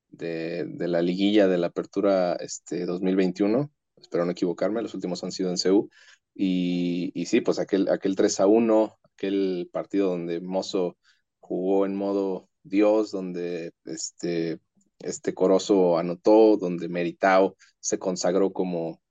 de 0.09 0.87
la 0.87 1.01
liguilla 1.01 1.47
de 1.47 1.57
la 1.57 1.67
apertura 1.67 2.33
este, 2.35 2.85
2021. 2.85 3.71
Espero 3.97 4.25
no 4.25 4.31
equivocarme, 4.31 4.81
los 4.81 4.93
últimos 4.93 5.23
han 5.23 5.31
sido 5.31 5.49
en 5.49 5.57
CEU. 5.57 5.89
Y, 6.33 7.25
sí, 7.25 7.41
pues 7.41 7.59
aquel, 7.59 7.89
aquel 7.89 8.15
3 8.15 8.39
a 8.39 8.47
1, 8.47 8.97
aquel 9.03 9.69
partido 9.71 10.09
donde 10.09 10.39
Mozo 10.41 10.97
jugó 11.39 11.85
en 11.85 11.95
modo 11.95 12.49
Dios, 12.63 13.11
donde 13.11 13.73
este, 13.85 14.59
este 14.99 15.33
Corozo 15.33 15.97
anotó, 15.97 16.57
donde 16.57 16.89
Meritao 16.89 17.55
se 17.79 17.99
consagró 17.99 18.53
como, 18.53 19.01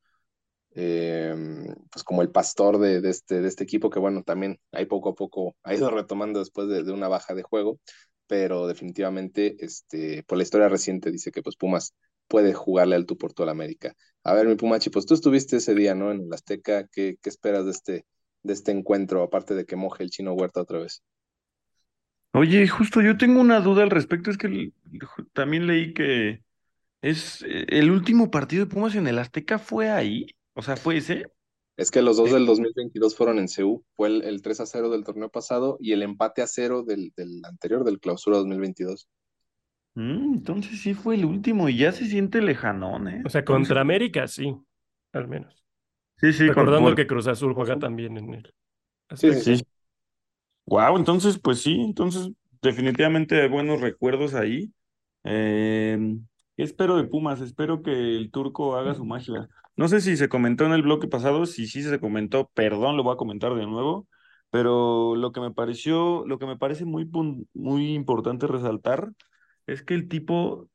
eh, 0.75 1.35
pues 1.91 2.05
como 2.05 2.23
el 2.23 2.31
pastor 2.31 2.79
de, 2.79 3.07
este, 3.09 3.41
de 3.43 3.49
este 3.49 3.65
equipo, 3.65 3.91
que 3.91 3.99
bueno, 4.01 4.23
también 4.23 4.59
ahí 4.73 4.87
poco 4.87 5.11
a 5.11 5.15
poco 5.15 5.57
ha 5.63 5.75
ido 5.75 5.91
retomando 5.91 6.39
después 6.39 6.69
de, 6.69 6.83
de 6.85 6.93
una 6.93 7.09
baja 7.09 7.35
de 7.35 7.43
juego, 7.43 7.79
pero 8.27 8.67
definitivamente 8.67 9.57
este, 9.65 10.23
por 10.25 10.39
la 10.39 10.45
historia 10.45 10.69
reciente 10.69 11.11
dice 11.11 11.33
que 11.33 11.43
pues 11.43 11.57
Pumas 11.57 11.95
puede 12.31 12.55
jugarle 12.55 12.95
al 12.95 13.07
tú 13.07 13.19
por 13.19 13.33
toda 13.33 13.47
la 13.47 13.53
América. 13.53 13.95
A 14.23 14.33
ver, 14.35 14.47
mi 14.47 14.55
Pumachi, 14.55 14.89
pues 14.89 15.05
tú 15.05 15.15
estuviste 15.15 15.57
ese 15.57 15.75
día, 15.75 15.97
¿no? 15.97 16.13
En 16.13 16.23
el 16.23 16.33
Azteca, 16.33 16.87
¿qué, 16.87 17.17
qué 17.21 17.29
esperas 17.29 17.65
de 17.65 17.73
este, 17.73 18.07
de 18.45 18.53
este 18.53 18.71
encuentro, 18.71 19.25
aparte 19.25 19.55
de 19.55 19.67
que 19.67 19.75
moje 19.75 20.05
el 20.05 20.11
chino 20.11 20.33
Huerta 20.33 20.61
otra 20.61 20.79
vez? 20.79 21.03
Oye, 22.33 22.69
justo 22.69 23.03
yo 23.03 23.17
tengo 23.17 23.41
una 23.41 23.61
duda 23.61 23.83
al 23.83 23.91
respecto, 23.91 24.31
es 24.31 24.39
que 24.39 24.73
también 25.33 25.67
leí 25.67 25.93
que 25.93 26.45
es 27.03 27.43
eh, 27.43 27.67
el 27.69 27.91
último 27.91 28.31
partido 28.31 28.65
de 28.65 28.71
Pumas 28.71 28.95
en 28.95 29.09
el 29.09 29.19
Azteca 29.19 29.59
fue 29.59 29.91
ahí, 29.91 30.27
o 30.55 30.63
sea, 30.63 30.77
fue 30.77 30.99
ese. 30.99 31.25
Es 31.77 31.91
que 31.91 32.03
los 32.03 32.17
dos 32.17 32.31
del 32.31 32.47
2022 32.47 33.17
fueron 33.17 33.41
en 33.41 33.49
CEU, 33.49 33.83
fue 33.97 34.07
el, 34.07 34.23
el 34.23 34.41
3 34.41 34.61
a 34.61 34.67
0 34.67 34.91
del 34.91 35.03
torneo 35.03 35.31
pasado 35.31 35.79
y 35.81 35.93
el 35.93 36.03
empate 36.03 36.43
a 36.43 36.47
0 36.47 36.85
del, 36.85 37.13
del 37.17 37.45
anterior, 37.45 37.83
del 37.83 37.99
clausura 37.99 38.37
2022. 38.37 39.09
Mm, 39.95 40.35
entonces 40.35 40.81
sí 40.81 40.95
fue 40.95 41.17
el 41.17 41.25
último 41.25 41.69
y 41.69 41.77
ya 41.79 41.93
se 41.93 42.07
siente 42.07 42.41
lejanón, 42.43 43.09
¿eh? 43.09 43.23
O 43.25 43.29
sea, 43.29 43.41
Entonces, 43.41 43.45
contra 43.45 43.81
América 43.81 44.27
sí, 44.29 44.57
al 45.13 45.29
menos. 45.29 45.63
sí, 46.17 46.33
sí, 46.33 46.49
Recordando 46.49 46.95
que 46.95 47.07
Cruz 47.07 47.27
Azul 47.27 47.55
juega 47.55 47.79
también 47.79 48.17
en 48.19 48.35
él. 48.35 48.55
Sí, 49.15 49.33
sí, 49.35 49.57
sí. 49.57 49.63
Wow, 50.67 50.97
entonces, 50.97 51.39
pues 51.39 51.63
sí, 51.63 51.81
entonces 51.81 52.31
definitivamente 52.63 53.41
hay 53.41 53.49
buenos 53.49 53.81
recuerdos 53.81 54.35
ahí. 54.35 54.73
Eh, 55.25 55.99
¿qué 56.57 56.63
espero 56.63 56.97
de 56.97 57.05
Pumas? 57.05 57.41
Espero 57.41 57.83
que 57.83 57.91
el 58.17 58.31
turco 58.31 58.77
haga 58.77 58.95
su 58.95 59.05
magia. 59.05 59.49
No 59.77 59.89
sé 59.89 60.01
si 60.01 60.17
se 60.17 60.29
comentó 60.29 60.65
en 60.67 60.73
el 60.73 60.83
bloque 60.83 61.09
pasado, 61.09 61.47
si 61.47 61.67
sí 61.67 61.83
se 61.83 61.99
comentó, 62.01 62.51
perdón, 62.55 62.97
lo 62.97 63.03
voy 63.03 63.15
a 63.15 63.17
comentar 63.17 63.55
de 63.55 63.67
nuevo, 63.67 64.07
pero 64.51 65.17
lo 65.17 65.33
que 65.33 65.41
me 65.41 65.51
pareció, 65.53 66.25
lo 66.27 66.39
que 66.39 66.47
me 66.47 66.57
parece 66.57 66.85
muy, 66.85 67.09
muy 67.55 67.95
importante 67.95 68.47
resaltar 68.47 69.11
es 69.67 69.83
que 69.83 69.95
el 69.95 70.09
tipo 70.09 70.69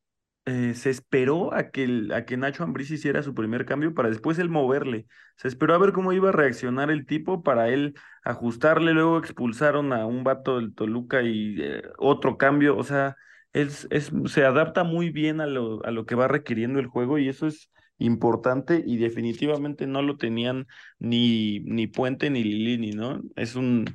eh, 0.45 0.73
se 0.75 0.89
esperó 0.91 1.53
a 1.53 1.71
que, 1.71 1.83
el- 1.85 2.11
a 2.13 2.25
que 2.25 2.37
Nacho 2.37 2.63
Ambriz 2.63 2.91
hiciera 2.91 3.23
su 3.23 3.33
primer 3.33 3.65
cambio 3.65 3.93
para 3.95 4.09
después 4.09 4.37
él 4.39 4.49
moverle. 4.49 5.07
Se 5.37 5.47
esperó 5.47 5.73
a 5.73 5.77
ver 5.79 5.91
cómo 5.93 6.13
iba 6.13 6.29
a 6.29 6.31
reaccionar 6.31 6.91
el 6.91 7.05
tipo 7.07 7.41
para 7.43 7.69
él 7.69 7.95
ajustarle. 8.23 8.93
Luego 8.93 9.17
expulsaron 9.17 9.91
a 9.93 10.05
un 10.05 10.23
vato 10.23 10.57
del 10.59 10.73
Toluca 10.75 11.23
y 11.23 11.55
eh, 11.59 11.83
otro 11.97 12.37
cambio. 12.37 12.77
O 12.77 12.83
sea, 12.83 13.15
es, 13.53 13.87
es, 13.91 14.11
se 14.27 14.45
adapta 14.45 14.83
muy 14.83 15.09
bien 15.09 15.41
a 15.41 15.47
lo, 15.47 15.83
a 15.85 15.91
lo 15.91 16.05
que 16.05 16.15
va 16.15 16.27
requiriendo 16.27 16.79
el 16.79 16.87
juego 16.87 17.17
y 17.17 17.27
eso 17.29 17.47
es 17.47 17.71
importante 17.97 18.83
y 18.85 18.97
definitivamente 18.97 19.87
no 19.87 20.01
lo 20.01 20.17
tenían 20.17 20.67
ni, 20.99 21.59
ni 21.61 21.87
Puente 21.87 22.29
ni 22.29 22.43
Lilini, 22.43 22.91
¿no? 22.91 23.21
Es 23.35 23.55
un 23.55 23.85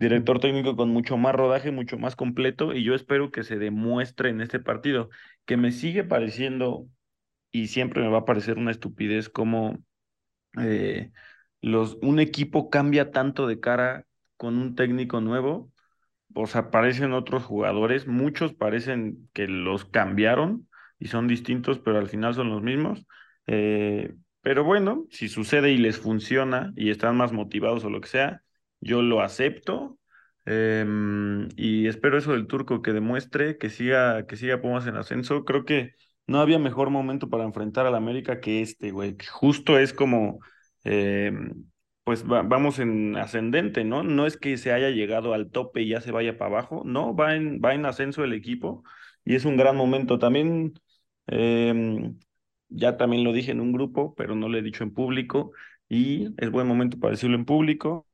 director 0.00 0.40
técnico 0.40 0.76
con 0.76 0.88
mucho 0.90 1.18
más 1.18 1.34
rodaje, 1.34 1.70
mucho 1.70 1.98
más 1.98 2.16
completo 2.16 2.72
y 2.74 2.82
yo 2.84 2.94
espero 2.94 3.30
que 3.30 3.44
se 3.44 3.58
demuestre 3.58 4.30
en 4.30 4.40
este 4.40 4.58
partido 4.58 5.10
que 5.44 5.58
me 5.58 5.72
sigue 5.72 6.04
pareciendo 6.04 6.86
y 7.52 7.68
siempre 7.68 8.02
me 8.02 8.08
va 8.08 8.20
a 8.20 8.24
parecer 8.24 8.58
una 8.58 8.70
estupidez 8.70 9.28
como 9.28 9.78
eh, 10.58 11.12
los, 11.60 11.98
un 12.02 12.20
equipo 12.20 12.70
cambia 12.70 13.10
tanto 13.10 13.46
de 13.46 13.60
cara 13.60 14.06
con 14.38 14.56
un 14.58 14.74
técnico 14.74 15.20
nuevo. 15.20 15.70
Sea, 16.46 16.62
aparecen 16.62 17.12
otros 17.12 17.44
jugadores, 17.44 18.06
muchos 18.06 18.54
parecen 18.54 19.28
que 19.34 19.48
los 19.48 19.84
cambiaron 19.84 20.68
y 20.98 21.08
son 21.08 21.28
distintos, 21.28 21.78
pero 21.80 21.98
al 21.98 22.08
final 22.08 22.34
son 22.34 22.50
los 22.50 22.62
mismos. 22.62 23.06
Eh, 23.46 24.14
pero 24.40 24.64
bueno, 24.64 25.06
si 25.10 25.28
sucede 25.28 25.72
y 25.72 25.78
les 25.78 25.98
funciona 25.98 26.72
y 26.76 26.90
están 26.90 27.16
más 27.16 27.32
motivados 27.32 27.84
o 27.84 27.90
lo 27.90 28.00
que 28.00 28.08
sea, 28.08 28.42
yo 28.80 29.02
lo 29.02 29.20
acepto. 29.22 29.98
Em, 30.46 31.48
y 31.56 31.86
espero 31.86 32.18
eso 32.18 32.32
del 32.32 32.46
turco 32.46 32.82
que 32.82 32.92
demuestre 32.92 33.58
que 33.58 33.68
siga, 33.70 34.26
que 34.26 34.36
siga 34.36 34.60
Pumas 34.60 34.86
en 34.86 34.96
ascenso. 34.96 35.44
Creo 35.44 35.64
que 35.64 35.92
no 36.26 36.40
había 36.40 36.58
mejor 36.58 36.90
momento 36.90 37.28
para 37.28 37.44
enfrentar 37.44 37.86
al 37.86 37.94
América 37.94 38.40
que 38.40 38.62
este, 38.62 38.90
güey. 38.90 39.16
que 39.16 39.26
Justo 39.26 39.78
es 39.78 39.92
como, 39.92 40.40
em, 40.84 41.66
pues 42.04 42.24
va- 42.30 42.42
vamos 42.42 42.78
en 42.78 43.16
ascendente, 43.16 43.84
¿no? 43.84 44.02
No 44.02 44.26
es 44.26 44.36
que 44.36 44.56
se 44.56 44.72
haya 44.72 44.90
llegado 44.90 45.34
al 45.34 45.50
tope 45.50 45.82
y 45.82 45.88
ya 45.88 46.00
se 46.00 46.10
vaya 46.12 46.36
para 46.38 46.50
abajo, 46.50 46.82
no, 46.84 47.14
va 47.14 47.36
en, 47.36 47.60
va 47.64 47.74
en 47.74 47.84
ascenso 47.86 48.24
el 48.24 48.32
equipo 48.32 48.82
y 49.24 49.34
es 49.34 49.44
un 49.44 49.56
gran 49.56 49.76
momento. 49.76 50.18
También, 50.18 50.74
em, 51.26 52.18
ya 52.68 52.96
también 52.96 53.24
lo 53.24 53.32
dije 53.32 53.52
en 53.52 53.60
un 53.60 53.72
grupo, 53.72 54.14
pero 54.14 54.34
no 54.34 54.48
lo 54.48 54.58
he 54.58 54.62
dicho 54.62 54.84
en 54.84 54.92
público 54.94 55.52
y 55.88 56.28
es 56.42 56.50
buen 56.50 56.66
momento 56.66 56.98
para 56.98 57.12
decirlo 57.12 57.36
en 57.36 57.44
público 57.44 58.06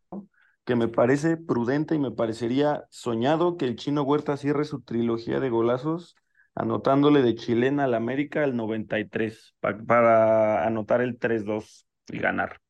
que 0.66 0.76
me 0.76 0.88
parece 0.88 1.38
prudente 1.38 1.96
y 1.96 2.00
me 2.00 2.12
parecería 2.12 2.86
soñado 2.90 3.58
que 3.58 3.66
el 3.66 3.76
Chino 3.76 4.04
Huerta 4.04 4.36
cierre 4.38 4.66
su 4.66 4.82
trilogía 4.82 5.40
de 5.40 5.50
golazos 5.50 6.16
anotándole 6.56 7.22
de 7.22 7.36
chilena 7.36 7.84
al 7.86 7.94
América 7.94 8.44
al 8.44 8.56
93 8.56 9.54
pa- 9.60 9.78
para 9.86 10.66
anotar 10.66 11.02
el 11.02 11.18
3-2 11.18 11.86
y 12.08 12.18
ganar. 12.20 12.60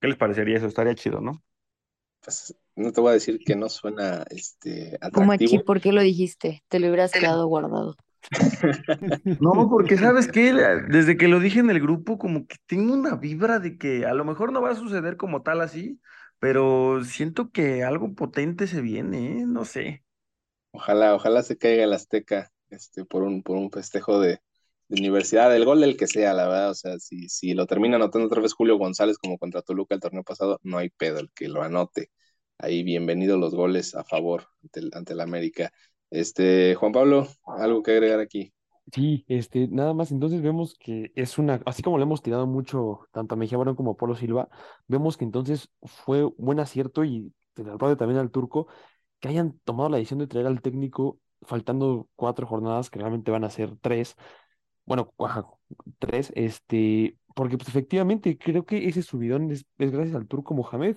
¿Qué 0.00 0.08
les 0.08 0.16
parecería 0.18 0.58
eso? 0.58 0.66
Estaría 0.66 0.94
chido, 0.96 1.20
¿no? 1.22 1.42
Pues 2.22 2.54
no 2.76 2.92
te 2.92 3.00
voy 3.00 3.10
a 3.10 3.14
decir 3.14 3.42
que 3.44 3.56
no 3.56 3.68
suena 3.68 4.24
este, 4.30 4.96
atractivo. 5.00 5.64
¿por 5.64 5.80
qué 5.80 5.92
lo 5.92 6.00
dijiste? 6.02 6.62
Te 6.68 6.78
lo 6.80 6.88
hubieras 6.88 7.16
quedado 7.16 7.46
guardado. 7.46 7.96
No, 9.38 9.68
porque 9.70 9.96
sabes 9.96 10.28
que 10.28 10.52
desde 10.88 11.16
que 11.16 11.28
lo 11.28 11.40
dije 11.40 11.60
en 11.60 11.70
el 11.70 11.80
grupo, 11.80 12.18
como 12.18 12.46
que 12.46 12.56
tengo 12.66 12.92
una 12.92 13.16
vibra 13.16 13.58
de 13.58 13.78
que 13.78 14.04
a 14.06 14.12
lo 14.14 14.24
mejor 14.24 14.52
no 14.52 14.60
va 14.60 14.70
a 14.70 14.74
suceder 14.74 15.16
como 15.16 15.42
tal 15.42 15.62
así, 15.62 15.98
pero 16.40 17.04
siento 17.04 17.52
que 17.52 17.84
algo 17.84 18.14
potente 18.14 18.66
se 18.66 18.80
viene, 18.80 19.40
¿eh? 19.40 19.46
No 19.46 19.64
sé. 19.64 20.04
Ojalá, 20.72 21.14
ojalá 21.14 21.42
se 21.42 21.58
caiga 21.58 21.84
el 21.84 21.92
Azteca 21.92 22.52
este, 22.70 23.04
por 23.04 23.22
un, 23.22 23.42
por 23.42 23.56
un 23.56 23.70
festejo 23.70 24.20
de, 24.20 24.40
universidad, 24.88 25.54
el 25.54 25.64
gol 25.64 25.80
del 25.80 25.96
que 25.96 26.06
sea, 26.08 26.34
la 26.34 26.48
verdad. 26.48 26.70
O 26.70 26.74
sea, 26.74 26.98
si, 26.98 27.28
si 27.28 27.54
lo 27.54 27.66
termina 27.66 27.96
anotando 27.96 28.26
otra 28.26 28.42
vez 28.42 28.54
Julio 28.54 28.76
González 28.78 29.18
como 29.18 29.38
contra 29.38 29.62
Toluca 29.62 29.94
el 29.94 30.00
torneo 30.00 30.24
pasado, 30.24 30.58
no 30.64 30.78
hay 30.78 30.90
pedo, 30.90 31.20
el 31.20 31.30
que 31.32 31.48
lo 31.48 31.62
anote. 31.62 32.10
Ahí 32.58 32.82
bienvenidos 32.82 33.38
los 33.38 33.54
goles 33.54 33.94
a 33.94 34.04
favor 34.04 34.48
ante 34.62 34.80
el, 34.80 34.90
ante 34.94 35.12
el 35.14 35.20
América. 35.20 35.72
Este, 36.10 36.74
Juan 36.74 36.92
Pablo, 36.92 37.28
algo 37.46 37.82
que 37.82 37.92
agregar 37.92 38.20
aquí. 38.20 38.52
Sí, 38.92 39.24
este, 39.28 39.68
nada 39.68 39.94
más, 39.94 40.10
entonces 40.10 40.42
vemos 40.42 40.74
que 40.74 41.12
es 41.14 41.38
una, 41.38 41.60
así 41.64 41.80
como 41.82 41.96
le 41.98 42.02
hemos 42.04 42.22
tirado 42.22 42.46
mucho 42.48 43.06
tanto 43.12 43.34
a 43.34 43.38
Mejía 43.38 43.56
Barón 43.56 43.76
como 43.76 43.92
a 43.92 43.96
Polo 43.96 44.16
Silva, 44.16 44.48
vemos 44.88 45.16
que 45.16 45.24
entonces 45.24 45.70
fue 45.82 46.24
buen 46.24 46.58
acierto 46.58 47.04
y 47.04 47.32
le 47.54 47.70
aplaude 47.70 47.94
también 47.96 48.18
al 48.18 48.32
turco 48.32 48.66
que 49.20 49.28
hayan 49.28 49.58
tomado 49.64 49.90
la 49.90 49.98
decisión 49.98 50.18
de 50.18 50.26
traer 50.26 50.46
al 50.46 50.60
técnico 50.62 51.20
faltando 51.42 52.08
cuatro 52.16 52.46
jornadas, 52.48 52.90
que 52.90 52.98
realmente 52.98 53.30
van 53.30 53.44
a 53.44 53.50
ser 53.50 53.76
tres, 53.80 54.16
bueno, 54.86 55.14
tres, 55.98 56.32
este, 56.36 57.18
porque 57.34 57.56
pues 57.58 57.68
efectivamente 57.68 58.38
creo 58.38 58.64
que 58.66 58.88
ese 58.88 59.02
subidón 59.02 59.50
es, 59.52 59.66
es 59.78 59.90
gracias 59.92 60.16
al 60.16 60.28
turco 60.28 60.54
Mohamed. 60.54 60.96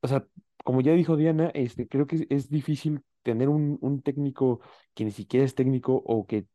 O 0.00 0.08
sea, 0.08 0.26
como 0.64 0.80
ya 0.80 0.92
dijo 0.92 1.16
Diana, 1.16 1.50
este, 1.54 1.88
creo 1.88 2.06
que 2.06 2.26
es 2.30 2.50
difícil 2.50 3.02
tener 3.22 3.48
un, 3.48 3.78
un 3.80 4.02
técnico 4.02 4.60
que 4.94 5.04
ni 5.04 5.10
siquiera 5.10 5.44
es 5.46 5.54
técnico 5.54 5.94
o 5.94 6.26
que, 6.26 6.46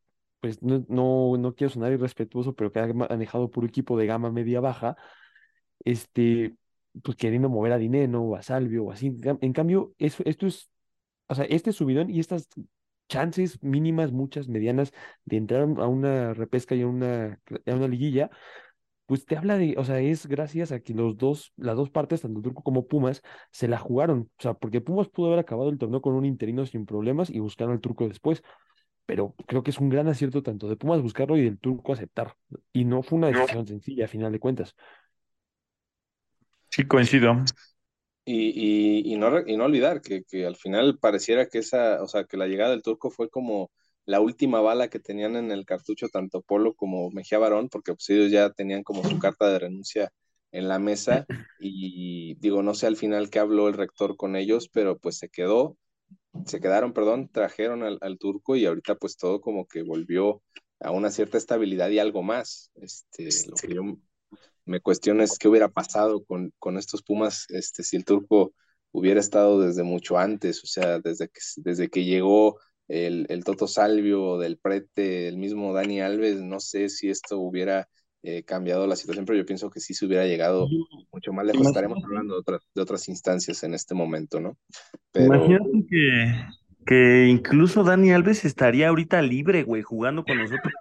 pues, 0.44 0.62
no, 0.62 0.84
no, 0.88 1.36
no 1.38 1.54
quiero 1.54 1.72
sonar 1.72 1.92
irrespetuoso, 1.92 2.54
pero 2.54 2.70
que 2.72 2.80
ha 2.80 2.92
manejado 2.92 3.50
por 3.50 3.64
equipo 3.64 3.96
de 3.98 4.06
gama 4.06 4.30
media 4.30 4.60
baja, 4.60 4.96
este, 5.84 6.56
pues 7.02 7.16
queriendo 7.16 7.48
mover 7.48 7.72
a 7.72 7.78
Dineno 7.78 8.22
o 8.24 8.36
a 8.36 8.42
Salvio 8.42 8.84
o 8.86 8.92
así. 8.92 9.08
En 9.08 9.18
cam- 9.20 9.38
en 9.42 9.52
cambio, 9.52 9.94
esto 9.98 10.46
es, 10.46 10.70
o 11.28 11.34
sea, 11.36 11.44
este 11.46 11.72
subidón 11.72 12.10
y 12.10 12.20
estas 12.20 12.48
chances 13.08 13.62
mínimas, 13.62 14.12
muchas, 14.12 14.48
medianas, 14.48 14.92
de 15.26 15.36
entrar 15.38 15.62
a 15.62 15.88
una 15.88 16.34
repesca 16.34 16.74
y 16.76 16.82
a 16.82 16.86
una, 16.88 17.40
a 17.66 17.74
una 17.74 17.88
liguilla 17.88 18.30
pues 19.06 19.26
te 19.26 19.36
habla 19.36 19.58
de, 19.58 19.74
o 19.78 19.84
sea, 19.84 20.00
es 20.00 20.26
gracias 20.26 20.72
a 20.72 20.80
que 20.80 20.94
los 20.94 21.16
dos, 21.18 21.52
las 21.56 21.76
dos 21.76 21.90
partes, 21.90 22.22
tanto 22.22 22.40
Turco 22.40 22.62
como 22.62 22.86
Pumas, 22.88 23.22
se 23.52 23.68
la 23.68 23.78
jugaron. 23.78 24.30
O 24.38 24.42
sea, 24.42 24.54
porque 24.54 24.80
Pumas 24.80 25.08
pudo 25.08 25.26
haber 25.28 25.40
acabado 25.40 25.68
el 25.70 25.78
torneo 25.78 26.00
con 26.00 26.14
un 26.14 26.24
interino 26.24 26.64
sin 26.66 26.86
problemas 26.86 27.28
y 27.30 27.38
buscar 27.40 27.68
al 27.70 27.80
Turco 27.80 28.08
después. 28.08 28.42
Pero 29.06 29.34
creo 29.46 29.62
que 29.62 29.70
es 29.70 29.78
un 29.78 29.90
gran 29.90 30.08
acierto 30.08 30.42
tanto 30.42 30.68
de 30.68 30.76
Pumas 30.76 31.02
buscarlo 31.02 31.36
y 31.36 31.42
del 31.42 31.58
Turco 31.58 31.92
aceptar. 31.92 32.36
Y 32.72 32.84
no 32.84 33.02
fue 33.02 33.18
una 33.18 33.28
decisión 33.28 33.66
sencilla, 33.66 34.06
a 34.06 34.08
final 34.08 34.32
de 34.32 34.40
cuentas. 34.40 34.74
Sí, 36.70 36.86
coincido. 36.86 37.36
Y, 38.26 39.02
y, 39.06 39.12
y 39.12 39.16
no, 39.16 39.46
y 39.46 39.56
no 39.56 39.64
olvidar 39.66 40.00
que, 40.00 40.24
que 40.24 40.46
al 40.46 40.56
final 40.56 40.98
pareciera 40.98 41.46
que 41.46 41.58
esa, 41.58 42.02
o 42.02 42.08
sea, 42.08 42.24
que 42.24 42.38
la 42.38 42.46
llegada 42.46 42.70
del 42.70 42.82
turco 42.82 43.10
fue 43.10 43.28
como 43.28 43.70
la 44.06 44.20
última 44.20 44.60
bala 44.60 44.88
que 44.88 44.98
tenían 44.98 45.36
en 45.36 45.50
el 45.50 45.66
cartucho 45.66 46.08
tanto 46.08 46.40
Polo 46.42 46.74
como 46.74 47.10
Mejía 47.10 47.38
Barón, 47.38 47.68
porque 47.68 47.92
pues 47.92 48.08
ellos 48.10 48.30
ya 48.30 48.50
tenían 48.50 48.82
como 48.82 49.04
su 49.04 49.18
carta 49.18 49.50
de 49.50 49.58
renuncia 49.58 50.10
en 50.52 50.68
la 50.68 50.78
mesa 50.78 51.26
y 51.58 52.34
digo, 52.36 52.62
no 52.62 52.74
sé 52.74 52.86
al 52.86 52.96
final 52.96 53.28
qué 53.30 53.40
habló 53.40 53.68
el 53.68 53.74
rector 53.74 54.16
con 54.16 54.36
ellos, 54.36 54.68
pero 54.72 54.98
pues 54.98 55.18
se 55.18 55.28
quedó, 55.28 55.76
se 56.46 56.60
quedaron, 56.60 56.92
perdón, 56.92 57.28
trajeron 57.28 57.82
al, 57.82 57.98
al 58.00 58.18
turco 58.18 58.56
y 58.56 58.66
ahorita 58.66 58.96
pues 58.96 59.16
todo 59.16 59.40
como 59.40 59.66
que 59.66 59.82
volvió 59.82 60.42
a 60.80 60.90
una 60.90 61.10
cierta 61.10 61.38
estabilidad 61.38 61.90
y 61.90 61.98
algo 61.98 62.22
más. 62.22 62.70
Este, 62.74 63.28
lo 63.48 63.54
que 63.54 63.74
yo 63.74 63.82
me 64.66 64.80
cuestiono 64.80 65.22
es 65.22 65.38
qué 65.38 65.48
hubiera 65.48 65.68
pasado 65.68 66.24
con, 66.24 66.52
con 66.58 66.78
estos 66.78 67.02
Pumas 67.02 67.46
este, 67.50 67.82
si 67.82 67.96
el 67.96 68.04
turco 68.04 68.52
hubiera 68.92 69.20
estado 69.20 69.60
desde 69.60 69.82
mucho 69.82 70.18
antes, 70.18 70.62
o 70.62 70.66
sea, 70.66 71.00
desde 71.00 71.28
que, 71.28 71.40
desde 71.56 71.88
que 71.88 72.04
llegó 72.04 72.60
el, 72.88 73.26
el 73.28 73.44
Toto 73.44 73.66
Salvio, 73.66 74.38
del 74.38 74.58
Prete, 74.58 75.28
el 75.28 75.36
mismo 75.36 75.72
Dani 75.72 76.00
Alves, 76.00 76.40
no 76.40 76.60
sé 76.60 76.88
si 76.88 77.08
esto 77.08 77.38
hubiera 77.38 77.88
eh, 78.26 78.42
cambiado 78.42 78.86
la 78.86 78.96
situación, 78.96 79.26
pero 79.26 79.36
yo 79.38 79.44
pienso 79.44 79.68
que 79.68 79.80
sí 79.80 79.92
se 79.92 80.06
hubiera 80.06 80.24
llegado 80.24 80.66
mucho 81.12 81.34
más 81.34 81.44
lejos. 81.44 81.66
Estaremos 81.66 82.02
hablando 82.02 82.32
de 82.32 82.40
otras, 82.40 82.62
de 82.74 82.80
otras 82.80 83.06
instancias 83.10 83.62
en 83.64 83.74
este 83.74 83.94
momento, 83.94 84.40
¿no? 84.40 84.56
Pero 85.12 85.26
imagínate 85.26 85.84
que, 85.86 86.34
que 86.86 87.26
incluso 87.28 87.84
Dani 87.84 88.12
Alves 88.12 88.46
estaría 88.46 88.88
ahorita 88.88 89.20
libre, 89.20 89.62
güey, 89.62 89.82
jugando 89.82 90.24
con 90.24 90.38
nosotros. 90.38 90.72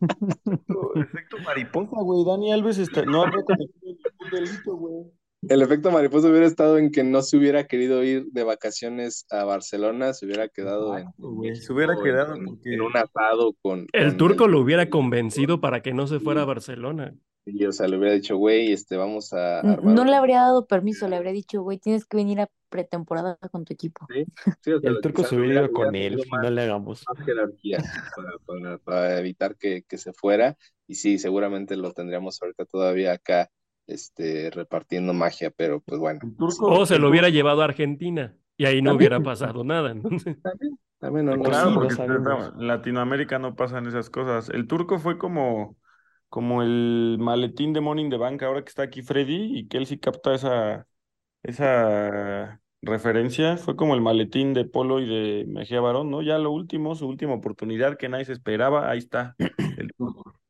Efecto 0.00 0.94
efecto 0.96 1.36
mariposa, 1.44 1.96
güey. 2.00 2.24
Dani 2.24 2.52
Alves 2.52 2.78
está, 2.78 3.04
no 3.04 3.22
habría 3.22 3.44
cometido 3.44 3.78
ningún 3.84 4.30
delito, 4.32 4.76
güey. 4.76 5.12
El 5.48 5.62
efecto 5.62 5.90
mariposa 5.90 6.28
hubiera 6.28 6.46
estado 6.46 6.78
en 6.78 6.90
que 6.90 7.02
no 7.04 7.22
se 7.22 7.36
hubiera 7.36 7.66
querido 7.66 8.02
ir 8.04 8.26
de 8.26 8.44
vacaciones 8.44 9.26
a 9.30 9.44
Barcelona, 9.44 10.12
se 10.14 10.26
hubiera 10.26 10.48
quedado 10.48 10.94
en, 10.96 11.00
Exacto, 11.02 11.28
en 11.28 11.34
güey. 11.34 11.50
Se 11.56 11.58
México, 11.60 11.74
hubiera 11.74 11.92
en, 11.94 12.02
quedado 12.02 12.34
en- 12.36 12.44
porque 12.46 12.74
en 12.74 12.80
un 12.80 12.96
asado 12.96 13.54
con, 13.60 13.86
El 13.92 14.08
con 14.10 14.16
turco 14.18 14.44
el 14.46 14.52
lo 14.52 14.60
hubiera 14.60 14.88
convencido 14.88 15.60
para 15.60 15.82
que 15.82 15.92
no 15.92 16.06
se 16.06 16.20
fuera 16.20 16.42
a 16.42 16.46
Barcelona. 16.46 17.14
Y, 17.44 17.64
o 17.64 17.72
sea, 17.72 17.88
le 17.88 17.98
hubiera 17.98 18.14
dicho, 18.14 18.36
güey, 18.36 18.70
este, 18.72 18.96
vamos 18.96 19.32
a 19.32 19.58
armar 19.58 19.82
No 19.82 20.04
le 20.04 20.14
habría 20.14 20.42
dado 20.42 20.64
permiso, 20.68 21.08
le 21.08 21.16
habría 21.16 21.32
dicho, 21.32 21.60
güey, 21.62 21.76
tienes 21.78 22.04
que 22.06 22.16
venir 22.16 22.40
a 22.40 22.48
pretemporada 22.68 23.36
con 23.50 23.64
tu 23.64 23.74
equipo. 23.74 24.06
Sí, 24.14 24.24
sí, 24.60 24.72
o 24.72 24.80
sea, 24.80 24.90
El 24.90 25.00
turco 25.00 25.24
se 25.24 25.34
hubiera 25.36 25.62
ido 25.62 25.72
con 25.72 25.92
él, 25.96 26.22
más, 26.30 26.42
no 26.44 26.50
le 26.50 26.62
hagamos. 26.62 27.02
más 27.12 27.26
jerarquía 27.26 27.78
para, 28.16 28.30
para- 28.46 28.78
para 28.78 29.18
evitar 29.18 29.56
que, 29.56 29.82
que 29.88 29.98
se 29.98 30.12
fuera. 30.12 30.56
Y 30.86 30.94
sí, 30.94 31.18
seguramente 31.18 31.74
lo 31.76 31.92
tendríamos 31.92 32.40
ahorita 32.40 32.64
todavía 32.64 33.12
acá 33.14 33.50
este, 33.86 34.50
repartiendo 34.50 35.12
magia, 35.12 35.50
pero 35.50 35.80
pues 35.80 35.98
bueno, 35.98 36.20
turco, 36.38 36.66
O 36.66 36.86
se 36.86 36.98
lo 36.98 37.08
hubiera 37.08 37.28
llevado 37.28 37.62
a 37.62 37.66
Argentina 37.66 38.36
y 38.56 38.66
ahí 38.66 38.82
no 38.82 38.90
también, 38.90 39.12
hubiera 39.12 39.20
pasado 39.22 39.64
nada. 39.64 39.90
Entonces, 39.90 40.36
también, 40.42 40.78
también 40.98 41.26
no, 41.26 41.36
no, 41.36 41.42
Claro, 41.42 41.70
no, 41.70 41.80
porque 41.80 41.94
en 41.94 42.66
Latinoamérica 42.66 43.38
no 43.38 43.54
pasan 43.56 43.86
esas 43.86 44.10
cosas. 44.10 44.48
El 44.50 44.66
turco 44.66 44.98
fue 44.98 45.18
como, 45.18 45.76
como 46.28 46.62
el 46.62 47.16
maletín 47.18 47.72
de 47.72 47.80
Morning 47.80 48.08
de 48.10 48.16
Bank, 48.16 48.42
ahora 48.42 48.62
que 48.62 48.68
está 48.68 48.82
aquí 48.82 49.02
Freddy 49.02 49.58
y 49.58 49.68
que 49.68 49.78
él 49.78 49.86
sí 49.86 49.98
capta 49.98 50.34
esa, 50.34 50.86
esa 51.42 52.60
referencia, 52.82 53.56
fue 53.56 53.76
como 53.76 53.94
el 53.94 54.00
maletín 54.00 54.54
de 54.54 54.64
Polo 54.64 55.00
y 55.00 55.06
de 55.06 55.44
Mejía 55.46 55.80
Barón, 55.80 56.10
¿no? 56.10 56.22
Ya 56.22 56.38
lo 56.38 56.50
último, 56.50 56.94
su 56.94 57.06
última 57.08 57.34
oportunidad 57.34 57.96
que 57.96 58.08
nadie 58.08 58.24
se 58.24 58.32
esperaba, 58.32 58.90
ahí 58.90 58.98
está, 58.98 59.36
el 59.76 59.92
turco. 59.96 60.41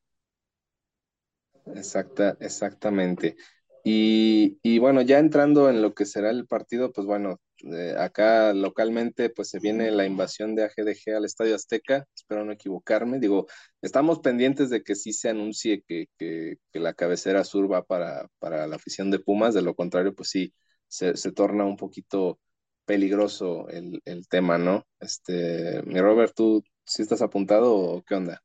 Exacta, 1.74 2.36
exactamente. 2.40 3.36
Y, 3.84 4.58
y 4.62 4.78
bueno, 4.78 5.02
ya 5.02 5.18
entrando 5.18 5.68
en 5.68 5.82
lo 5.82 5.94
que 5.94 6.06
será 6.06 6.30
el 6.30 6.46
partido, 6.46 6.92
pues 6.92 7.06
bueno, 7.06 7.40
eh, 7.64 7.94
acá 7.98 8.52
localmente 8.54 9.30
pues 9.30 9.50
se 9.50 9.58
viene 9.58 9.90
la 9.90 10.06
invasión 10.06 10.54
de 10.54 10.64
AGDG 10.64 11.16
al 11.16 11.24
Estadio 11.24 11.54
Azteca, 11.56 12.06
espero 12.14 12.44
no 12.44 12.52
equivocarme, 12.52 13.18
digo, 13.18 13.46
estamos 13.82 14.20
pendientes 14.20 14.70
de 14.70 14.82
que 14.82 14.94
sí 14.94 15.12
se 15.12 15.30
anuncie 15.30 15.82
que, 15.86 16.06
que, 16.18 16.56
que 16.72 16.80
la 16.80 16.94
cabecera 16.94 17.44
sur 17.44 17.70
va 17.72 17.82
para, 17.84 18.28
para 18.38 18.66
la 18.68 18.76
afición 18.76 19.10
de 19.10 19.18
Pumas, 19.18 19.54
de 19.54 19.62
lo 19.62 19.74
contrario 19.74 20.14
pues 20.14 20.30
sí, 20.30 20.54
se, 20.88 21.16
se 21.16 21.32
torna 21.32 21.64
un 21.64 21.76
poquito 21.76 22.38
peligroso 22.84 23.68
el, 23.68 24.00
el 24.04 24.28
tema, 24.28 24.58
¿no? 24.58 24.84
Este, 25.00 25.82
mi 25.84 26.00
Robert, 26.00 26.32
¿tú 26.36 26.62
sí 26.84 27.02
estás 27.02 27.22
apuntado 27.22 27.74
o 27.76 28.02
qué 28.04 28.14
onda? 28.16 28.42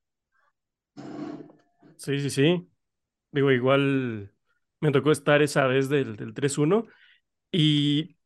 sí, 1.98 2.20
sí, 2.22 2.30
sí. 2.30 2.68
Digo, 3.32 3.52
igual 3.52 4.34
me 4.80 4.92
tocó 4.92 5.12
estar 5.12 5.42
esa 5.42 5.68
vez 5.68 5.90
del, 5.90 6.16
del 6.16 6.34
3-1. 6.34 6.88
¿Y, 7.52 8.18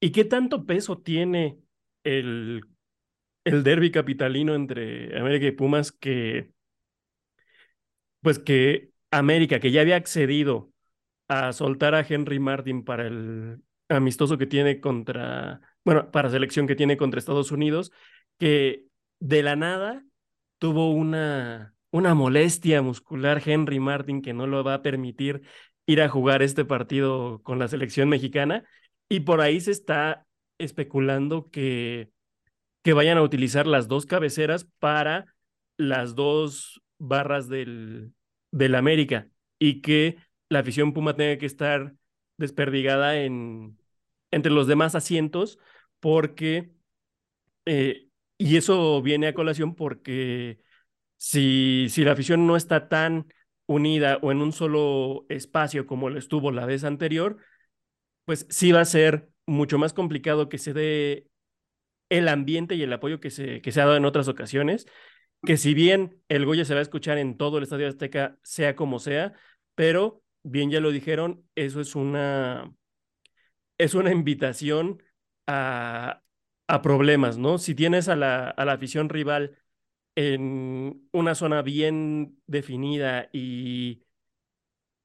¿y 0.00 0.12
qué 0.12 0.24
tanto 0.24 0.66
peso 0.66 0.98
tiene 1.00 1.60
el, 2.04 2.64
el 3.44 3.64
derbi 3.64 3.90
capitalino 3.92 4.54
entre 4.54 5.18
América 5.18 5.46
y 5.46 5.52
Pumas 5.52 5.92
que, 5.92 6.52
pues 8.20 8.38
que 8.38 8.90
América, 9.10 9.60
que 9.60 9.70
ya 9.70 9.80
había 9.82 9.96
accedido 9.96 10.72
a 11.28 11.52
soltar 11.52 11.94
a 11.94 12.06
Henry 12.08 12.38
Martin 12.40 12.84
para 12.84 13.06
el 13.06 13.62
amistoso 13.88 14.38
que 14.38 14.46
tiene 14.46 14.80
contra, 14.80 15.60
bueno, 15.84 16.10
para 16.10 16.30
selección 16.30 16.66
que 16.66 16.76
tiene 16.76 16.96
contra 16.96 17.18
Estados 17.20 17.52
Unidos, 17.52 17.92
que 18.38 18.86
de 19.20 19.42
la 19.42 19.56
nada 19.56 20.04
tuvo 20.58 20.92
una, 20.92 21.73
una 21.94 22.12
molestia 22.12 22.82
muscular 22.82 23.40
Henry 23.46 23.78
Martin 23.78 24.20
que 24.20 24.32
no 24.34 24.48
lo 24.48 24.64
va 24.64 24.74
a 24.74 24.82
permitir 24.82 25.42
ir 25.86 26.02
a 26.02 26.08
jugar 26.08 26.42
este 26.42 26.64
partido 26.64 27.40
con 27.44 27.60
la 27.60 27.68
selección 27.68 28.08
mexicana. 28.08 28.64
Y 29.08 29.20
por 29.20 29.40
ahí 29.40 29.60
se 29.60 29.70
está 29.70 30.26
especulando 30.58 31.50
que, 31.50 32.10
que 32.82 32.94
vayan 32.94 33.16
a 33.16 33.22
utilizar 33.22 33.68
las 33.68 33.86
dos 33.86 34.06
cabeceras 34.06 34.66
para 34.80 35.36
las 35.76 36.16
dos 36.16 36.82
barras 36.98 37.48
del, 37.48 38.12
del 38.50 38.74
América 38.74 39.28
y 39.60 39.80
que 39.80 40.16
la 40.48 40.60
afición 40.60 40.94
Puma 40.94 41.14
tenga 41.14 41.38
que 41.38 41.46
estar 41.46 41.94
desperdigada 42.38 43.18
en, 43.18 43.78
entre 44.32 44.50
los 44.50 44.66
demás 44.66 44.96
asientos 44.96 45.60
porque, 46.00 46.72
eh, 47.66 48.08
y 48.36 48.56
eso 48.56 49.00
viene 49.00 49.28
a 49.28 49.34
colación 49.34 49.76
porque 49.76 50.58
si, 51.16 51.88
si 51.90 52.04
la 52.04 52.12
afición 52.12 52.46
no 52.46 52.56
está 52.56 52.88
tan 52.88 53.26
unida 53.66 54.18
o 54.22 54.32
en 54.32 54.42
un 54.42 54.52
solo 54.52 55.26
espacio 55.28 55.86
como 55.86 56.10
lo 56.10 56.18
estuvo 56.18 56.50
la 56.52 56.66
vez 56.66 56.84
anterior, 56.84 57.38
pues 58.24 58.46
sí 58.50 58.72
va 58.72 58.80
a 58.80 58.84
ser 58.84 59.30
mucho 59.46 59.78
más 59.78 59.92
complicado 59.92 60.48
que 60.48 60.58
se 60.58 60.72
dé 60.72 61.28
el 62.10 62.28
ambiente 62.28 62.74
y 62.74 62.82
el 62.82 62.92
apoyo 62.92 63.20
que 63.20 63.30
se, 63.30 63.60
que 63.62 63.72
se 63.72 63.80
ha 63.80 63.84
dado 63.86 63.96
en 63.96 64.04
otras 64.04 64.28
ocasiones, 64.28 64.86
que 65.44 65.56
si 65.56 65.74
bien 65.74 66.22
el 66.28 66.46
Goya 66.46 66.64
se 66.64 66.74
va 66.74 66.80
a 66.80 66.82
escuchar 66.82 67.18
en 67.18 67.36
todo 67.36 67.58
el 67.58 67.64
Estadio 67.64 67.88
Azteca, 67.88 68.38
sea 68.42 68.76
como 68.76 68.98
sea, 68.98 69.34
pero 69.74 70.22
bien 70.42 70.70
ya 70.70 70.80
lo 70.80 70.90
dijeron, 70.92 71.44
eso 71.54 71.80
es 71.80 71.94
una, 71.96 72.72
es 73.78 73.94
una 73.94 74.12
invitación 74.12 75.02
a, 75.46 76.22
a 76.68 76.82
problemas, 76.82 77.38
¿no? 77.38 77.58
Si 77.58 77.74
tienes 77.74 78.08
a 78.08 78.16
la, 78.16 78.48
a 78.50 78.64
la 78.64 78.72
afición 78.72 79.08
rival 79.08 79.58
en 80.16 81.08
una 81.12 81.34
zona 81.34 81.62
bien 81.62 82.38
definida 82.46 83.28
y, 83.32 84.02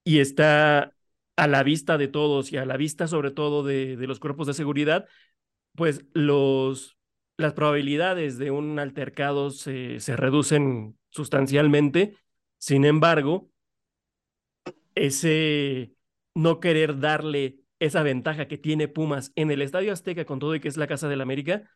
y 0.03 0.20
está 0.20 0.93
a 1.36 1.47
la 1.47 1.64
vista 1.64 1.97
de 1.97 2.07
todos 2.07 2.51
y 2.51 2.57
a 2.57 2.66
la 2.66 2.78
vista 2.78 3.07
sobre 3.07 3.32
todo 3.32 3.64
de, 3.64 3.95
de 3.97 4.07
los 4.07 4.20
cuerpos 4.20 4.47
de 4.47 4.53
seguridad, 4.53 5.07
pues 5.76 6.05
los, 6.14 6.97
las 7.38 7.53
probabilidades 7.53 8.38
de 8.38 8.51
un 8.51 8.80
altercado 8.80 9.51
se, 9.51 9.99
se 9.99 10.16
reducen 10.18 10.97
sustancialmente. 11.12 12.16
Sin 12.60 12.86
embargo, 12.86 13.51
ese 14.95 15.93
no 16.36 16.60
querer 16.60 16.99
darle 16.99 17.60
esa 17.80 18.03
ventaja 18.03 18.47
que 18.47 18.57
tiene 18.57 18.88
Pumas 18.88 19.32
en 19.36 19.51
el 19.51 19.62
Estadio 19.62 19.93
Azteca 19.93 20.26
con 20.26 20.39
todo 20.39 20.55
y 20.55 20.60
que 20.60 20.68
es 20.68 20.78
la 20.78 20.88
Casa 20.88 21.07
del 21.07 21.22
América, 21.22 21.70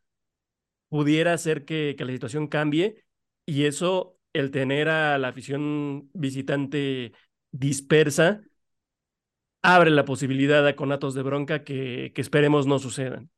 pudiera 0.89 1.33
hacer 1.33 1.65
que, 1.65 1.95
que 1.97 2.05
la 2.05 2.11
situación 2.13 2.47
cambie 2.47 3.03
y 3.45 3.65
eso, 3.65 4.19
el 4.33 4.51
tener 4.51 4.89
a 4.89 5.17
la 5.17 5.29
afición 5.29 6.09
visitante 6.13 7.13
dispersa, 7.51 8.41
abre 9.63 9.89
la 9.91 10.05
posibilidad 10.05 10.65
a 10.67 10.75
conatos 10.75 11.13
de 11.15 11.23
bronca 11.23 11.63
que, 11.63 12.11
que 12.15 12.21
esperemos 12.21 12.67
no 12.67 12.79
sucedan. 12.79 13.31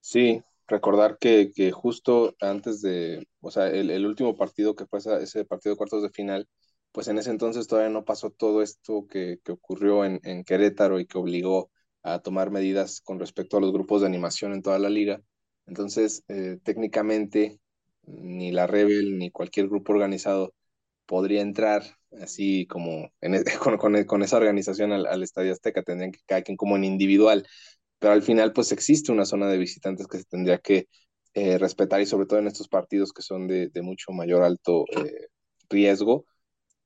Sí, 0.00 0.42
recordar 0.66 1.18
que, 1.18 1.50
que 1.54 1.70
justo 1.72 2.34
antes 2.40 2.80
de, 2.82 3.26
o 3.40 3.50
sea, 3.50 3.68
el, 3.68 3.90
el 3.90 4.06
último 4.06 4.36
partido 4.36 4.74
que 4.74 4.86
fue 4.86 4.98
esa- 4.98 5.20
ese 5.20 5.44
partido 5.44 5.74
de 5.74 5.76
cuartos 5.78 6.02
de 6.02 6.10
final, 6.10 6.48
pues 6.92 7.08
en 7.08 7.18
ese 7.18 7.30
entonces 7.30 7.66
todavía 7.68 7.90
no 7.90 8.04
pasó 8.04 8.30
todo 8.30 8.62
esto 8.62 9.06
que, 9.08 9.38
que 9.44 9.52
ocurrió 9.52 10.04
en, 10.04 10.20
en 10.24 10.44
Querétaro 10.44 10.98
y 11.00 11.06
que 11.06 11.18
obligó 11.18 11.70
a 12.02 12.18
tomar 12.20 12.50
medidas 12.50 13.00
con 13.00 13.18
respecto 13.20 13.56
a 13.56 13.60
los 13.60 13.72
grupos 13.72 14.00
de 14.00 14.08
animación 14.08 14.52
en 14.52 14.62
toda 14.62 14.78
la 14.78 14.90
liga. 14.90 15.22
Entonces, 15.66 16.24
eh, 16.28 16.58
técnicamente, 16.64 17.60
ni 18.06 18.50
la 18.52 18.66
Rebel 18.66 19.18
ni 19.18 19.30
cualquier 19.30 19.68
grupo 19.68 19.92
organizado 19.92 20.54
podría 21.06 21.42
entrar 21.42 21.84
así 22.20 22.66
como 22.66 23.10
e- 23.20 23.44
con, 23.62 23.78
con- 23.78 24.04
con 24.04 24.22
esa 24.22 24.36
organización 24.38 24.92
al, 24.92 25.06
al 25.06 25.22
Estadio 25.22 25.52
Azteca, 25.52 25.82
tendrían 25.82 26.12
que 26.12 26.20
cada 26.26 26.42
como 26.56 26.76
en 26.76 26.84
individual. 26.84 27.46
Pero 27.98 28.12
al 28.14 28.22
final 28.22 28.52
pues 28.52 28.72
existe 28.72 29.12
una 29.12 29.24
zona 29.26 29.48
de 29.48 29.58
visitantes 29.58 30.06
que 30.08 30.18
se 30.18 30.24
tendría 30.24 30.58
que 30.58 30.88
eh, 31.34 31.58
respetar 31.58 32.00
y 32.00 32.06
sobre 32.06 32.26
todo 32.26 32.38
en 32.40 32.48
estos 32.48 32.68
partidos 32.68 33.12
que 33.12 33.22
son 33.22 33.46
de, 33.48 33.68
de 33.70 33.82
mucho 33.82 34.12
mayor 34.12 34.42
alto 34.44 34.84
eh, 35.04 35.28
riesgo. 35.70 36.26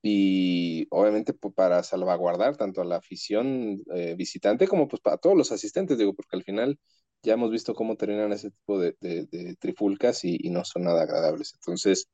Y 0.01 0.87
obviamente 0.91 1.33
pues, 1.33 1.53
para 1.53 1.83
salvaguardar 1.83 2.55
tanto 2.57 2.81
a 2.81 2.85
la 2.85 2.97
afición 2.97 3.81
eh, 3.93 4.15
visitante 4.17 4.67
como 4.67 4.87
pues 4.87 5.01
para 5.01 5.17
todos 5.17 5.35
los 5.37 5.51
asistentes, 5.51 5.97
digo, 5.97 6.13
porque 6.13 6.35
al 6.37 6.43
final 6.43 6.79
ya 7.23 7.33
hemos 7.33 7.51
visto 7.51 7.73
cómo 7.73 7.97
terminan 7.97 8.31
ese 8.33 8.51
tipo 8.51 8.79
de, 8.79 8.95
de, 9.01 9.55
trifulcas 9.59 10.23
y, 10.23 10.49
no 10.49 10.63
son 10.65 10.83
nada 10.83 11.03
agradables. 11.03 11.53
Entonces, 11.55 12.09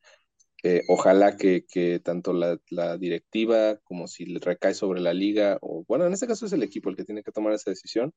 eh, 0.64 0.82
ojalá 0.88 1.36
que, 1.38 1.66
que 1.66 2.00
tanto 2.00 2.34
la, 2.34 2.58
la, 2.70 2.98
directiva 2.98 3.78
como 3.84 4.08
si 4.08 4.26
le 4.26 4.40
recae 4.40 4.74
sobre 4.74 5.02
la 5.02 5.14
liga, 5.14 5.58
o 5.62 5.84
bueno, 5.88 6.06
en 6.06 6.14
este 6.14 6.28
caso 6.28 6.46
es 6.46 6.54
el 6.54 6.64
equipo 6.64 6.90
el 6.90 6.96
que 6.96 7.06
tiene 7.06 7.24
que 7.24 7.32
tomar 7.32 7.54
esa 7.54 7.72
decisión, 7.72 8.14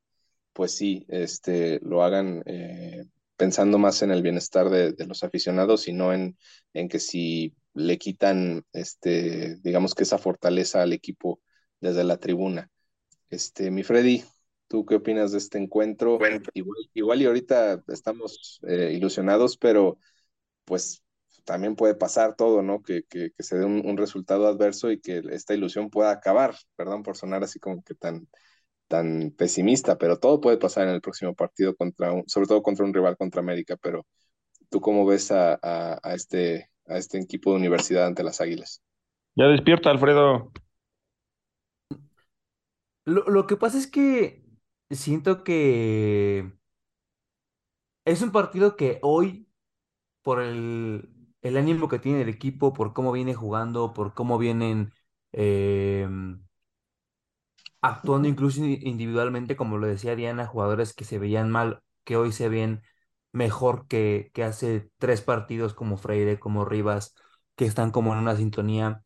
pues 0.53 0.73
sí, 0.77 1.05
este, 1.09 1.81
lo 1.83 2.03
hagan 2.03 2.43
eh, 2.47 3.05
pensando 3.37 3.79
más 3.79 4.03
en 4.03 4.11
el 4.11 4.23
bienestar 4.23 4.71
de, 4.71 4.93
de 4.93 5.07
los 5.07 5.23
aficionados 5.23 5.89
y 5.89 5.93
no 5.93 6.13
en, 6.15 6.39
en, 6.73 6.89
que 6.89 6.99
si 7.01 7.55
le 7.75 7.99
quitan, 7.99 8.65
este, 8.73 9.57
digamos 9.63 9.95
que 9.95 10.05
esa 10.05 10.19
fortaleza 10.19 10.83
al 10.83 10.93
equipo 10.93 11.41
desde 11.81 12.05
la 12.05 12.17
tribuna. 12.19 12.71
Este, 13.29 13.71
mi 13.71 13.83
Freddy, 13.83 14.25
¿tú 14.69 14.85
qué 14.85 14.97
opinas 14.97 15.33
de 15.33 15.39
este 15.39 15.59
encuentro? 15.59 16.19
Bueno. 16.19 16.41
Igual, 16.55 16.79
igual 16.95 17.23
y 17.23 17.27
ahorita 17.27 17.83
estamos 17.89 18.61
eh, 18.67 18.93
ilusionados, 18.95 19.57
pero 19.57 19.99
pues 20.65 21.03
también 21.45 21.77
puede 21.77 21.95
pasar 21.95 22.37
todo, 22.37 22.63
¿no? 22.63 22.83
Que, 22.83 23.05
que, 23.05 23.31
que 23.31 23.43
se 23.43 23.57
dé 23.57 23.65
un, 23.65 23.87
un, 23.87 23.97
resultado 23.97 24.49
adverso 24.49 24.91
y 24.91 25.01
que 25.01 25.23
esta 25.31 25.55
ilusión 25.55 25.91
pueda 25.91 26.11
acabar, 26.11 26.57
perdón 26.75 27.03
por 27.03 27.17
sonar 27.17 27.45
así 27.45 27.61
como 27.61 27.83
que 27.83 27.95
tan, 27.95 28.29
tan 28.89 29.31
pesimista, 29.31 29.97
pero 29.97 30.19
todo 30.19 30.41
puede 30.41 30.59
pasar 30.59 30.89
en 30.89 30.95
el 30.95 31.01
próximo 31.01 31.35
partido 31.35 31.75
contra 31.77 32.13
un, 32.13 32.25
sobre 32.27 32.49
todo 32.49 32.63
contra 32.63 32.85
un 32.85 32.93
rival 32.93 33.17
contra 33.17 33.41
América, 33.41 33.77
pero 33.81 34.07
¿tú 34.69 34.81
cómo 34.81 35.07
ves 35.07 35.31
a, 35.31 35.59
a, 35.63 36.01
a 36.03 36.15
este, 36.15 36.71
a 36.87 36.99
este 36.99 37.19
equipo 37.19 37.51
de 37.51 37.59
universidad 37.59 38.07
ante 38.07 38.25
las 38.25 38.41
Águilas? 38.41 38.83
Ya 39.37 39.47
despierta, 39.47 39.91
Alfredo. 39.91 40.51
Lo, 43.05 43.23
lo 43.29 43.47
que 43.47 43.57
pasa 43.57 43.79
es 43.79 43.87
que 43.87 44.46
siento 44.91 45.45
que 45.45 46.53
es 48.05 48.23
un 48.23 48.33
partido 48.33 48.77
que 48.77 48.99
hoy, 49.03 49.49
por 50.23 50.41
el, 50.43 51.11
el 51.43 51.57
ánimo 51.57 51.89
que 51.89 51.99
tiene 51.99 52.23
el 52.23 52.29
equipo, 52.31 52.73
por 52.75 52.95
cómo 52.95 53.13
viene 53.13 53.35
jugando, 53.35 53.95
por 53.95 54.15
cómo 54.15 54.39
vienen 54.39 54.93
eh, 55.33 56.09
actuando 57.81 58.29
incluso 58.29 58.65
in- 58.65 58.87
individualmente, 58.87 59.57
como 59.57 59.79
lo 59.79 59.87
decía 59.87 60.17
Diana, 60.17 60.47
jugadores 60.47 60.93
que 60.95 61.05
se 61.05 61.19
veían 61.19 61.51
mal, 61.51 61.83
que 62.05 62.17
hoy 62.17 62.33
se 62.33 62.49
ven 62.49 62.83
mejor 63.33 63.87
que, 63.89 64.31
que 64.35 64.45
hace 64.45 64.91
tres 64.99 65.21
partidos 65.23 65.75
como 65.75 65.97
Freire, 65.97 66.39
como 66.39 66.65
Rivas, 66.65 67.15
que 67.57 67.65
están 67.67 67.91
como 67.91 68.13
en 68.13 68.19
una 68.21 68.37
sintonía. 68.37 69.05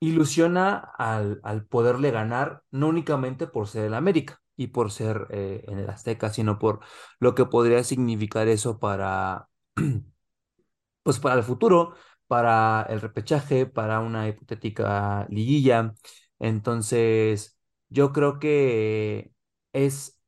Ilusiona 0.00 0.76
al, 0.98 1.40
al 1.42 1.64
poderle 1.66 2.10
ganar, 2.10 2.62
no 2.70 2.88
únicamente 2.88 3.46
por 3.46 3.66
ser 3.68 3.86
el 3.86 3.94
América 3.94 4.40
y 4.56 4.68
por 4.68 4.90
ser 4.92 5.26
eh, 5.30 5.64
en 5.68 5.78
el 5.78 5.88
Azteca, 5.90 6.30
sino 6.30 6.58
por 6.58 6.80
lo 7.18 7.34
que 7.34 7.46
podría 7.46 7.82
significar 7.84 8.46
eso 8.48 8.78
para, 8.78 9.48
pues 11.02 11.18
para 11.20 11.36
el 11.36 11.42
futuro, 11.44 11.94
para 12.26 12.82
el 12.88 13.00
repechaje, 13.00 13.66
para 13.66 14.00
una 14.00 14.28
hipotética 14.28 15.26
liguilla. 15.30 15.94
Entonces, 16.38 17.58
yo 17.88 18.12
creo 18.12 18.38
que 18.38 19.32
es 19.72 20.20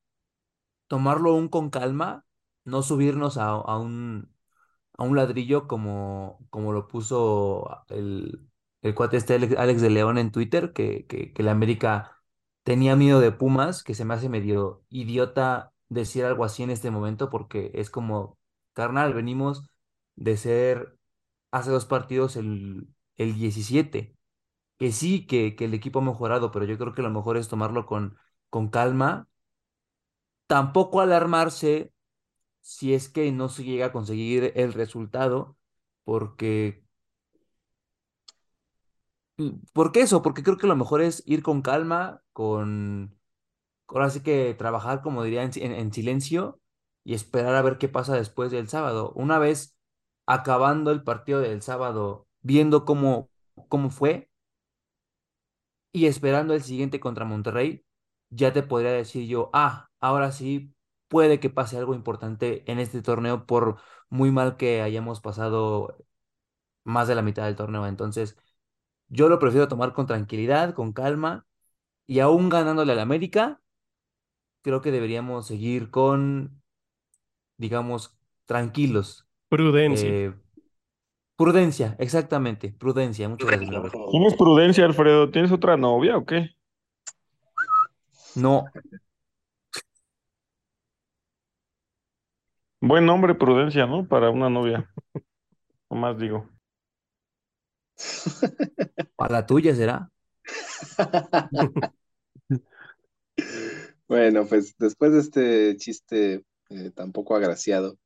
tomarlo 0.88 1.30
aún 1.32 1.48
con 1.48 1.70
calma, 1.70 2.26
no 2.64 2.82
subirnos 2.82 3.36
a, 3.38 3.48
a 3.50 3.78
un, 3.78 4.34
a 4.98 5.04
un 5.04 5.16
ladrillo 5.16 5.68
como, 5.68 6.46
como 6.50 6.72
lo 6.74 6.88
puso 6.88 7.84
el, 7.90 8.47
el 8.82 8.94
cuate 8.94 9.16
este 9.16 9.34
Alex, 9.34 9.80
de 9.82 9.90
León 9.90 10.18
en 10.18 10.32
Twitter, 10.32 10.72
que, 10.72 11.06
que, 11.06 11.32
que 11.32 11.42
la 11.42 11.52
América 11.52 12.16
tenía 12.62 12.96
miedo 12.96 13.20
de 13.20 13.32
Pumas, 13.32 13.82
que 13.82 13.94
se 13.94 14.04
me 14.04 14.14
hace 14.14 14.28
medio 14.28 14.84
idiota 14.90 15.72
decir 15.88 16.24
algo 16.24 16.44
así 16.44 16.62
en 16.62 16.70
este 16.70 16.90
momento, 16.90 17.30
porque 17.30 17.70
es 17.74 17.90
como, 17.90 18.38
carnal, 18.74 19.14
venimos 19.14 19.68
de 20.16 20.36
ser 20.36 20.98
hace 21.50 21.70
dos 21.70 21.86
partidos 21.86 22.36
el, 22.36 22.88
el 23.16 23.34
17, 23.34 24.16
que 24.78 24.92
sí, 24.92 25.26
que, 25.26 25.56
que 25.56 25.66
el 25.66 25.74
equipo 25.74 26.00
ha 26.00 26.02
mejorado, 26.02 26.50
pero 26.52 26.64
yo 26.66 26.78
creo 26.78 26.94
que 26.94 27.02
lo 27.02 27.10
mejor 27.10 27.36
es 27.36 27.48
tomarlo 27.48 27.86
con, 27.86 28.16
con 28.50 28.68
calma, 28.68 29.28
tampoco 30.46 31.00
alarmarse 31.00 31.92
si 32.62 32.94
es 32.94 33.08
que 33.08 33.32
no 33.32 33.48
se 33.48 33.64
llega 33.64 33.86
a 33.86 33.92
conseguir 33.92 34.52
el 34.56 34.72
resultado, 34.74 35.58
porque, 36.04 36.84
¿por 39.72 39.92
qué 39.92 40.00
eso? 40.02 40.22
Porque 40.22 40.42
creo 40.42 40.56
que 40.56 40.66
lo 40.66 40.76
mejor 40.76 41.02
es 41.02 41.22
ir 41.26 41.42
con 41.42 41.62
calma, 41.62 42.22
con, 42.32 43.18
ahora 43.88 44.10
sí 44.10 44.22
que 44.22 44.54
trabajar, 44.54 45.02
como 45.02 45.24
diría, 45.24 45.42
en, 45.44 45.52
en- 45.56 45.72
en 45.72 45.92
silencio 45.92 46.60
y 47.04 47.14
esperar 47.14 47.54
a 47.56 47.62
ver 47.62 47.78
qué 47.78 47.88
pasa 47.88 48.14
después 48.16 48.50
del 48.52 48.68
sábado. 48.68 49.12
Una 49.16 49.38
vez 49.38 49.76
acabando 50.26 50.90
el 50.92 51.02
partido 51.04 51.40
del 51.40 51.62
sábado, 51.62 52.28
viendo 52.42 52.84
cómo, 52.84 53.30
cómo 53.68 53.90
fue 53.90 54.30
y 55.92 56.06
esperando 56.06 56.54
el 56.54 56.62
siguiente 56.62 57.00
contra 57.00 57.24
Monterrey, 57.24 57.84
ya 58.30 58.52
te 58.52 58.62
podría 58.62 58.92
decir 58.92 59.26
yo, 59.28 59.50
ah, 59.52 59.88
ahora 60.00 60.32
sí 60.32 60.74
puede 61.08 61.40
que 61.40 61.50
pase 61.50 61.76
algo 61.78 61.94
importante 61.94 62.70
en 62.70 62.78
este 62.78 63.02
torneo 63.02 63.46
por 63.46 63.80
muy 64.10 64.30
mal 64.30 64.56
que 64.56 64.82
hayamos 64.82 65.20
pasado 65.20 65.96
más 66.84 67.08
de 67.08 67.14
la 67.16 67.22
mitad 67.22 67.44
del 67.46 67.56
torneo. 67.56 67.86
Entonces, 67.86 68.36
yo 69.08 69.28
lo 69.28 69.38
prefiero 69.38 69.68
tomar 69.68 69.92
con 69.92 70.06
tranquilidad, 70.06 70.74
con 70.74 70.92
calma, 70.92 71.46
y 72.06 72.20
aún 72.20 72.48
ganándole 72.48 72.92
al 72.92 73.00
América, 73.00 73.60
creo 74.62 74.80
que 74.80 74.90
deberíamos 74.90 75.46
seguir 75.46 75.90
con, 75.90 76.62
digamos, 77.56 78.18
tranquilos. 78.46 79.26
Prudencia. 79.48 80.08
Eh, 80.08 80.34
prudencia, 81.36 81.96
exactamente, 81.98 82.72
prudencia. 82.72 83.28
Muchas 83.28 83.48
gracias. 83.48 83.92
¿Tienes 84.10 84.34
prudencia, 84.34 84.84
Alfredo? 84.84 85.30
¿Tienes 85.30 85.52
otra 85.52 85.76
novia 85.76 86.16
o 86.16 86.24
qué? 86.24 86.50
No, 88.34 88.64
Buen 92.80 93.06
nombre, 93.06 93.34
prudencia, 93.34 93.86
¿no? 93.86 94.06
Para 94.06 94.30
una 94.30 94.48
novia. 94.50 94.88
O 95.90 95.96
más 95.96 96.18
digo. 96.18 96.46
Para 99.16 99.32
la 99.32 99.46
tuya 99.46 99.74
será. 99.74 100.10
Bueno, 104.08 104.46
pues 104.46 104.74
después 104.78 105.12
de 105.12 105.18
este 105.20 105.76
chiste 105.76 106.42
eh, 106.70 106.90
tan 106.94 107.12
poco 107.12 107.36
agraciado, 107.36 107.98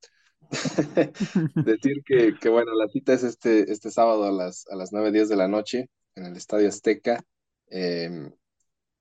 decir 1.65 2.03
que, 2.05 2.35
que, 2.39 2.49
bueno, 2.49 2.73
la 2.75 2.89
cita 2.89 3.13
es 3.13 3.23
este, 3.23 3.71
este 3.71 3.89
sábado 3.89 4.25
a 4.25 4.31
las, 4.31 4.67
a 4.67 4.75
las 4.75 4.91
9.10 4.91 5.27
de 5.27 5.35
la 5.37 5.47
noche 5.47 5.89
en 6.15 6.25
el 6.25 6.35
Estadio 6.35 6.67
Azteca. 6.67 7.23
Eh, 7.69 8.29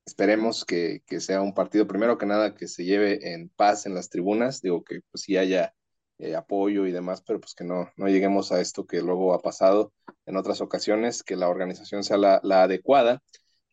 esperemos 0.07 0.65
que, 0.65 1.03
que, 1.05 1.21
sea 1.21 1.43
un 1.43 1.55
partido, 1.55 1.89
primero 1.89 2.19
que 2.19 2.27
nada, 2.27 2.55
que 2.55 2.69
se 2.69 2.85
lleve 2.85 3.33
en 3.35 3.49
paz 3.49 3.87
en 3.87 3.95
las 3.95 4.09
tribunas, 4.09 4.63
digo 4.63 4.85
que 4.85 5.01
pues 5.11 5.25
sí 5.25 5.37
haya 5.37 5.75
eh, 6.23 6.37
apoyo 6.37 6.87
y 6.87 6.93
demás, 6.93 7.23
pero 7.27 7.41
pues 7.41 7.55
que 7.55 7.65
no, 7.65 7.91
no 7.97 8.07
lleguemos 8.09 8.53
a 8.53 8.61
esto 8.61 8.87
que 8.87 9.01
luego 9.03 9.35
ha 9.35 9.41
pasado 9.41 9.93
en 10.25 10.37
otras 10.37 10.61
ocasiones, 10.61 11.25
que 11.25 11.35
la 11.35 11.49
organización 11.49 12.05
sea 12.05 12.17
la, 12.17 12.41
la 12.45 12.63
adecuada 12.63 13.23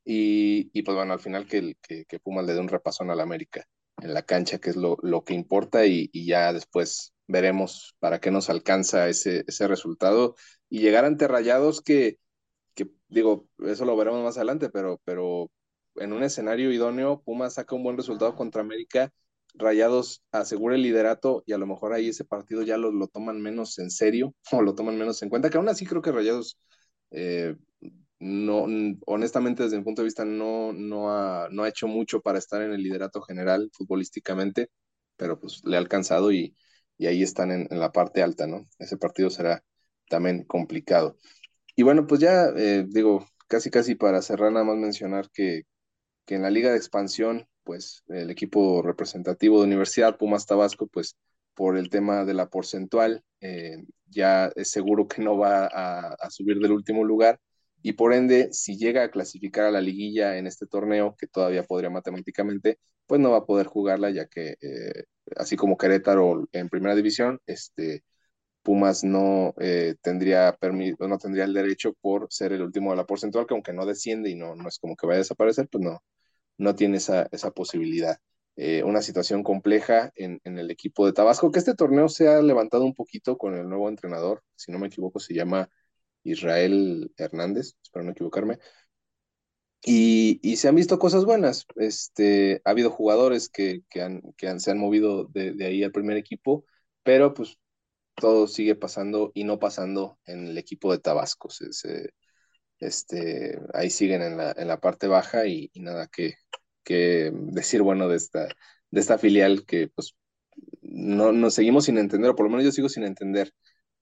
y, 0.04 0.72
y, 0.74 0.82
pues 0.84 0.96
bueno, 0.96 1.14
al 1.14 1.20
final 1.20 1.46
que, 1.48 1.76
que, 1.82 2.20
Pumas 2.20 2.46
le 2.46 2.54
dé 2.54 2.60
un 2.60 2.68
repasón 2.68 3.12
al 3.12 3.20
América 3.20 3.66
en 4.02 4.14
la 4.16 4.24
cancha, 4.24 4.58
que 4.60 4.72
es 4.72 4.76
lo, 4.78 4.98
lo 5.04 5.24
que 5.24 5.36
importa 5.36 5.86
y, 5.86 6.10
y, 6.12 6.26
ya 6.26 6.52
después 6.52 7.14
veremos 7.28 7.96
para 8.00 8.20
qué 8.20 8.32
nos 8.32 8.50
alcanza 8.50 9.10
ese, 9.10 9.44
ese 9.48 9.68
resultado 9.68 10.36
y 10.70 10.80
llegar 10.82 11.06
ante 11.06 11.28
Rayados 11.28 11.82
que, 11.82 12.18
que, 12.74 12.90
digo, 13.10 13.48
eso 13.60 13.86
lo 13.86 13.96
veremos 13.96 14.24
más 14.24 14.38
adelante, 14.38 14.70
pero, 14.70 15.00
pero 15.06 15.52
en 15.98 16.14
un 16.14 16.24
escenario 16.24 16.72
idóneo, 16.72 17.22
Pumas 17.22 17.56
saca 17.56 17.76
un 17.76 17.84
buen 17.84 17.98
resultado 17.98 18.36
contra 18.36 18.62
América, 18.62 19.12
Rayados 19.56 20.24
asegura 20.32 20.76
el 20.76 20.84
liderato 20.84 21.44
y 21.46 21.54
a 21.54 21.58
lo 21.58 21.68
mejor 21.68 21.94
ahí 21.94 22.10
ese 22.10 22.26
partido 22.26 22.62
ya 22.64 22.78
lo, 22.78 22.92
lo 22.92 23.08
toman 23.08 23.42
menos 23.42 23.80
en 23.80 23.92
serio 23.92 24.36
o 24.52 24.62
lo 24.62 24.76
toman 24.76 24.98
menos 24.98 25.22
en 25.24 25.30
cuenta, 25.30 25.50
que 25.50 25.58
aún 25.58 25.70
así 25.70 25.86
creo 25.86 26.02
que 26.02 26.12
Rayados... 26.12 26.60
Eh, 27.12 27.56
no, 28.20 28.66
honestamente 29.06 29.64
desde 29.64 29.78
mi 29.78 29.84
punto 29.84 30.02
de 30.02 30.08
vista 30.08 30.26
no, 30.26 30.74
no, 30.74 31.12
ha, 31.12 31.48
no 31.52 31.64
ha 31.64 31.70
hecho 31.70 31.88
mucho 31.88 32.22
para 32.22 32.38
estar 32.38 32.62
en 32.62 32.72
el 32.74 32.84
liderato 32.84 33.22
general 33.22 33.70
futbolísticamente, 33.74 34.70
pero 35.16 35.40
pues 35.40 35.62
le 35.66 35.78
ha 35.78 35.80
alcanzado 35.80 36.32
y, 36.32 36.56
y 36.98 37.08
ahí 37.08 37.24
están 37.24 37.52
en, 37.52 37.68
en, 37.72 37.80
la 37.80 37.92
parte 37.92 38.22
alta, 38.22 38.48
¿no? 38.48 38.66
Ese 38.78 38.98
partido 38.98 39.30
será 39.30 39.64
también 40.10 40.44
complicado. 40.46 41.18
Y 41.76 41.84
bueno, 41.84 42.08
pues 42.08 42.22
ya 42.22 42.48
eh, 42.58 42.86
digo, 42.88 43.26
casi 43.48 43.70
casi 43.70 43.96
para 43.96 44.22
cerrar 44.22 44.52
nada 44.52 44.66
más 44.66 44.78
mencionar 44.78 45.30
que, 45.32 45.64
que 46.26 46.36
en 46.36 46.44
la 46.44 46.52
liga 46.52 46.72
de 46.72 46.78
expansión, 46.78 47.48
pues 47.70 48.04
el 48.08 48.32
equipo 48.32 48.82
representativo 48.82 49.60
de 49.60 49.68
Universidad 49.68 50.18
Pumas 50.18 50.48
Tabasco, 50.48 50.88
pues 50.88 51.16
por 51.54 51.78
el 51.78 51.92
tema 51.92 52.26
de 52.26 52.34
la 52.34 52.50
porcentual, 52.50 53.24
eh, 53.42 53.84
ya 54.08 54.52
es 54.56 54.72
seguro 54.72 55.08
que 55.08 55.22
no 55.22 55.38
va 55.38 55.68
a, 55.72 56.30
subir 56.32 56.58
del 56.58 56.72
último 56.72 57.04
lugar. 57.04 57.40
Y 57.84 57.94
por 57.94 58.12
ende, 58.14 58.50
si 58.54 58.76
llega 58.76 59.04
a 59.04 59.12
clasificar 59.12 59.66
a 59.66 59.72
la 59.72 59.82
liguilla 59.82 60.38
en 60.40 60.48
este 60.48 60.66
torneo, 60.66 61.16
que 61.16 61.28
todavía 61.28 61.64
podría 61.64 61.92
matemáticamente, 61.92 62.80
pues 63.06 63.22
no 63.22 63.30
va 63.32 63.38
a 63.38 63.46
poder 63.46 63.68
jugarla, 63.68 64.10
ya 64.10 64.26
que 64.26 64.56
eh, 64.62 65.04
así 65.36 65.56
como 65.56 65.78
Querétaro 65.78 66.50
en 66.52 66.70
primera 66.70 66.96
división, 66.96 67.40
este, 67.46 68.04
Pumas 68.64 69.04
no 69.04 69.54
eh, 69.60 69.96
tendría 70.02 70.58
no 71.00 71.18
tendría 71.20 71.44
el 71.46 71.54
derecho 71.54 71.94
por 72.02 72.28
ser 72.32 72.54
el 72.54 72.64
último 72.64 72.92
de 72.92 72.98
la 72.98 73.06
porcentual, 73.06 73.46
que 73.46 73.54
aunque 73.54 73.74
no 73.74 73.86
desciende 73.86 74.32
y 74.32 74.36
no, 74.36 74.56
no 74.56 74.68
es 74.68 74.80
como 74.80 74.96
que 74.96 75.06
vaya 75.08 75.18
a 75.18 75.20
desaparecer, 75.20 75.68
pues 75.70 75.84
no, 75.84 76.02
no 76.60 76.76
tiene 76.76 76.98
esa, 76.98 77.28
esa 77.32 77.52
posibilidad. 77.52 78.20
Eh, 78.56 78.84
una 78.84 79.02
situación 79.02 79.44
compleja 79.44 80.12
en, 80.16 80.42
en, 80.44 80.60
el 80.60 80.70
equipo 80.70 81.06
de 81.06 81.14
Tabasco, 81.14 81.52
que 81.52 81.60
este 81.60 81.76
torneo 81.76 82.10
se 82.10 82.28
ha 82.28 82.42
levantado 82.42 82.84
un 82.86 82.94
poquito 82.94 83.38
con 83.38 83.56
el 83.56 83.68
nuevo 83.70 83.90
entrenador, 83.90 84.44
si 84.56 84.72
no 84.72 84.80
me 84.80 84.88
equivoco, 84.88 85.20
se 85.20 85.34
llama 85.34 85.70
Israel 86.24 87.12
Hernández, 87.18 87.76
espero 87.82 88.04
no 88.06 88.12
equivocarme. 88.12 88.60
Y, 89.86 90.40
y, 90.44 90.58
se 90.58 90.68
han 90.68 90.76
visto 90.76 91.00
cosas 91.00 91.24
buenas. 91.26 91.66
Este, 91.78 92.62
ha 92.66 92.72
habido 92.72 92.92
jugadores 92.92 93.50
que, 93.50 93.84
que, 93.90 94.02
han, 94.02 94.22
que 94.36 94.60
se 94.60 94.72
han 94.72 94.78
movido 94.78 95.26
de, 95.26 95.54
de, 95.54 95.66
ahí 95.66 95.84
al 95.84 95.94
primer 95.94 96.18
equipo, 96.18 96.66
pero 97.04 97.34
pues 97.34 97.58
todo 98.16 98.48
sigue 98.48 98.76
pasando 98.76 99.32
y 99.34 99.46
no 99.46 99.60
pasando 99.60 100.20
en 100.26 100.48
el 100.48 100.58
equipo 100.58 100.92
de 100.92 101.00
Tabasco. 101.00 101.50
Este, 102.80 103.60
ahí 103.74 103.90
siguen 103.90 104.22
en 104.22 104.38
la, 104.38 104.54
en 104.58 104.68
la 104.68 104.80
parte 104.80 105.08
baja 105.08 105.46
y, 105.46 105.70
y, 105.74 105.82
nada 105.82 106.08
que, 106.08 106.36
que 106.84 107.32
decir 107.34 107.82
bueno 107.82 108.08
de 108.08 108.18
esta, 108.18 108.48
de 108.92 109.00
esta 109.00 109.18
filial 109.18 109.66
que 109.66 109.88
pues 109.90 110.16
no 110.82 111.32
nos 111.32 111.54
seguimos 111.54 111.86
sin 111.86 111.98
entender, 111.98 112.32
o 112.32 112.36
por 112.36 112.46
lo 112.46 112.50
menos 112.52 112.66
yo 112.66 112.72
sigo 112.72 112.90
sin 112.90 113.04
entender 113.04 113.52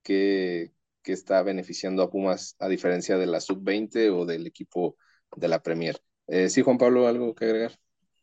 qué, 0.04 0.72
que 1.04 1.14
está 1.14 1.44
beneficiando 1.44 2.04
a 2.04 2.10
Pumas 2.10 2.56
a 2.60 2.68
diferencia 2.68 3.18
de 3.18 3.28
la 3.28 3.40
sub-20 3.40 4.10
o 4.14 4.26
del 4.26 4.48
equipo 4.48 4.98
de 5.36 5.48
la 5.48 5.62
Premier. 5.62 5.98
Eh, 6.28 6.50
sí, 6.50 6.62
Juan 6.62 6.78
Pablo, 6.78 7.08
¿algo 7.08 7.34
que 7.36 7.46
agregar? 7.46 7.72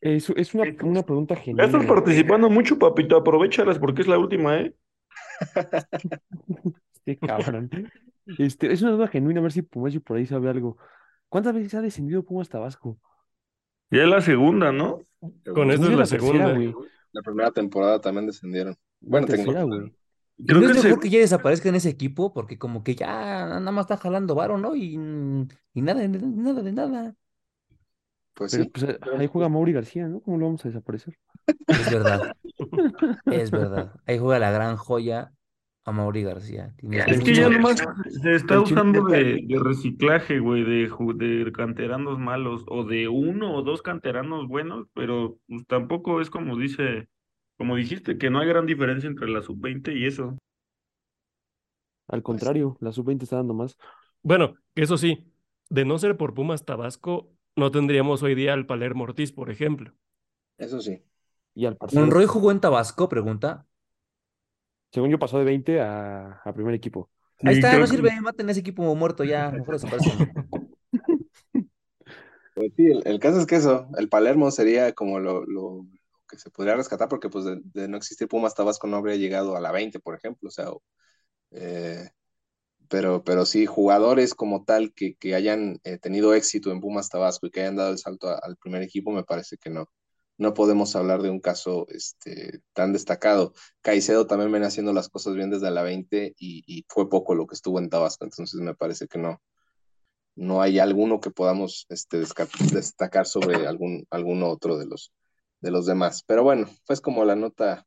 Es, 0.00 0.28
es 0.36 0.54
una, 0.54 0.64
una 0.82 1.02
pregunta 1.02 1.34
Ya 1.34 1.40
genial. 1.42 1.66
estás 1.66 1.86
participando 1.86 2.50
mucho, 2.50 2.78
papito. 2.78 3.16
Aprovechalas 3.16 3.78
porque 3.78 4.02
es 4.02 4.08
la 4.08 4.18
última, 4.18 4.60
¿eh? 4.60 4.74
Este 6.94 7.18
cabrón. 7.18 7.70
Este, 8.38 8.72
es 8.72 8.82
una 8.82 8.92
duda 8.92 9.08
genuina, 9.08 9.40
a 9.40 9.42
ver 9.42 9.52
si 9.52 9.62
Pumas 9.62 9.96
por 10.00 10.16
ahí 10.16 10.26
sabe 10.26 10.48
algo. 10.50 10.76
¿Cuántas 11.28 11.54
veces 11.54 11.74
ha 11.74 11.82
descendido 11.82 12.24
Pumas 12.24 12.48
Tabasco? 12.48 12.98
Ya 13.90 14.02
es 14.02 14.08
la 14.08 14.20
segunda, 14.20 14.72
¿no? 14.72 15.06
Yo 15.44 15.54
yo, 15.54 15.62
es 15.70 15.80
la 15.80 15.96
la, 15.96 16.06
tercera, 16.06 16.48
segunda. 16.48 16.52
güey. 16.52 16.74
La 17.12 17.22
primera 17.22 17.50
temporada 17.52 18.00
también 18.00 18.26
descendieron. 18.26 18.76
La 19.08 19.20
Bueno, 19.20 19.26
tengo 19.28 19.52
tercera, 19.52 19.62
güey. 19.64 19.94
Creo 20.46 20.60
¿No 20.60 20.66
que 20.66 20.72
es 20.72 20.78
se... 20.78 20.88
mejor 20.88 21.00
que 21.00 21.10
ya 21.10 21.18
desaparezca 21.20 21.68
en 21.68 21.76
ese 21.76 21.88
equipo? 21.90 22.32
Porque 22.32 22.58
como 22.58 22.82
que 22.82 22.94
ya 22.96 23.46
nada 23.46 23.70
más 23.72 23.84
está 23.84 23.96
jalando 23.96 24.34
varo, 24.34 24.58
¿no? 24.58 24.74
Y, 24.76 24.94
y 25.74 25.82
nada, 25.82 26.00
de- 26.00 26.08
nada 26.08 26.62
de 26.62 26.72
nada. 26.72 27.16
pues 28.34 28.50
Pero 28.50 28.64
sí. 28.64 28.70
pues 28.72 28.84
eh, 28.84 28.98
ahí 29.18 29.26
juega 29.26 29.48
Mauri 29.48 29.72
García, 29.72 30.06
¿no? 30.08 30.20
¿Cómo 30.20 30.38
lo 30.38 30.46
vamos 30.46 30.64
a 30.64 30.68
desaparecer? 30.68 31.18
Es 31.70 31.90
verdad, 31.90 32.32
es 33.28 33.50
verdad. 33.50 33.94
Ahí 34.06 34.18
juega 34.18 34.38
la 34.38 34.50
gran 34.52 34.76
joya 34.76 35.32
a 35.84 35.92
Mauri 35.92 36.22
García. 36.22 36.74
Tienes 36.78 37.06
Es 37.06 37.20
que 37.22 37.34
ya 37.34 37.48
nomás 37.48 37.84
se 38.22 38.34
está 38.34 38.60
usando 38.60 39.04
de, 39.04 39.40
de 39.46 39.58
reciclaje, 39.58 40.38
güey, 40.38 40.64
de, 40.64 41.52
canteranos 41.52 42.18
malos, 42.18 42.64
o 42.68 42.84
de 42.84 43.08
uno 43.08 43.54
o 43.54 43.62
dos 43.62 43.82
canteranos 43.82 44.48
buenos, 44.48 44.86
pero 44.94 45.38
pues, 45.46 45.66
tampoco 45.66 46.20
es 46.22 46.30
como 46.30 46.56
dice, 46.56 47.08
como 47.58 47.76
dijiste, 47.76 48.16
que 48.16 48.30
no 48.30 48.40
hay 48.40 48.48
gran 48.48 48.64
diferencia 48.64 49.08
entre 49.08 49.28
la 49.28 49.42
sub-20 49.42 49.94
y 49.94 50.06
eso. 50.06 50.38
Al 52.08 52.22
contrario, 52.22 52.76
la 52.80 52.92
sub-20 52.92 53.22
está 53.22 53.36
dando 53.36 53.54
más. 53.54 53.76
Bueno, 54.22 54.54
eso 54.74 54.96
sí, 54.96 55.30
de 55.68 55.84
no 55.84 55.98
ser 55.98 56.16
por 56.16 56.32
Pumas 56.32 56.64
Tabasco, 56.64 57.30
no 57.56 57.70
tendríamos 57.70 58.22
hoy 58.22 58.34
día 58.34 58.54
al 58.54 58.66
Palermo 58.66 59.04
Ortiz, 59.04 59.32
por 59.32 59.50
ejemplo. 59.50 59.92
Eso 60.56 60.80
sí. 60.80 61.02
Y 61.54 61.66
al 61.66 61.76
¿Monroy 61.92 62.26
jugó 62.26 62.50
en 62.50 62.60
Tabasco? 62.60 63.08
Pregunta. 63.08 63.66
Según 64.94 65.10
yo, 65.10 65.18
pasó 65.18 65.38
de 65.38 65.44
20 65.44 65.80
a, 65.80 66.40
a 66.44 66.54
primer 66.54 66.74
equipo. 66.74 67.10
Ahí 67.44 67.54
está, 67.54 67.76
no 67.76 67.86
que- 67.86 67.90
sirve, 67.92 68.10
maten 68.22 68.48
a 68.48 68.52
ese 68.52 68.60
equipo 68.60 68.94
muerto 68.94 69.24
ya, 69.24 69.50
mejor 69.50 69.74
desaparecen. 69.74 70.18
Pues 72.54 72.72
sí, 72.76 72.86
el, 72.86 73.02
el 73.06 73.18
caso 73.18 73.40
es 73.40 73.46
que 73.46 73.56
eso, 73.56 73.88
el 73.98 74.08
Palermo 74.08 74.50
sería 74.50 74.92
como 74.92 75.18
lo, 75.18 75.44
lo 75.44 75.86
que 76.28 76.38
se 76.38 76.50
podría 76.50 76.76
rescatar, 76.76 77.08
porque 77.08 77.28
pues 77.28 77.44
de, 77.44 77.60
de 77.64 77.88
no 77.88 77.96
existir 77.96 78.28
Pumas 78.28 78.54
Tabasco 78.54 78.86
no 78.86 78.96
habría 78.96 79.16
llegado 79.16 79.56
a 79.56 79.60
la 79.60 79.72
20, 79.72 79.98
por 80.00 80.14
ejemplo. 80.14 80.48
O 80.48 80.52
sea, 80.52 80.70
o- 80.70 80.82
eh, 81.52 82.10
pero, 82.88 83.24
pero 83.24 83.46
sí, 83.46 83.66
jugadores 83.66 84.34
como 84.34 84.64
tal 84.64 84.92
que, 84.94 85.16
que 85.16 85.34
hayan 85.34 85.80
eh, 85.84 85.98
tenido 85.98 86.34
éxito 86.34 86.72
en 86.72 86.80
Pumas 86.80 87.08
Tabasco 87.10 87.46
y 87.46 87.50
que 87.50 87.62
hayan 87.62 87.76
dado 87.76 87.92
el 87.92 87.98
salto 87.98 88.28
a- 88.30 88.38
al 88.42 88.56
primer 88.56 88.82
equipo, 88.82 89.12
me 89.12 89.24
parece 89.24 89.56
que 89.58 89.70
no. 89.70 89.88
No 90.36 90.54
podemos 90.54 90.96
hablar 90.96 91.22
de 91.22 91.30
un 91.30 91.40
caso 91.40 91.86
este, 91.90 92.60
tan 92.72 92.92
destacado. 92.92 93.52
Caicedo 93.82 94.26
también 94.26 94.50
viene 94.50 94.66
haciendo 94.66 94.92
las 94.92 95.08
cosas 95.08 95.34
bien 95.34 95.50
desde 95.50 95.70
la 95.70 95.82
20 95.82 96.34
y, 96.38 96.64
y 96.66 96.84
fue 96.88 97.08
poco 97.08 97.34
lo 97.34 97.46
que 97.46 97.54
estuvo 97.54 97.78
en 97.78 97.88
Tabasco, 97.88 98.24
entonces 98.24 98.60
me 98.60 98.74
parece 98.74 99.06
que 99.06 99.18
no, 99.18 99.40
no 100.36 100.62
hay 100.62 100.78
alguno 100.78 101.20
que 101.20 101.30
podamos 101.30 101.86
este, 101.88 102.18
destacar 102.72 103.26
sobre 103.26 103.66
algún, 103.66 104.06
algún 104.10 104.42
otro 104.42 104.78
de 104.78 104.86
los, 104.86 105.12
de 105.60 105.70
los 105.70 105.86
demás. 105.86 106.22
Pero 106.26 106.42
bueno, 106.42 106.68
pues 106.86 107.00
como 107.00 107.24
la 107.24 107.36
nota 107.36 107.86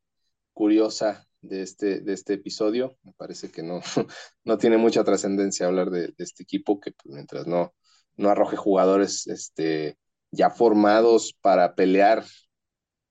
curiosa 0.52 1.26
de 1.40 1.62
este, 1.62 2.00
de 2.00 2.12
este 2.14 2.34
episodio, 2.34 2.96
me 3.02 3.12
parece 3.12 3.50
que 3.50 3.62
no, 3.62 3.80
no 4.44 4.58
tiene 4.58 4.78
mucha 4.78 5.04
trascendencia 5.04 5.66
hablar 5.66 5.90
de, 5.90 6.08
de 6.08 6.24
este 6.24 6.42
equipo, 6.42 6.80
que 6.80 6.92
pues, 6.92 7.14
mientras 7.14 7.46
no, 7.46 7.74
no 8.16 8.30
arroje 8.30 8.56
jugadores 8.56 9.26
este, 9.26 9.98
ya 10.30 10.50
formados 10.50 11.34
para 11.40 11.74
pelear, 11.74 12.24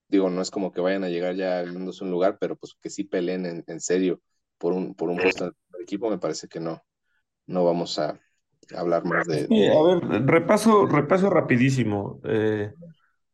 digo, 0.09 0.29
no 0.29 0.41
es 0.41 0.51
como 0.51 0.71
que 0.71 0.81
vayan 0.81 1.03
a 1.03 1.09
llegar 1.09 1.35
ya 1.35 1.63
ganándose 1.63 2.03
un 2.03 2.11
lugar, 2.11 2.37
pero 2.39 2.55
pues 2.57 2.75
que 2.81 2.89
sí 2.89 3.03
peleen 3.05 3.45
en, 3.45 3.63
en 3.67 3.79
serio 3.81 4.21
por 4.57 4.73
un, 4.73 4.95
por 4.95 5.09
un 5.09 5.21
puesto 5.21 5.45
en 5.45 5.53
el 5.75 5.81
equipo, 5.83 6.09
me 6.09 6.17
parece 6.19 6.47
que 6.47 6.59
no, 6.59 6.83
no 7.47 7.65
vamos 7.65 7.99
a 7.99 8.19
hablar 8.75 9.05
más 9.05 9.27
de, 9.27 9.49
Sí, 9.49 9.67
a 9.67 9.81
ver, 9.83 10.25
repaso, 10.27 10.85
repaso 10.87 11.29
rapidísimo. 11.29 12.19
Eh, 12.25 12.73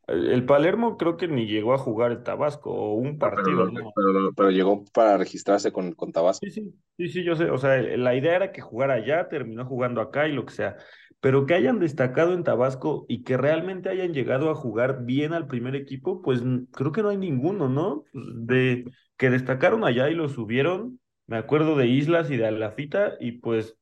el 0.07 0.45
Palermo 0.45 0.97
creo 0.97 1.17
que 1.17 1.27
ni 1.27 1.47
llegó 1.47 1.73
a 1.73 1.77
jugar 1.77 2.11
el 2.11 2.23
Tabasco 2.23 2.71
o 2.71 2.93
un 2.95 3.17
partido, 3.19 3.65
pero, 3.65 3.71
¿no? 3.71 3.93
pero- 3.95 4.34
pero 4.36 4.51
llegó 4.51 4.84
para 4.93 5.17
registrarse 5.17 5.71
con, 5.71 5.93
con 5.93 6.11
Tabasco. 6.11 6.45
Sí, 6.45 6.51
sí, 6.51 6.73
sí, 6.97 7.07
sí, 7.09 7.23
yo 7.23 7.36
sé. 7.36 7.49
O 7.49 7.57
sea, 7.57 7.77
la 7.81 8.15
idea 8.15 8.36
era 8.36 8.51
que 8.51 8.61
jugara 8.61 8.95
allá, 8.95 9.29
terminó 9.29 9.65
jugando 9.65 10.01
acá 10.01 10.27
y 10.27 10.34
lo 10.34 10.45
que 10.45 10.53
sea. 10.53 10.77
Pero 11.24 11.45
que 11.45 11.53
hayan 11.53 11.80
destacado 11.80 12.34
en 12.34 12.43
Tabasco 12.43 13.05
y 13.07 13.24
que 13.24 13.38
realmente 13.38 13.88
hayan 13.88 14.11
llegado 14.11 14.49
a 14.49 14.55
jugar 14.55 15.05
bien 15.05 15.32
al 15.32 15.47
primer 15.47 15.74
equipo, 15.74 16.21
pues 16.21 16.43
creo 16.74 16.91
que 16.91 17.01
no 17.01 17.07
hay 17.07 17.15
ninguno, 17.15 17.69
¿no? 17.69 18.03
De 18.11 18.91
que 19.15 19.30
destacaron 19.30 19.86
allá 19.86 20.09
y 20.09 20.15
lo 20.15 20.28
subieron. 20.28 20.99
Me 21.26 21.38
acuerdo 21.38 21.78
de 21.78 21.88
Islas 21.88 22.30
y 22.30 22.36
de 22.36 22.47
Alafita 22.47 23.13
y 23.21 23.39
pues 23.39 23.78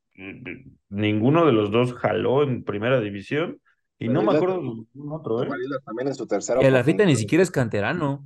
ninguno 0.90 1.48
de 1.48 1.52
los 1.52 1.72
dos 1.72 1.96
jaló 1.96 2.44
en 2.44 2.64
primera 2.64 3.02
división. 3.02 3.60
Y 3.98 4.06
Pero 4.06 4.14
no 4.22 4.32
me 4.32 4.38
acuerdo 4.38 4.58
de 4.58 4.62
ningún 4.62 5.12
otro, 5.12 5.42
¿eh? 5.42 5.50
También 5.84 6.10
en 6.10 6.14
su 6.14 6.28
tercera 6.28 6.62
Y 6.62 6.70
la 6.70 6.84
fita 6.84 7.06
ni 7.06 7.16
siquiera 7.16 7.42
es 7.42 7.50
canterano. 7.50 8.24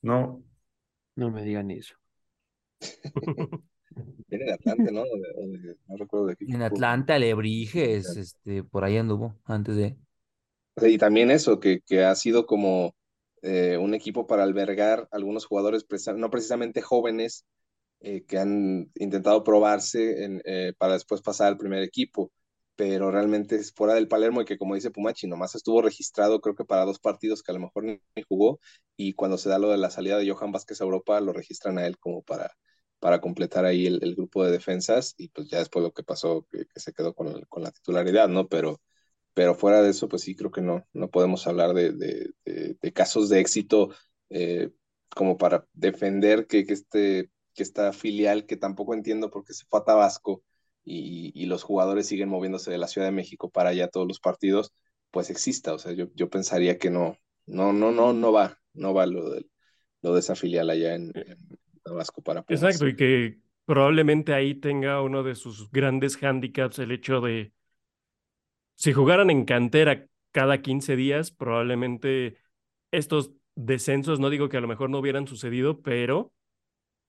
No. 0.00 0.42
No 1.16 1.30
me 1.30 1.42
digan 1.42 1.70
eso. 1.70 1.96
Viene 4.32 4.46
de 4.46 4.52
Atlante, 4.54 4.90
¿no? 4.92 5.02
O 5.02 5.06
de- 5.06 5.58
de- 5.58 5.76
no 5.88 5.96
recuerdo 5.96 6.26
de 6.26 6.36
qué 6.36 6.44
En. 6.46 6.62
Atlanta, 6.62 7.14
Alebrijes, 7.14 8.16
este, 8.16 8.64
por 8.64 8.84
ahí 8.84 8.96
anduvo 8.96 9.38
antes 9.44 9.76
de. 9.76 9.96
Sea, 10.76 10.88
Y 10.88 10.98
también 10.98 11.30
eso, 11.30 11.60
que, 11.60 11.80
que 11.86 12.04
ha 12.04 12.14
sido 12.14 12.46
como 12.46 12.94
eh, 13.42 13.76
un 13.78 13.94
equipo 13.94 14.26
para 14.26 14.42
albergar 14.44 15.08
algunos 15.10 15.44
jugadores, 15.46 15.84
no 16.16 16.30
precisamente 16.30 16.80
jóvenes, 16.82 17.44
eh, 18.00 18.24
que 18.26 18.38
han 18.38 18.90
intentado 18.96 19.44
probarse 19.44 20.24
en, 20.24 20.42
eh, 20.46 20.74
para 20.78 20.94
después 20.94 21.22
pasar 21.22 21.48
al 21.48 21.58
primer 21.58 21.82
equipo, 21.82 22.32
pero 22.76 23.10
realmente 23.10 23.56
es 23.56 23.72
fuera 23.74 23.94
del 23.94 24.08
Palermo 24.08 24.42
y 24.42 24.46
que 24.46 24.58
como 24.58 24.74
dice 24.76 24.90
Pumachi, 24.92 25.26
nomás 25.28 25.54
estuvo 25.56 25.82
registrado 25.82 26.40
creo 26.42 26.54
que 26.56 26.64
para 26.66 26.84
dos 26.86 27.00
partidos 27.00 27.42
que 27.42 27.52
a 27.52 27.54
lo 27.56 27.60
mejor 27.62 27.84
ni 27.84 28.00
jugó 28.28 28.60
y 28.96 29.14
cuando 29.14 29.38
se 29.38 29.48
da 29.50 29.58
lo 29.58 29.70
de 29.70 29.78
la 29.78 29.90
salida 29.90 30.18
de 30.18 30.30
Johan 30.30 30.52
Vázquez 30.52 30.80
a 30.80 30.84
Europa 30.84 31.20
lo 31.20 31.32
registran 31.34 31.78
a 31.78 31.86
él 31.86 31.98
como 31.98 32.22
para, 32.22 32.52
para 33.02 33.20
completar 33.20 33.64
ahí 33.64 33.86
el, 33.88 34.14
grupo 34.14 34.44
de 34.44 34.52
defensas 34.52 35.14
y 35.18 35.28
pues 35.28 35.48
ya 35.48 35.58
después 35.58 35.82
lo 35.82 35.92
que 35.92 36.04
pasó, 36.04 36.46
que, 36.52 36.66
se 36.76 36.92
quedó 36.92 37.14
con, 37.14 37.42
con 37.48 37.64
la 37.64 37.72
titularidad, 37.72 38.28
¿no? 38.28 38.46
Pero 38.46 38.80
pero 39.34 39.54
fuera 39.54 39.82
de 39.82 39.90
eso, 39.90 40.08
pues 40.08 40.22
sí, 40.22 40.36
creo 40.36 40.50
que 40.50 40.60
no, 40.62 40.86
no 40.92 41.10
podemos 41.10 41.46
hablar 41.46 41.74
de, 41.74 42.32
casos 42.94 43.28
de 43.28 43.40
éxito 43.40 43.90
eh, 44.30 44.70
como 45.08 45.36
para 45.38 45.66
defender 45.72 46.46
que, 46.46 46.66
que, 46.66 46.74
este, 46.74 47.30
que 47.54 47.62
esta 47.62 47.92
filial, 47.92 48.46
que 48.46 48.56
tampoco 48.56 48.94
entiendo 48.94 49.30
por 49.30 49.44
qué 49.44 49.54
se 49.54 49.64
fue 49.66 49.80
a 49.80 49.84
Tabasco 49.84 50.42
y, 50.84 51.46
los 51.46 51.62
jugadores 51.64 52.06
siguen 52.08 52.28
moviéndose 52.28 52.70
de 52.70 52.78
la 52.78 52.88
Ciudad 52.88 53.08
de 53.08 53.12
México 53.12 53.50
para 53.50 53.70
allá 53.70 53.88
todos 53.88 54.06
los 54.08 54.20
partidos, 54.20 54.72
pues 55.10 55.30
exista. 55.30 55.74
O 55.74 55.78
sea, 55.78 55.92
yo, 55.92 56.06
yo 56.14 56.30
pensaría 56.30 56.78
que 56.78 56.90
no, 56.90 57.16
no, 57.46 57.72
no, 57.72 57.92
no, 57.92 58.12
no 58.12 58.32
va, 58.32 58.58
no 58.74 58.94
va 58.94 59.06
lo 59.06 59.30
de, 59.30 59.46
lo 60.02 60.14
de 60.14 60.20
esa 60.20 60.34
filial 60.36 60.70
allá 60.70 60.94
en 60.94 61.12
Tabasco 61.82 62.22
para. 62.22 62.44
Exacto, 62.48 62.86
y 62.86 62.96
que 62.96 63.38
probablemente 63.64 64.34
ahí 64.34 64.54
tenga 64.54 65.02
uno 65.02 65.22
de 65.22 65.34
sus 65.34 65.70
grandes 65.70 66.16
hándicaps 66.16 66.78
el 66.78 66.92
hecho 66.92 67.20
de, 67.20 67.52
si 68.74 68.92
jugaran 68.92 69.30
en 69.30 69.44
cantera 69.44 70.06
cada 70.32 70.62
15 70.62 70.96
días, 70.96 71.30
probablemente 71.30 72.38
estos 72.90 73.32
descensos, 73.54 74.18
no 74.18 74.30
digo 74.30 74.48
que 74.48 74.56
a 74.56 74.60
lo 74.60 74.68
mejor 74.68 74.90
no 74.90 74.98
hubieran 74.98 75.26
sucedido, 75.26 75.82
pero 75.82 76.32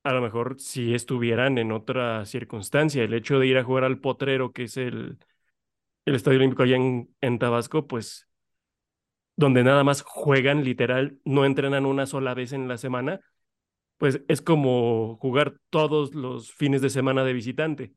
a 0.04 0.14
lo 0.14 0.22
mejor 0.22 0.60
si 0.60 0.94
estuvieran 0.94 1.58
en 1.58 1.72
otra 1.72 2.26
circunstancia. 2.26 3.04
El 3.04 3.14
hecho 3.14 3.40
de 3.40 3.48
ir 3.48 3.58
a 3.58 3.64
jugar 3.64 3.86
al 3.86 4.00
Potrero, 4.00 4.52
que 4.52 4.64
es 4.64 4.78
el, 4.78 5.18
el 6.06 6.16
Estadio 6.16 6.40
Olímpico 6.40 6.64
allá 6.64 6.76
en, 6.76 7.16
en 7.22 7.40
Tabasco, 7.40 7.88
pues 7.88 8.28
donde 9.36 9.64
nada 9.64 9.84
más 9.84 10.02
juegan 10.04 10.64
literal, 10.64 11.18
no 11.26 11.46
entrenan 11.46 11.86
una 11.86 12.06
sola 12.06 12.34
vez 12.34 12.54
en 12.54 12.68
la 12.68 12.78
semana, 12.78 13.22
pues 14.04 14.20
es 14.28 14.42
como 14.42 15.16
jugar 15.22 15.62
todos 15.70 16.14
los 16.14 16.52
fines 16.52 16.82
de 16.82 16.90
semana 16.90 17.24
de 17.24 17.32
visitante. 17.32 17.94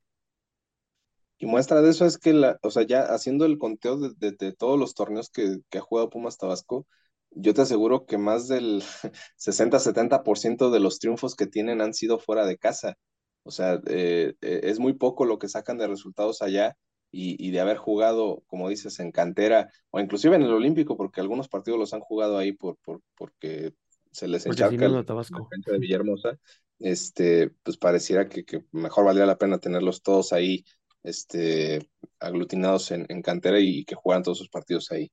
Y 1.36 1.46
muestra 1.46 1.82
de 1.82 1.90
eso 1.90 2.06
es 2.06 2.16
que, 2.16 2.32
la, 2.32 2.60
o 2.62 2.70
sea, 2.70 2.84
ya 2.84 3.02
haciendo 3.02 3.44
el 3.44 3.58
conteo 3.58 3.98
de, 3.98 4.52
todos 4.52 4.78
los 4.78 4.94
torneos 4.94 5.30
que, 5.30 5.58
que 5.68 5.78
ha 5.78 5.80
jugado 5.80 6.08
Pumas 6.08 6.38
Tabasco, 6.38 6.86
yo 7.32 7.54
te 7.54 7.62
aseguro 7.62 8.06
que 8.06 8.18
más 8.18 8.46
del 8.46 8.84
60-70% 9.36 10.70
de 10.70 10.78
los 10.78 11.00
triunfos 11.00 11.34
que 11.34 11.48
tienen 11.48 11.80
han 11.80 11.92
sido 11.92 12.20
fuera 12.20 12.46
de 12.46 12.56
casa. 12.56 12.94
O 13.42 13.50
sea, 13.50 13.80
eh, 13.88 14.34
eh, 14.42 14.60
es 14.62 14.78
muy 14.78 14.92
poco 14.92 15.24
lo 15.24 15.40
que 15.40 15.48
sacan 15.48 15.76
de 15.76 15.88
resultados 15.88 16.40
allá 16.40 16.76
y, 17.10 17.34
y 17.44 17.50
de 17.50 17.58
haber 17.58 17.78
jugado, 17.78 18.44
como 18.46 18.68
dices, 18.68 19.00
en 19.00 19.10
cantera 19.10 19.70
o 19.90 19.98
inclusive 19.98 20.36
en 20.36 20.42
el 20.42 20.52
Olímpico, 20.52 20.96
porque 20.96 21.20
algunos 21.20 21.48
partidos 21.48 21.80
los 21.80 21.92
han 21.94 22.00
jugado 22.00 22.38
ahí 22.38 22.52
por, 22.52 22.76
por, 22.76 23.00
porque 23.16 23.72
se 24.16 24.28
les 24.28 24.46
encharca 24.46 24.86
el- 24.86 25.04
Tabasco. 25.04 25.48
la 25.66 25.72
de 25.72 25.78
Villahermosa. 25.78 26.38
este, 26.78 27.50
pues 27.62 27.76
pareciera 27.76 28.28
que, 28.28 28.44
mejor 28.72 29.04
valía 29.04 29.26
la 29.26 29.36
pena 29.36 29.58
tenerlos 29.58 30.02
todos 30.02 30.32
ahí, 30.32 30.64
este, 31.02 31.90
aglutinados 32.18 32.90
en, 32.92 33.22
cantera 33.22 33.60
y, 33.60 33.84
que 33.84 33.94
jugaran 33.94 34.22
todos 34.22 34.38
sus 34.38 34.48
partidos 34.48 34.90
ahí. 34.90 35.12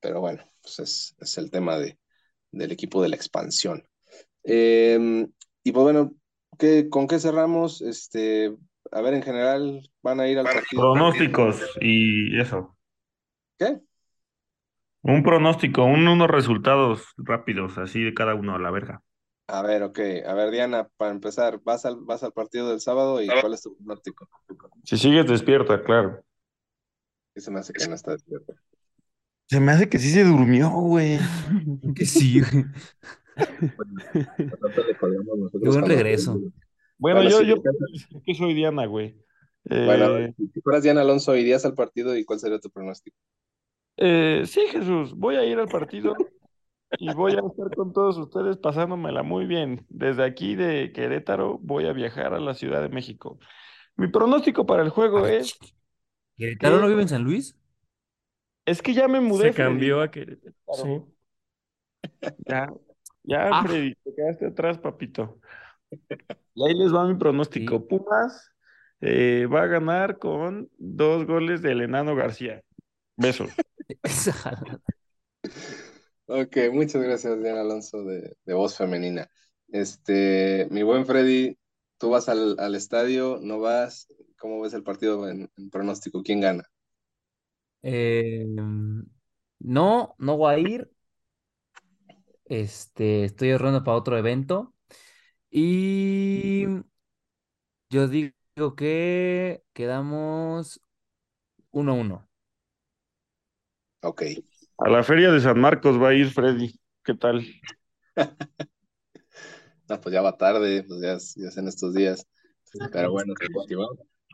Pero 0.00 0.20
bueno, 0.20 0.44
pues 0.60 0.80
es, 0.80 1.14
es 1.20 1.38
el 1.38 1.52
tema 1.52 1.78
de, 1.78 1.98
del 2.50 2.72
equipo 2.72 3.00
de 3.00 3.10
la 3.10 3.16
expansión. 3.16 3.86
Em, 4.42 5.32
y 5.62 5.70
pues 5.70 5.84
bueno, 5.84 6.16
¿qué, 6.58 6.88
¿con 6.88 7.06
qué 7.06 7.20
cerramos? 7.20 7.80
Este, 7.80 8.56
a 8.90 9.00
ver, 9.02 9.14
en 9.14 9.22
general, 9.22 9.88
van 10.02 10.18
a 10.18 10.26
ir 10.26 10.38
al 10.40 10.46
partido. 10.46 10.82
Pronósticos 10.82 11.62
y 11.80 12.40
eso. 12.40 12.76
¿Qué? 13.56 13.80
Un 15.02 15.22
pronóstico, 15.22 15.84
unos 15.84 16.28
resultados 16.28 17.02
rápidos, 17.16 17.76
así 17.76 18.02
de 18.02 18.14
cada 18.14 18.34
uno 18.34 18.54
a 18.54 18.58
la 18.58 18.70
verga. 18.70 19.02
A 19.48 19.62
ver, 19.62 19.82
ok. 19.82 19.98
A 20.26 20.34
ver, 20.34 20.50
Diana, 20.50 20.88
para 20.96 21.10
empezar, 21.10 21.60
¿vas 21.64 21.84
al, 21.84 21.96
vas 22.00 22.22
al 22.22 22.32
partido 22.32 22.70
del 22.70 22.80
sábado 22.80 23.20
y 23.20 23.26
cuál 23.26 23.54
es 23.54 23.62
tu 23.62 23.76
pronóstico? 23.76 24.28
Si 24.84 24.96
sigues 24.96 25.26
despierta, 25.26 25.82
claro. 25.82 26.24
se 27.34 27.50
me 27.50 27.58
hace 27.60 27.72
que 27.72 27.86
no 27.88 27.94
está 27.94 28.12
despierta. 28.12 28.54
Se 29.48 29.60
me 29.60 29.72
hace 29.72 29.88
que 29.88 29.98
sí 29.98 30.10
se 30.10 30.24
durmió, 30.24 30.70
güey. 30.70 31.18
que 31.96 32.06
sí, 32.06 32.40
güey. 32.40 32.64
Qué 35.62 35.68
buen 35.68 35.84
regreso. 35.84 36.40
Bueno, 36.96 37.22
yo, 37.28 37.42
yo 37.42 37.56
que 38.24 38.34
soy 38.34 38.54
Diana, 38.54 38.86
güey. 38.86 39.20
Bueno, 39.64 40.16
eh, 40.18 40.34
si 40.36 40.60
fueras 40.60 40.82
Diana 40.82 41.02
Alonso, 41.02 41.36
¿irías 41.36 41.64
al 41.64 41.74
partido 41.74 42.16
y 42.16 42.24
cuál 42.24 42.38
sería 42.38 42.60
tu 42.60 42.70
pronóstico? 42.70 43.16
Eh, 43.96 44.42
sí, 44.46 44.62
Jesús, 44.70 45.14
voy 45.14 45.36
a 45.36 45.44
ir 45.44 45.58
al 45.58 45.68
partido 45.68 46.14
y 46.98 47.12
voy 47.14 47.32
a 47.32 47.40
estar 47.40 47.74
con 47.74 47.92
todos 47.92 48.18
ustedes 48.18 48.56
pasándomela 48.56 49.22
muy 49.22 49.46
bien. 49.46 49.86
Desde 49.88 50.24
aquí 50.24 50.56
de 50.56 50.92
Querétaro 50.92 51.58
voy 51.58 51.86
a 51.86 51.92
viajar 51.92 52.34
a 52.34 52.40
la 52.40 52.54
Ciudad 52.54 52.82
de 52.82 52.88
México. 52.88 53.38
Mi 53.96 54.08
pronóstico 54.08 54.66
para 54.66 54.82
el 54.82 54.90
juego 54.90 55.26
es... 55.26 55.58
¿Querétaro 56.36 56.80
no 56.80 56.88
vive 56.88 57.02
en 57.02 57.08
San 57.08 57.22
Luis? 57.22 57.56
Es 58.64 58.80
que 58.80 58.94
ya 58.94 59.08
me 59.08 59.20
mudé. 59.20 59.52
Se 59.52 59.54
cambió 59.54 60.00
a 60.00 60.10
Querétaro. 60.10 60.52
Sí. 60.74 61.02
Ya, 62.46 62.72
ya, 63.22 63.48
ah. 63.52 63.64
Freddy, 63.64 63.94
te 63.94 64.14
quedaste 64.14 64.46
atrás, 64.46 64.78
papito. 64.78 65.38
Y 66.54 66.66
ahí 66.66 66.74
les 66.74 66.92
va 66.94 67.06
mi 67.06 67.14
pronóstico. 67.14 67.86
Pumas 67.86 68.52
eh, 69.00 69.46
va 69.52 69.62
a 69.62 69.66
ganar 69.66 70.18
con 70.18 70.70
dos 70.78 71.26
goles 71.26 71.62
del 71.62 71.82
enano 71.82 72.14
García. 72.14 72.62
Besos. 73.16 73.50
ok, 76.26 76.56
muchas 76.72 77.02
gracias, 77.02 77.42
Diana 77.42 77.60
Alonso, 77.62 78.04
de, 78.04 78.36
voz 78.46 78.76
femenina. 78.76 79.28
Este, 79.68 80.66
mi 80.70 80.82
buen 80.82 81.06
Freddy, 81.06 81.58
tú 81.98 82.10
vas 82.10 82.28
al, 82.28 82.74
estadio, 82.74 83.38
no 83.42 83.60
vas. 83.60 84.06
¿Cómo 84.38 84.60
ves 84.60 84.74
el 84.74 84.82
partido 84.82 85.28
en, 85.28 85.50
pronóstico? 85.70 86.22
¿Quién 86.22 86.40
gana? 86.40 86.64
Em, 87.82 89.04
no, 89.60 90.14
no 90.18 90.36
voy 90.36 90.54
a 90.54 90.58
ir. 90.58 90.90
Este, 92.44 93.24
estoy 93.24 93.52
ahorrando 93.52 93.82
para 93.84 93.96
otro 93.96 94.18
evento. 94.18 94.74
Y 95.50 96.66
yo 97.90 98.08
digo 98.08 98.74
que 98.76 99.62
quedamos 99.72 100.80
1-1. 101.72 102.26
Ok. 104.02 104.22
A 104.78 104.90
la 104.90 105.02
feria 105.04 105.30
de 105.30 105.40
San 105.40 105.60
Marcos 105.60 106.00
va 106.00 106.08
a 106.08 106.14
ir 106.14 106.30
Freddy. 106.30 106.74
¿Qué 107.04 107.14
tal? 107.14 107.44
no, 109.88 110.00
pues 110.00 110.12
ya 110.12 110.22
va 110.22 110.36
tarde, 110.36 110.84
pues 110.84 111.00
ya, 111.00 111.18
ya 111.42 111.60
en 111.60 111.68
estos 111.68 111.94
días. 111.94 112.26
Pero 112.92 113.12
bueno, 113.12 113.34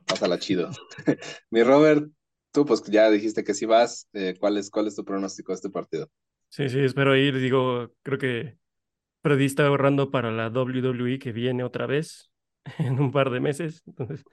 pásala 0.06 0.38
chido. 0.38 0.70
Mi 1.50 1.62
Robert, 1.62 2.08
tú 2.52 2.64
pues 2.64 2.82
ya 2.84 3.10
dijiste 3.10 3.44
que 3.44 3.54
si 3.54 3.66
vas, 3.66 4.08
eh, 4.12 4.34
¿cuál, 4.38 4.56
es, 4.56 4.70
¿cuál 4.70 4.86
es 4.86 4.96
tu 4.96 5.04
pronóstico 5.04 5.52
de 5.52 5.56
este 5.56 5.70
partido? 5.70 6.08
Sí, 6.48 6.68
sí, 6.68 6.80
espero 6.80 7.14
ir. 7.14 7.38
Digo, 7.38 7.92
creo 8.02 8.18
que 8.18 8.58
Freddy 9.22 9.44
está 9.44 9.66
ahorrando 9.66 10.10
para 10.10 10.30
la 10.30 10.48
WWE 10.48 11.18
que 11.18 11.32
viene 11.32 11.62
otra 11.62 11.86
vez 11.86 12.30
en 12.78 12.98
un 13.00 13.12
par 13.12 13.30
de 13.30 13.40
meses. 13.40 13.82
Entonces, 13.86 14.24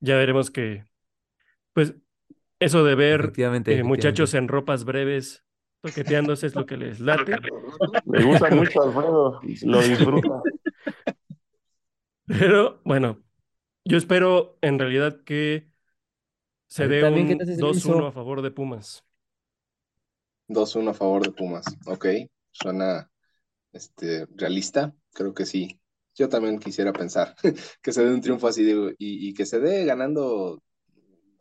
ya 0.00 0.16
veremos 0.16 0.50
que, 0.50 0.84
pues, 1.72 1.94
eso 2.64 2.84
de 2.84 2.94
ver 2.94 3.32
eh, 3.36 3.82
muchachos 3.82 4.34
en 4.34 4.48
ropas 4.48 4.84
breves 4.84 5.44
toqueteándose 5.80 6.46
es 6.46 6.54
lo 6.54 6.64
que 6.64 6.76
les 6.76 7.00
late. 7.00 7.36
Me 8.04 8.22
gusta 8.24 8.50
mucho, 8.50 8.82
Alfredo. 8.82 9.40
Lo 9.62 9.82
disfruta. 9.82 10.42
Pero 12.26 12.80
bueno, 12.84 13.22
yo 13.84 13.96
espero 13.98 14.58
en 14.62 14.78
realidad 14.78 15.22
que 15.24 15.70
se 16.68 16.86
dé 16.86 17.04
un 17.04 17.38
2-1 17.38 18.08
a 18.08 18.12
favor 18.12 18.42
de 18.42 18.50
Pumas. 18.52 19.04
2-1 20.48 20.90
a 20.90 20.94
favor 20.94 21.22
de 21.22 21.32
Pumas. 21.32 21.64
Ok, 21.86 22.06
suena 22.52 23.10
este, 23.72 24.26
realista. 24.36 24.94
Creo 25.12 25.34
que 25.34 25.46
sí. 25.46 25.80
Yo 26.14 26.28
también 26.28 26.58
quisiera 26.58 26.92
pensar 26.92 27.34
que 27.82 27.92
se 27.92 28.04
dé 28.04 28.14
un 28.14 28.20
triunfo 28.20 28.46
así 28.46 28.70
y, 28.98 29.28
y 29.28 29.34
que 29.34 29.46
se 29.46 29.58
dé 29.58 29.84
ganando 29.84 30.62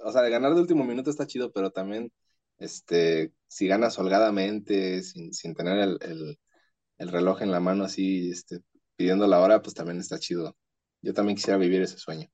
o 0.04 0.12
sea, 0.12 0.22
de 0.22 0.30
ganar 0.30 0.54
de 0.54 0.62
último 0.62 0.84
minuto 0.84 1.10
está 1.10 1.28
chido, 1.28 1.52
pero 1.52 1.72
también, 1.72 2.12
este, 2.58 3.34
si 3.48 3.68
ganas 3.68 3.98
holgadamente, 4.00 5.04
sin, 5.04 5.34
sin 5.34 5.54
tener 5.56 5.98
el, 6.02 6.38
reloj 7.00 7.42
en 7.42 7.52
la 7.52 7.60
mano 7.60 7.84
así, 7.84 8.30
este, 8.30 8.60
pidiendo 8.96 9.28
la 9.28 9.40
hora, 9.40 9.62
pues 9.62 9.74
también 9.74 10.00
está 10.00 10.20
chido. 10.20 10.56
Yo 11.02 11.14
también 11.14 11.36
quisiera 11.36 11.58
vivir 11.58 11.82
ese 11.82 11.98
sueño. 11.98 12.30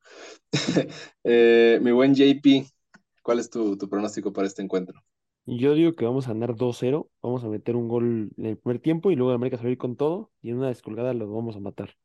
Eh, 1.24 1.80
mi 1.82 1.91
buen 1.91 2.15
JP, 2.15 2.65
¿cuál 3.22 3.39
es 3.39 3.49
tu, 3.49 3.78
pronóstico 3.78 4.32
para 4.32 4.47
este 4.47 4.61
encuentro? 4.61 5.01
Yo 5.45 5.74
digo 5.74 5.93
que 5.93 6.05
vamos 6.05 6.28
a 6.28 6.34
ganar 6.34 6.55
2-0, 6.55 7.09
vamos 7.22 7.43
a 7.43 7.47
meter 7.47 7.76
un 7.76 7.88
gol 7.88 8.32
en 8.38 8.45
el 8.45 8.57
primer 8.57 8.82
tiempo 8.82 9.11
y 9.11 9.15
luego 9.15 9.32
América 9.34 9.57
salir 9.57 9.78
con 9.78 9.95
todo 9.95 10.32
y 10.41 10.49
en 10.49 10.57
una 10.57 10.68
descolgada 10.68 11.13
lo 11.13 11.30
vamos 11.32 11.55
a 11.55 11.59
matar. 11.59 11.95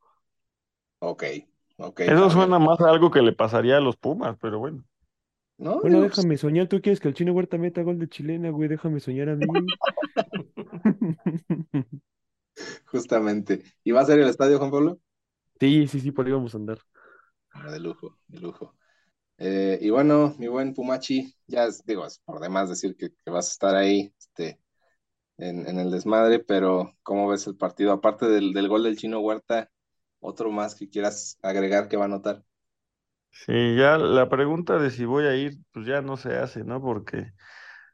Ok, 1.01 1.25
ok. 1.77 2.01
Eso 2.01 2.31
suena 2.31 2.59
más 2.61 2.81
a 2.81 2.89
algo 2.89 3.11
que 3.11 3.23
le 3.23 3.33
pasaría 3.33 3.79
a 3.79 3.81
los 3.81 3.97
Pumas, 3.97 4.37
pero 4.41 4.59
bueno. 4.61 4.85
Bueno, 5.59 6.01
déjame 6.01 6.37
soñar. 6.37 6.69
Tú 6.69 6.81
quieres 6.81 7.01
que 7.01 7.09
el 7.09 7.15
chino 7.15 7.33
Huerta 7.33 7.59
meta 7.59 7.83
gol 7.83 7.99
de 7.99 8.09
chilena, 8.09 8.51
güey. 8.51 8.69
Déjame 8.69 9.01
soñar 9.01 9.29
a 9.29 9.37
mí. 9.37 9.47
Justamente. 12.87 13.63
¿Y 13.85 13.93
va 13.93 14.01
a 14.01 14.07
ser 14.07 14.19
el 14.19 14.29
estadio, 14.29 14.59
Juan 14.59 14.71
Pablo? 14.71 15.01
Sí, 15.61 15.87
sí, 15.87 16.01
sí, 16.01 16.11
por 16.11 16.27
ahí 16.27 16.33
vamos 16.33 16.55
a 16.55 16.59
andar. 16.59 16.79
Ah, 17.51 17.71
de 17.71 17.81
lujo, 17.81 18.19
de 18.27 18.41
lujo. 18.41 18.77
Eh, 19.39 19.79
y 19.81 19.91
bueno, 19.91 20.35
mi 20.39 20.49
buen 20.49 20.75
Pumachi, 20.75 21.35
ya 21.47 21.69
digo, 21.85 22.07
es 22.07 22.19
por 22.21 22.41
demás 22.41 22.69
decir 22.69 22.97
que, 22.97 23.11
vas 23.31 23.49
a 23.49 23.53
estar 23.53 23.77
ahí 23.77 24.15
este, 24.19 24.61
en, 25.39 25.79
el 25.79 25.91
desmadre, 25.91 26.39
pero 26.39 26.97
¿cómo 27.03 27.29
ves 27.29 27.47
el 27.47 27.57
partido? 27.57 27.93
Aparte 27.93 28.27
del, 28.27 28.53
del 28.53 28.69
gol 28.69 28.85
del 28.85 28.97
chino 28.97 29.21
Huerta, 29.21 29.71
otro 30.21 30.51
más 30.51 30.75
que 30.75 30.89
quieras 30.89 31.39
agregar 31.43 31.89
que 31.89 31.97
va 31.97 32.05
a 32.05 32.07
anotar. 32.07 32.45
Sí, 33.33 33.77
ya 33.77 33.99
la 33.99 34.29
pregunta 34.29 34.79
de 34.79 34.91
si 34.91 35.05
voy 35.05 35.25
a 35.25 35.35
ir, 35.35 35.59
pues 35.73 35.87
ya 35.87 36.01
no 36.03 36.17
se 36.17 36.37
hace, 36.37 36.65
¿no? 36.65 36.81
Porque 36.81 37.33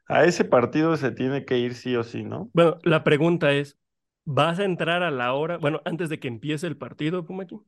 a 0.07 0.25
ese 0.25 0.45
partido 0.45 0.97
se 0.97 1.11
tiene 1.11 1.45
que 1.45 1.57
ir 1.59 1.75
sí 1.75 1.95
o 1.95 2.03
sí, 2.03 2.23
¿no? 2.23 2.51
Bueno, 2.53 2.77
la 2.83 3.03
pregunta 3.03 3.51
es, 3.53 3.77
¿vas 4.25 4.59
a 4.59 4.65
entrar 4.65 5.01
a 5.03 5.11
la 5.11 5.33
hora, 5.33 5.57
bueno, 5.57 5.81
antes 5.85 6.09
de 6.09 6.19
que 6.19 6.27
empiece 6.27 6.67
el 6.67 6.77
partido, 6.77 7.25
Pumaki? 7.25 7.59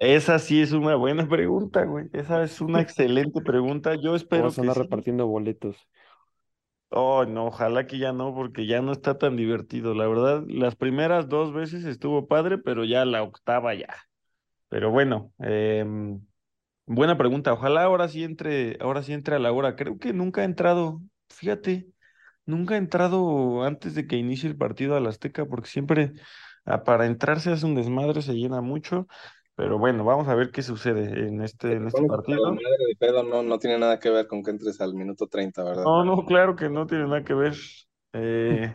Esa 0.00 0.38
sí 0.40 0.60
es 0.60 0.72
una 0.72 0.94
buena 0.96 1.28
pregunta, 1.28 1.84
güey. 1.84 2.06
Esa 2.12 2.42
es 2.44 2.60
una 2.60 2.80
excelente 2.82 3.40
pregunta. 3.42 3.94
Yo 3.96 4.14
espero 4.16 4.42
Vamos 4.42 4.58
a 4.58 4.60
andar 4.62 4.78
repartiendo 4.78 5.26
boletos. 5.26 5.76
Oh, 6.90 7.24
no, 7.26 7.46
ojalá 7.48 7.86
que 7.86 7.98
ya 7.98 8.12
no, 8.12 8.34
porque 8.34 8.66
ya 8.66 8.80
no 8.80 8.92
está 8.92 9.18
tan 9.18 9.36
divertido. 9.36 9.94
La 9.94 10.06
verdad, 10.08 10.44
las 10.48 10.74
primeras 10.74 11.28
dos 11.28 11.52
veces 11.52 11.84
estuvo 11.84 12.26
padre, 12.28 12.56
pero 12.58 12.84
ya 12.84 13.04
la 13.04 13.22
octava 13.22 13.74
ya. 13.74 13.94
Pero 14.68 14.90
bueno, 14.90 15.32
eh, 15.40 15.84
Buena 16.88 17.18
pregunta. 17.18 17.52
Ojalá 17.52 17.82
ahora 17.84 18.08
sí 18.08 18.24
entre, 18.24 18.78
ahora 18.80 19.02
sí 19.02 19.12
entre 19.12 19.36
a 19.36 19.38
la 19.38 19.52
hora. 19.52 19.76
Creo 19.76 19.98
que 19.98 20.14
nunca 20.14 20.40
ha 20.40 20.44
entrado, 20.44 21.02
fíjate, 21.28 21.86
nunca 22.46 22.74
ha 22.74 22.78
entrado 22.78 23.62
antes 23.62 23.94
de 23.94 24.06
que 24.06 24.16
inicie 24.16 24.48
el 24.48 24.56
partido 24.56 24.96
a 24.96 25.00
la 25.00 25.10
Azteca, 25.10 25.44
porque 25.44 25.68
siempre 25.68 26.12
ah, 26.64 26.84
para 26.84 27.04
entrar 27.04 27.40
se 27.40 27.50
hace 27.50 27.66
un 27.66 27.74
desmadre, 27.74 28.22
se 28.22 28.32
llena 28.32 28.62
mucho. 28.62 29.06
Pero 29.54 29.78
bueno, 29.78 30.04
vamos 30.04 30.28
a 30.28 30.34
ver 30.34 30.50
qué 30.50 30.62
sucede 30.62 31.26
en 31.26 31.42
este, 31.42 31.72
en 31.72 31.88
este 31.88 32.06
partido. 32.06 32.52
madre 32.52 32.86
de 32.88 32.96
pedo 32.96 33.22
no, 33.22 33.42
no 33.42 33.58
tiene 33.58 33.78
nada 33.78 33.98
que 33.98 34.08
ver 34.08 34.26
con 34.26 34.42
que 34.42 34.52
entres 34.52 34.80
al 34.80 34.94
minuto 34.94 35.26
30, 35.26 35.64
¿verdad? 35.64 35.84
No, 35.84 36.04
no, 36.04 36.24
claro 36.24 36.56
que 36.56 36.70
no 36.70 36.86
tiene 36.86 37.04
nada 37.04 37.22
que 37.22 37.34
ver. 37.34 37.54
Eh, 38.14 38.74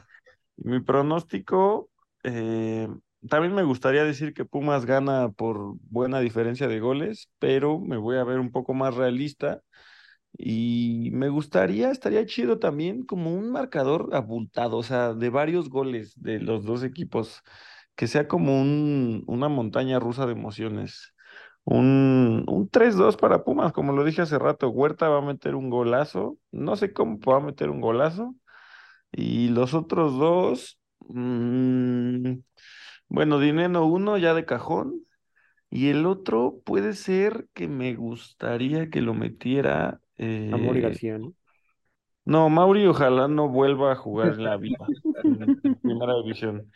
mi 0.57 0.81
pronóstico, 0.81 1.89
eh, 2.23 2.87
también 3.29 3.53
me 3.55 3.63
gustaría 3.63 4.03
decir 4.03 4.33
que 4.33 4.45
Pumas 4.45 4.85
gana 4.85 5.29
por 5.31 5.75
buena 5.89 6.19
diferencia 6.19 6.67
de 6.67 6.79
goles, 6.79 7.29
pero 7.39 7.79
me 7.79 7.97
voy 7.97 8.17
a 8.17 8.23
ver 8.23 8.39
un 8.39 8.51
poco 8.51 8.73
más 8.73 8.95
realista. 8.95 9.61
Y 10.37 11.11
me 11.13 11.29
gustaría, 11.29 11.91
estaría 11.91 12.25
chido 12.25 12.59
también 12.59 13.05
como 13.05 13.33
un 13.35 13.51
marcador 13.51 14.09
abultado, 14.13 14.77
o 14.77 14.83
sea, 14.83 15.13
de 15.13 15.29
varios 15.29 15.69
goles 15.69 16.13
de 16.21 16.39
los 16.39 16.65
dos 16.65 16.83
equipos. 16.83 17.41
que 17.95 18.07
sea 18.07 18.27
como 18.27 18.61
un, 18.61 19.23
una 19.27 19.49
montaña 19.49 19.99
rusa 19.99 20.25
de 20.27 20.33
emociones. 20.33 21.13
Un, 21.65 22.45
un 22.49 22.69
3-2 22.69 23.17
para 23.17 23.43
Pumas, 23.45 23.73
como 23.73 23.93
lo 23.93 24.03
dije 24.05 24.21
hace 24.23 24.39
rato. 24.39 24.69
Huerta 24.69 25.09
va 25.09 25.19
a 25.19 25.21
meter 25.21 25.55
un 25.55 25.69
golazo. 25.69 26.37
No 26.51 26.75
sé 26.77 26.93
cómo 26.93 27.19
va 27.21 27.37
a 27.37 27.39
meter 27.41 27.69
un 27.69 27.81
golazo. 27.81 28.35
Y 29.11 29.49
los 29.49 29.73
otros 29.73 30.17
dos, 30.17 30.79
mm, 31.09 32.33
bueno, 33.13 33.37
Dineno 33.37 33.85
uno 33.85 34.17
ya 34.17 34.33
de 34.33 34.43
cajón. 34.43 35.05
Y 35.69 35.89
el 35.89 36.07
otro 36.07 36.61
puede 36.65 36.93
ser 36.93 37.47
que 37.53 37.67
me 37.67 37.93
gustaría 37.93 38.89
que 38.89 39.01
lo 39.01 39.13
metiera. 39.13 40.01
Amor 40.17 40.75
y 40.75 40.79
eh, 40.79 40.81
García, 40.81 41.19
¿no? 41.19 41.35
no, 42.25 42.49
Mauri 42.49 42.87
ojalá 42.87 43.27
no 43.27 43.49
vuelva 43.49 43.91
a 43.91 43.95
jugar 43.95 44.33
en 44.33 44.43
la 44.43 44.57
vida 44.57 44.77
en, 45.23 45.75
primera 45.75 46.15
división. 46.23 46.71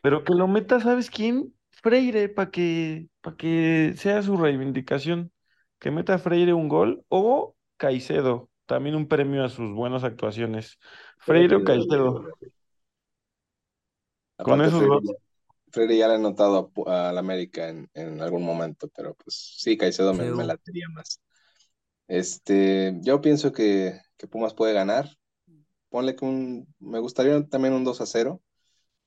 Pero 0.00 0.22
que 0.22 0.34
lo 0.34 0.46
meta, 0.46 0.78
¿sabes 0.78 1.10
quién? 1.10 1.52
Freire, 1.70 2.28
para 2.28 2.52
que, 2.52 3.08
para 3.20 3.36
que 3.36 3.94
sea 3.96 4.22
su 4.22 4.36
reivindicación. 4.36 5.32
Que 5.80 5.90
meta 5.90 6.18
Freire 6.18 6.52
un 6.52 6.68
gol 6.68 7.04
o 7.08 7.56
Caicedo, 7.78 8.48
también 8.66 8.94
un 8.94 9.08
premio 9.08 9.42
a 9.44 9.48
sus 9.48 9.74
buenas 9.74 10.04
actuaciones. 10.04 10.78
Freire 11.18 11.56
o 11.56 11.64
Caicedo. 11.64 12.28
Con 14.36 14.62
esos 14.62 14.86
dos. 14.86 15.23
Freire 15.74 15.96
ya 15.98 16.08
le 16.08 16.16
he 16.16 16.18
notado 16.18 16.56
a 16.58 16.68
Pu- 16.70 16.88
al 16.88 17.18
América 17.18 17.68
en, 17.68 17.90
en 17.94 18.20
algún 18.22 18.44
momento, 18.44 18.88
pero 18.96 19.14
pues 19.16 19.56
sí, 19.58 19.76
Caicedo 19.76 20.14
me, 20.14 20.32
me 20.32 20.44
latería 20.44 20.86
más. 20.94 21.20
Este, 22.08 22.94
yo 23.02 23.20
pienso 23.20 23.52
que, 23.52 24.00
que 24.16 24.26
Pumas 24.28 24.54
puede 24.54 24.72
ganar. 24.74 25.08
Ponle 25.90 26.16
que 26.16 26.24
un, 26.24 26.74
me 26.80 26.98
gustaría 27.00 27.44
también 27.48 27.74
un 27.74 27.84
2 27.84 28.00
a 28.00 28.06
0. 28.06 28.42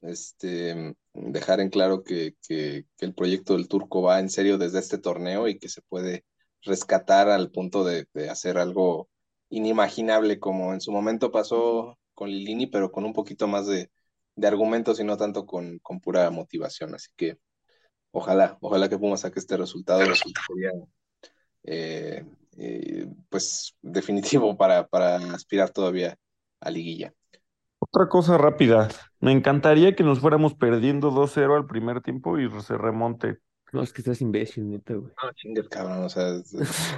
Este, 0.02 0.96
dejar 1.14 1.60
en 1.62 1.70
claro 1.70 2.04
que, 2.04 2.36
que, 2.48 2.86
que 2.98 3.06
el 3.06 3.16
proyecto 3.16 3.54
del 3.54 3.68
Turco 3.68 4.02
va 4.04 4.20
en 4.20 4.30
serio 4.30 4.58
desde 4.58 4.80
este 4.80 4.98
torneo 5.00 5.48
y 5.48 5.60
que 5.60 5.70
se 5.70 5.82
puede 5.84 6.26
rescatar 6.64 7.30
al 7.30 7.52
punto 7.52 7.84
de, 7.86 8.08
de 8.14 8.30
hacer 8.30 8.58
algo 8.58 9.10
inimaginable 9.50 10.40
como 10.40 10.74
en 10.74 10.82
su 10.82 10.92
momento 10.92 11.32
pasó 11.32 12.00
con 12.14 12.30
Lilini, 12.30 12.68
pero 12.68 12.92
con 12.92 13.06
un 13.06 13.14
poquito 13.14 13.48
más 13.48 13.68
de, 13.68 13.92
de 14.38 14.48
argumentos 14.48 15.00
y 15.00 15.04
no 15.04 15.18
tanto 15.18 15.46
con, 15.46 15.80
con 15.80 16.00
pura 16.00 16.30
motivación. 16.32 16.96
Así 16.96 17.10
que 17.18 17.38
ojalá, 18.12 18.58
ojalá 18.62 18.88
que 18.88 18.98
Pumas 18.98 19.22
saque 19.22 19.40
este 19.40 19.58
resultado. 19.58 20.00
Sería, 20.16 20.72
eh, 21.64 22.24
eh, 22.58 23.08
pues 23.30 23.76
definitivo 23.82 24.56
para, 24.56 24.88
para 24.88 25.18
aspirar 25.34 25.72
todavía 25.72 26.16
a 26.62 26.70
liguilla. 26.70 27.14
Otra 27.80 28.08
cosa 28.08 28.38
rápida. 28.38 28.88
Me 29.20 29.32
encantaría 29.32 29.96
que 29.96 30.04
nos 30.04 30.20
fuéramos 30.20 30.56
perdiendo 30.56 31.12
2-0 31.12 31.56
al 31.56 31.68
primer 31.68 32.02
tiempo 32.02 32.40
y 32.40 32.50
se 32.62 32.78
remonte. 32.78 33.40
No, 33.74 33.82
es 33.82 33.92
que 33.92 34.02
estás 34.02 34.22
imbécil, 34.22 34.70
neta, 34.70 34.94
güey. 34.94 35.12
No, 35.22 35.34
chingue, 35.34 35.68
cabrón, 35.68 36.04
o 36.04 36.10
sea, 36.10 36.30
es- 36.38 36.96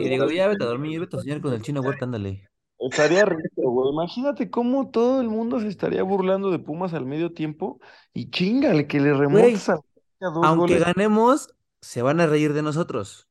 Y 0.00 0.08
digo, 0.08 0.30
ya 0.30 0.48
vete 0.48 0.64
a 0.64 0.68
dormir, 0.68 1.00
vete 1.00 1.16
a 1.16 1.20
soñar 1.20 1.40
con 1.40 1.52
el 1.52 1.62
chino 1.62 1.80
Huerta, 1.82 2.04
ándale. 2.06 2.48
Estaría 2.90 3.24
rico, 3.24 3.70
güey. 3.70 3.90
Imagínate 3.92 4.50
cómo 4.50 4.90
todo 4.90 5.20
el 5.20 5.28
mundo 5.28 5.60
se 5.60 5.68
estaría 5.68 6.02
burlando 6.02 6.50
de 6.50 6.58
Pumas 6.58 6.92
al 6.94 7.06
medio 7.06 7.32
tiempo 7.32 7.80
y 8.12 8.30
chingale 8.30 8.86
que 8.86 9.00
le 9.00 9.14
remontas 9.14 9.68
a, 9.70 9.74
a 9.74 9.80
dos 10.20 10.44
Aunque 10.44 10.78
goles. 10.78 10.84
ganemos, 10.94 11.54
se 11.80 12.02
van 12.02 12.20
a 12.20 12.26
reír 12.26 12.52
de 12.52 12.62
nosotros. 12.62 13.28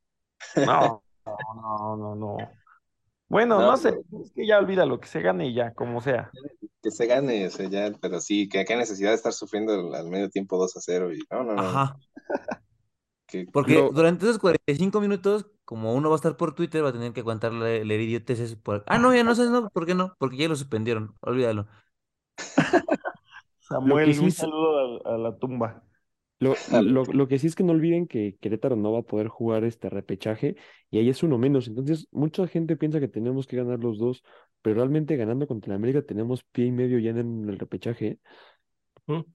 No, 0.56 1.04
no, 1.26 1.98
no, 1.98 2.16
no. 2.16 2.38
Bueno, 3.30 3.60
No, 3.60 3.72
no 3.72 3.78
sé, 3.78 3.90
es 4.22 4.32
que 4.32 4.46
ya 4.46 4.60
olvídalo, 4.60 5.00
que 5.00 5.08
se 5.08 5.22
gane 5.22 5.48
y 5.48 5.54
ya, 5.54 5.74
como 5.74 6.02
sea. 6.02 6.32
que 6.82 6.92
se 6.92 7.06
gane, 7.08 7.48
o 7.48 7.50
sea, 7.50 7.68
ya, 7.70 7.92
pero 8.02 8.20
sí, 8.20 8.48
que 8.50 8.66
qué 8.66 8.76
necesidad 8.76 9.10
de 9.10 9.16
estar 9.16 9.34
sufriendo 9.34 9.74
al, 9.74 9.94
al 9.96 10.10
medio 10.10 10.30
tiempo 10.30 10.58
2 10.58 10.76
a 10.78 10.82
0 10.82 11.14
y 11.14 11.20
no, 11.32 11.44
no, 11.44 11.58
no, 11.58 11.62
Ajá. 11.62 11.98
Que, 13.34 13.48
Porque 13.52 13.76
durante 13.92 14.26
esos 14.26 14.40
45 14.40 15.02
minutos, 15.02 15.48
como 15.66 15.94
uno 15.94 16.10
va 16.10 16.16
a 16.16 16.18
estar 16.18 16.38
por 16.38 16.56
Twitter, 16.56 16.84
va 16.84 16.90
a 16.90 16.94
tener 16.94 17.14
que 17.14 17.22
aguantar 17.22 17.54
le- 17.54 17.86
leer 17.86 18.02
idioteces 18.02 18.56
por... 18.56 18.84
Ah, 18.88 18.98
no, 19.00 19.14
ya 19.16 19.24
no 19.24 19.36
sé, 19.36 19.50
no, 19.50 19.70
¿por 19.70 19.86
qué 19.86 19.96
no? 19.96 20.16
Porque 20.20 20.38
ya 20.38 20.48
lo 20.48 20.56
suspendieron, 20.56 21.16
olvídalo. 21.22 21.68
Samuel, 23.60 24.14
sí 24.14 24.26
un 24.26 24.28
es- 24.28 24.38
saludo 24.38 25.02
a, 25.06 25.16
a 25.16 25.18
la 25.18 25.38
tumba. 25.38 25.84
Lo, 26.40 26.56
lo, 26.68 27.06
lo 27.06 27.28
que 27.30 27.40
sí 27.40 27.48
es 27.48 27.56
que 27.56 27.64
no 27.64 27.72
olviden 27.72 28.06
que 28.06 28.36
Querétaro 28.42 28.76
no 28.76 28.92
va 28.92 29.00
a 29.00 29.02
poder 29.04 29.30
jugar 29.30 29.64
este 29.64 29.90
repechaje 29.90 30.58
y 30.92 30.98
ahí 31.00 31.08
es 31.10 31.24
uno 31.24 31.38
menos. 31.38 31.68
Entonces, 31.70 32.08
mucha 32.12 32.46
gente 32.48 32.76
piensa 32.76 33.00
que 33.00 33.08
tenemos 33.08 33.48
que 33.48 33.56
ganar 33.56 33.80
los 33.80 33.98
dos, 33.98 34.24
pero 34.62 34.76
realmente 34.76 35.16
ganando 35.16 35.48
contra 35.48 35.72
el 35.74 35.78
América 35.78 36.02
tenemos 36.02 36.44
pie 36.44 36.66
y 36.66 36.72
medio 36.74 37.00
ya 37.00 37.12
en 37.12 37.48
el 37.50 37.58
repechaje. 37.60 38.20
Ujú. 39.08 39.26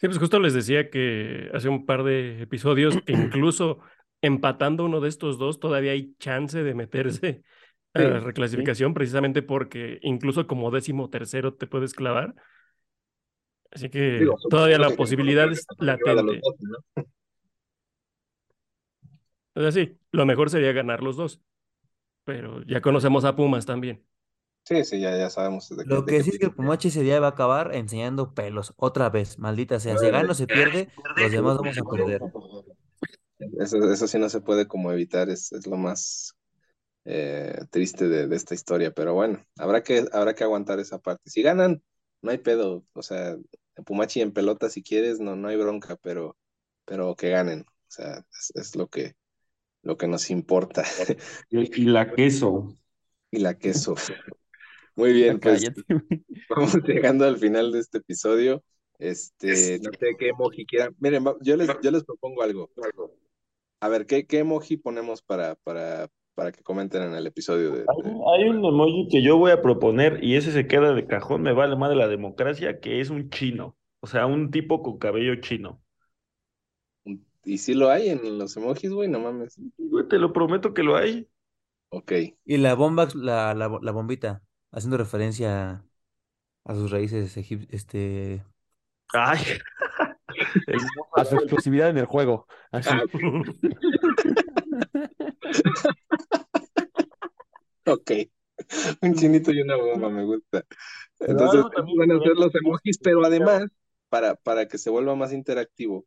Sí, 0.00 0.06
pues 0.06 0.18
justo 0.18 0.38
les 0.38 0.54
decía 0.54 0.90
que 0.90 1.50
hace 1.52 1.68
un 1.68 1.84
par 1.84 2.04
de 2.04 2.42
episodios 2.42 3.00
incluso 3.06 3.80
empatando 4.20 4.84
uno 4.84 5.00
de 5.00 5.08
estos 5.08 5.38
dos 5.38 5.58
todavía 5.60 5.92
hay 5.92 6.14
chance 6.18 6.62
de 6.62 6.74
meterse 6.74 7.42
a 7.94 8.02
la 8.02 8.20
Sí, 8.20 8.20
reclasificación 8.20 8.94
precisamente 8.94 9.42
porque 9.42 9.98
incluso 10.02 10.46
como 10.46 10.70
décimo 10.70 11.10
tercero 11.10 11.54
te 11.54 11.66
puedes 11.66 11.94
clavar. 11.94 12.34
Así 13.70 13.90
que 13.90 14.32
digo, 14.32 14.36
todavía 14.48 14.78
la 14.78 14.96
que 14.96 14.96
posibilidad 14.96 15.50
es 15.52 15.68
latente. 15.78 16.42
dos, 16.42 16.54
¿no? 16.60 16.78
O 19.54 19.60
sea, 19.60 19.72
sí, 19.72 19.98
lo 20.12 20.24
mejor 20.26 20.50
sería 20.50 20.72
ganar 20.72 21.02
los 21.02 21.16
dos, 21.16 21.40
pero 22.24 22.62
ya 22.64 22.80
conocemos 22.82 23.24
a 23.26 23.36
Pumas 23.36 23.66
también. 23.66 24.04
Sí, 24.68 24.84
sí, 24.84 25.00
ya, 25.00 25.16
ya 25.16 25.30
sabemos 25.30 25.66
de 25.70 25.82
qué, 25.82 25.88
Lo 25.88 26.04
que 26.04 26.18
qué 26.18 26.24
sí 26.24 26.30
es 26.30 26.38
que. 26.38 26.50
Pumachi 26.50 26.88
ese 26.88 27.02
día 27.02 27.20
va 27.20 27.28
a 27.28 27.30
acabar 27.30 27.74
enseñando 27.74 28.34
pelos, 28.34 28.74
otra 28.76 29.08
vez, 29.08 29.38
maldita 29.38 29.80
sea. 29.80 29.96
Se 29.96 30.10
gana 30.10 30.32
o 30.32 30.34
se 30.34 30.46
pierde, 30.46 30.90
los 31.16 31.32
demás 31.32 31.56
vamos 31.56 31.78
a 31.78 31.84
perder. 31.84 32.20
Eso, 33.58 33.78
eso 33.90 34.06
sí 34.06 34.18
no 34.18 34.28
se 34.28 34.42
puede 34.42 34.66
como 34.68 34.92
evitar, 34.92 35.30
es, 35.30 35.52
es 35.52 35.66
lo 35.66 35.78
más 35.78 36.36
eh, 37.06 37.58
triste 37.70 38.08
de, 38.08 38.26
de 38.26 38.36
esta 38.36 38.52
historia, 38.54 38.90
pero 38.90 39.14
bueno, 39.14 39.42
habrá 39.56 39.82
que, 39.82 40.04
habrá 40.12 40.34
que 40.34 40.44
aguantar 40.44 40.80
esa 40.80 40.98
parte. 40.98 41.30
Si 41.30 41.40
ganan, 41.40 41.82
no 42.20 42.30
hay 42.30 42.36
pedo, 42.36 42.84
o 42.92 43.02
sea, 43.02 43.38
Pumachi 43.86 44.20
en 44.20 44.32
pelota 44.32 44.68
si 44.68 44.82
quieres, 44.82 45.18
no, 45.18 45.34
no 45.34 45.48
hay 45.48 45.56
bronca, 45.56 45.96
pero, 45.96 46.36
pero 46.84 47.16
que 47.16 47.30
ganen, 47.30 47.62
o 47.62 47.86
sea, 47.86 48.22
es, 48.38 48.52
es 48.54 48.76
lo 48.76 48.88
que, 48.88 49.14
lo 49.82 49.96
que 49.96 50.08
nos 50.08 50.30
importa. 50.30 50.84
Y, 51.48 51.82
y 51.82 51.84
la 51.86 52.12
queso. 52.12 52.76
Y 53.30 53.38
la 53.38 53.58
queso. 53.58 53.94
Muy 54.98 55.12
bien, 55.12 55.38
pues 55.40 55.70
vamos 56.48 56.74
llegando 56.84 57.24
al 57.24 57.38
final 57.38 57.72
de 57.72 57.80
este 57.80 57.98
episodio. 57.98 58.64
Este, 58.98 59.78
no 59.80 59.90
sé 59.98 60.16
qué 60.18 60.30
emoji 60.30 60.66
quieran. 60.66 60.96
Miren, 60.98 61.24
yo 61.42 61.56
les, 61.56 61.68
yo 61.82 61.90
les 61.92 62.04
propongo 62.04 62.42
algo. 62.42 62.70
A 63.80 63.88
ver, 63.88 64.06
¿qué, 64.06 64.26
qué 64.26 64.40
emoji 64.40 64.76
ponemos 64.76 65.22
para, 65.22 65.54
para, 65.56 66.08
para 66.34 66.52
que 66.52 66.62
comenten 66.62 67.02
en 67.02 67.14
el 67.14 67.26
episodio 67.26 67.72
de, 67.72 67.80
Hay, 67.86 68.02
de- 68.02 68.16
hay 68.34 68.48
un 68.48 68.64
emoji 68.64 69.08
que 69.10 69.22
yo 69.22 69.36
voy 69.36 69.50
a 69.50 69.62
proponer 69.62 70.22
y 70.22 70.36
ese 70.36 70.52
se 70.52 70.66
queda 70.68 70.92
de 70.94 71.06
cajón, 71.06 71.42
me 71.42 71.52
vale 71.52 71.76
más 71.76 71.90
de 71.90 71.96
la 71.96 72.08
democracia, 72.08 72.80
que 72.80 73.00
es 73.00 73.10
un 73.10 73.30
chino. 73.30 73.76
O 74.00 74.06
sea, 74.06 74.26
un 74.26 74.50
tipo 74.50 74.82
con 74.82 74.98
cabello 74.98 75.36
chino. 75.40 75.82
¿Y 77.44 77.58
si 77.58 77.74
lo 77.74 77.90
hay 77.90 78.10
en 78.10 78.38
los 78.38 78.56
emojis, 78.56 78.90
güey? 78.92 79.08
No 79.08 79.18
mames. 79.20 79.60
Güey, 79.78 80.06
te 80.08 80.18
lo 80.18 80.32
prometo 80.32 80.72
que 80.74 80.82
lo 80.84 80.96
hay. 80.96 81.28
Ok. 81.90 82.12
Y 82.44 82.56
la 82.56 82.74
bomba, 82.74 83.06
la, 83.14 83.54
la, 83.54 83.78
la 83.80 83.92
bombita, 83.92 84.42
haciendo 84.70 84.96
referencia 84.96 85.84
a 86.64 86.74
sus 86.74 86.90
raíces 86.90 87.36
egip- 87.36 87.68
este, 87.70 88.44
Ay. 89.12 89.40
El 90.66 90.78
A 91.16 91.24
su 91.24 91.36
exclusividad 91.36 91.88
en 91.90 91.98
el 91.98 92.06
juego. 92.06 92.46
Así. 92.70 92.90
Ok. 97.86 98.10
Un 99.00 99.14
chinito 99.14 99.50
y 99.52 99.62
una 99.62 99.76
bomba, 99.76 100.10
me 100.10 100.24
gusta. 100.24 100.64
Entonces, 101.20 101.64
también 101.74 101.96
van 101.98 102.10
a 102.12 102.18
ver 102.18 102.36
los 102.36 102.54
emojis, 102.54 102.98
pero 102.98 103.24
además, 103.24 103.64
para, 104.08 104.34
para 104.34 104.68
que 104.68 104.76
se 104.78 104.90
vuelva 104.90 105.14
más 105.16 105.32
interactivo, 105.32 106.04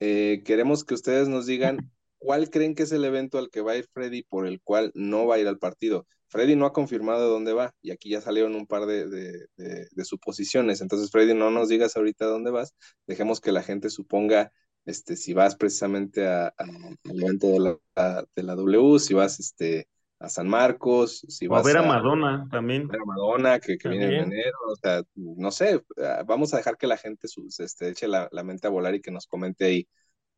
eh, 0.00 0.42
queremos 0.44 0.84
que 0.84 0.94
ustedes 0.94 1.28
nos 1.28 1.46
digan 1.46 1.90
cuál 2.18 2.50
creen 2.50 2.74
que 2.74 2.84
es 2.84 2.92
el 2.92 3.04
evento 3.04 3.38
al 3.38 3.50
que 3.50 3.60
va 3.60 3.72
a 3.72 3.76
ir 3.76 3.88
Freddy 3.92 4.22
por 4.24 4.46
el 4.46 4.60
cual 4.62 4.90
no 4.94 5.26
va 5.26 5.36
a 5.36 5.38
ir 5.38 5.48
al 5.48 5.58
partido. 5.58 6.06
Freddy 6.28 6.56
no 6.56 6.66
ha 6.66 6.72
confirmado 6.72 7.28
dónde 7.30 7.52
va 7.54 7.74
y 7.82 7.90
aquí 7.90 8.10
ya 8.10 8.20
salieron 8.20 8.54
un 8.54 8.66
par 8.66 8.86
de, 8.86 9.06
de, 9.08 9.46
de- 9.56 9.88
de 9.90 10.04
suposiciones. 10.04 10.80
Entonces, 10.80 11.10
Freddy, 11.10 11.34
no 11.34 11.50
nos 11.50 11.68
digas 11.68 11.96
ahorita 11.96 12.26
dónde 12.26 12.50
vas, 12.50 12.74
dejemos 13.06 13.40
que 13.40 13.52
la 13.52 13.62
gente 13.62 13.90
suponga 13.90 14.52
este, 14.84 15.16
si 15.16 15.32
vas 15.34 15.56
precisamente 15.56 16.26
a, 16.26 16.48
a- 16.48 16.52
al 16.58 17.20
evento 17.20 17.48
de 17.48 17.60
la, 17.60 18.26
de 18.36 18.42
la 18.42 18.54
W, 18.54 18.98
si 18.98 19.14
vas 19.14 19.40
este, 19.40 19.88
a 20.18 20.28
San 20.28 20.48
Marcos, 20.48 21.24
si 21.28 21.46
O 21.50 21.56
a 21.56 21.62
vas 21.62 21.66
ver 21.66 21.76
a 21.78 21.82
a 21.82 21.82
Madonna 21.82 22.48
también. 22.50 22.84
ver 22.90 23.00
a 23.00 23.04
Madonna, 23.04 23.60
que, 23.60 23.76
que 23.78 23.88
viene 23.88 24.08
en 24.08 24.18
enero, 24.20 24.56
o 24.70 24.76
sea, 24.76 25.02
no 25.14 25.50
sé, 25.50 25.82
ah, 25.98 26.22
vamos 26.26 26.54
a 26.54 26.58
dejar 26.58 26.76
que 26.78 26.86
la 26.86 26.96
gente 26.96 27.28
sus, 27.28 27.60
este, 27.60 27.88
eche 27.90 28.08
la, 28.08 28.28
la 28.32 28.44
mente 28.44 28.66
a 28.66 28.70
volar 28.70 28.94
y 28.94 29.00
que 29.02 29.10
nos 29.10 29.26
comente 29.26 29.64
ahí, 29.66 29.88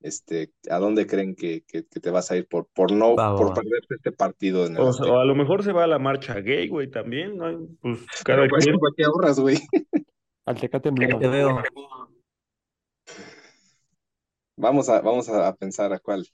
este, 0.01 0.53
a 0.71 0.79
dónde 0.79 1.07
creen 1.07 1.35
que, 1.37 1.63
que, 1.67 1.87
que 1.87 2.01
te 2.01 2.11
vas 2.11 2.31
a 2.31 2.37
ir 2.37 2.47
por, 2.49 2.67
por 2.69 2.93
no, 2.93 3.15
Va, 3.17 3.37
por 3.37 3.51
va. 3.51 3.55
perderte 3.55 3.97
este 3.97 4.13
partido 4.13 4.67
en 4.67 4.77
el 4.77 4.83
O, 4.83 4.89
Azteca. 4.89 5.13
o 5.13 5.19
a 5.19 5.25
lo 5.25 5.35
mejor 5.35 5.63
se 5.63 5.73
va 5.73 5.85
a 5.85 5.87
la 5.87 5.99
marcha 5.99 6.35
gay, 6.41 6.69
güey, 6.69 6.91
también, 6.91 7.37
¿no? 7.37 7.69
Pues 7.81 8.01
cada 8.25 8.43
Pero, 8.43 8.49
pues, 8.49 8.65
quien. 8.65 8.79
¿para 8.79 8.95
qué 8.97 9.05
ahorras, 9.05 9.41
güey? 9.41 9.59
Al 10.47 10.59
Tecate 10.61 10.89
Ahí 10.89 10.91
Emblema. 10.91 11.19
te 11.19 11.29
veo. 11.29 11.63
vamos 14.57 14.89
a, 14.89 15.01
vamos 15.01 15.29
a 15.29 15.55
pensar 15.57 15.93
a 15.93 15.99
cuál, 15.99 16.27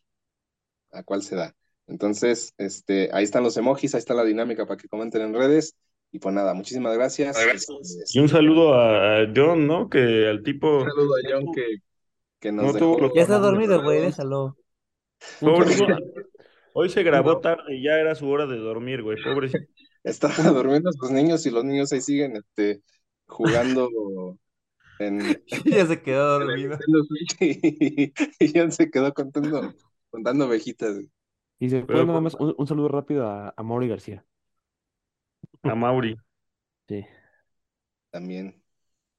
a 0.93 1.03
cuál 1.03 1.23
se 1.23 1.37
da. 1.37 1.55
Entonces, 1.87 2.53
este, 2.59 3.11
ahí 3.13 3.25
están 3.25 3.45
los 3.45 3.57
emojis, 3.57 3.95
ahí 3.95 3.99
está 4.01 4.15
la 4.15 4.25
dinámica 4.25 4.67
para 4.67 4.77
que 4.77 4.89
comenten 4.89 5.23
en 5.23 5.35
redes. 5.35 5.77
Y 6.13 6.19
pues 6.19 6.35
nada, 6.35 6.55
muchísimas 6.55 6.95
gracias. 6.97 7.37
Este, 7.37 7.73
Y 8.19 8.21
un 8.21 8.29
saludo 8.29 8.75
a 8.75 9.23
a 9.23 9.33
John, 9.35 9.67
¿no? 9.67 9.89
Que 9.89 10.29
al 10.29 10.43
tipo 10.43 10.79
un 10.79 10.89
saludo 10.89 11.15
a 11.15 11.21
John 11.31 11.53
que, 11.55 11.63
que 12.47 12.53
nos 12.53 12.67
no 12.67 12.73
dejó. 12.73 12.79
tuvo 12.79 13.01
los 13.01 13.13
Ya 13.15 13.23
está 13.23 13.39
dormido, 13.39 13.83
güey, 13.83 14.01
déjalo. 14.01 14.57
Pobre, 15.41 15.75
Hoy 16.73 16.91
se 16.91 17.03
grabó 17.03 17.41
tarde 17.41 17.75
y 17.75 17.83
ya 17.83 17.99
era 17.99 18.15
su 18.15 18.29
hora 18.29 18.47
de 18.47 18.57
dormir, 18.57 19.03
güey. 19.03 19.17
Pobre. 19.23 19.51
Estaba 20.05 20.51
durmiendo 20.51 20.93
sus 20.93 21.11
niños 21.11 21.45
y 21.47 21.51
los 21.51 21.65
niños 21.65 21.93
ahí 21.93 22.01
siguen 22.01 22.37
este, 22.37 22.83
jugando 23.27 23.89
en, 25.01 25.43
Ya 25.65 25.87
se 25.87 26.01
quedó 26.03 26.39
dormido. 26.39 26.79
Y, 27.41 28.13
y 28.39 28.53
John 28.55 28.71
se 28.71 28.91
quedó 28.91 29.13
contando, 29.13 29.75
contando 30.11 30.47
ovejitas. 30.47 31.01
Y 31.59 31.71
se 31.71 31.85
fue 31.85 32.05
nada 32.05 32.21
más 32.21 32.35
un, 32.35 32.55
un 32.57 32.67
saludo 32.69 32.89
rápido 32.89 33.27
a, 33.27 33.53
a 33.57 33.63
Mauri 33.65 33.89
García. 33.89 34.25
A 35.65 35.75
Mauri. 35.75 36.17
Sí. 36.89 37.05
También, 38.11 38.63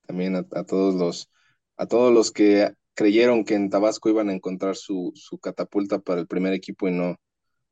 también 0.05 0.37
a, 0.37 0.45
a 0.51 0.63
todos 0.63 0.95
los, 0.95 1.29
a 1.75 1.87
todos 1.87 2.13
los 2.13 2.31
que 2.31 2.76
creyeron 2.97 3.45
que 3.45 3.53
en 3.53 3.69
Tabasco 3.69 4.09
iban 4.09 4.29
a 4.29 4.33
encontrar 4.33 4.75
su, 4.75 5.11
su 5.13 5.37
catapulta 5.37 5.99
para 5.99 6.19
el 6.19 6.25
primer 6.27 6.53
equipo 6.53 6.87
y 6.87 6.91
no, 6.91 7.15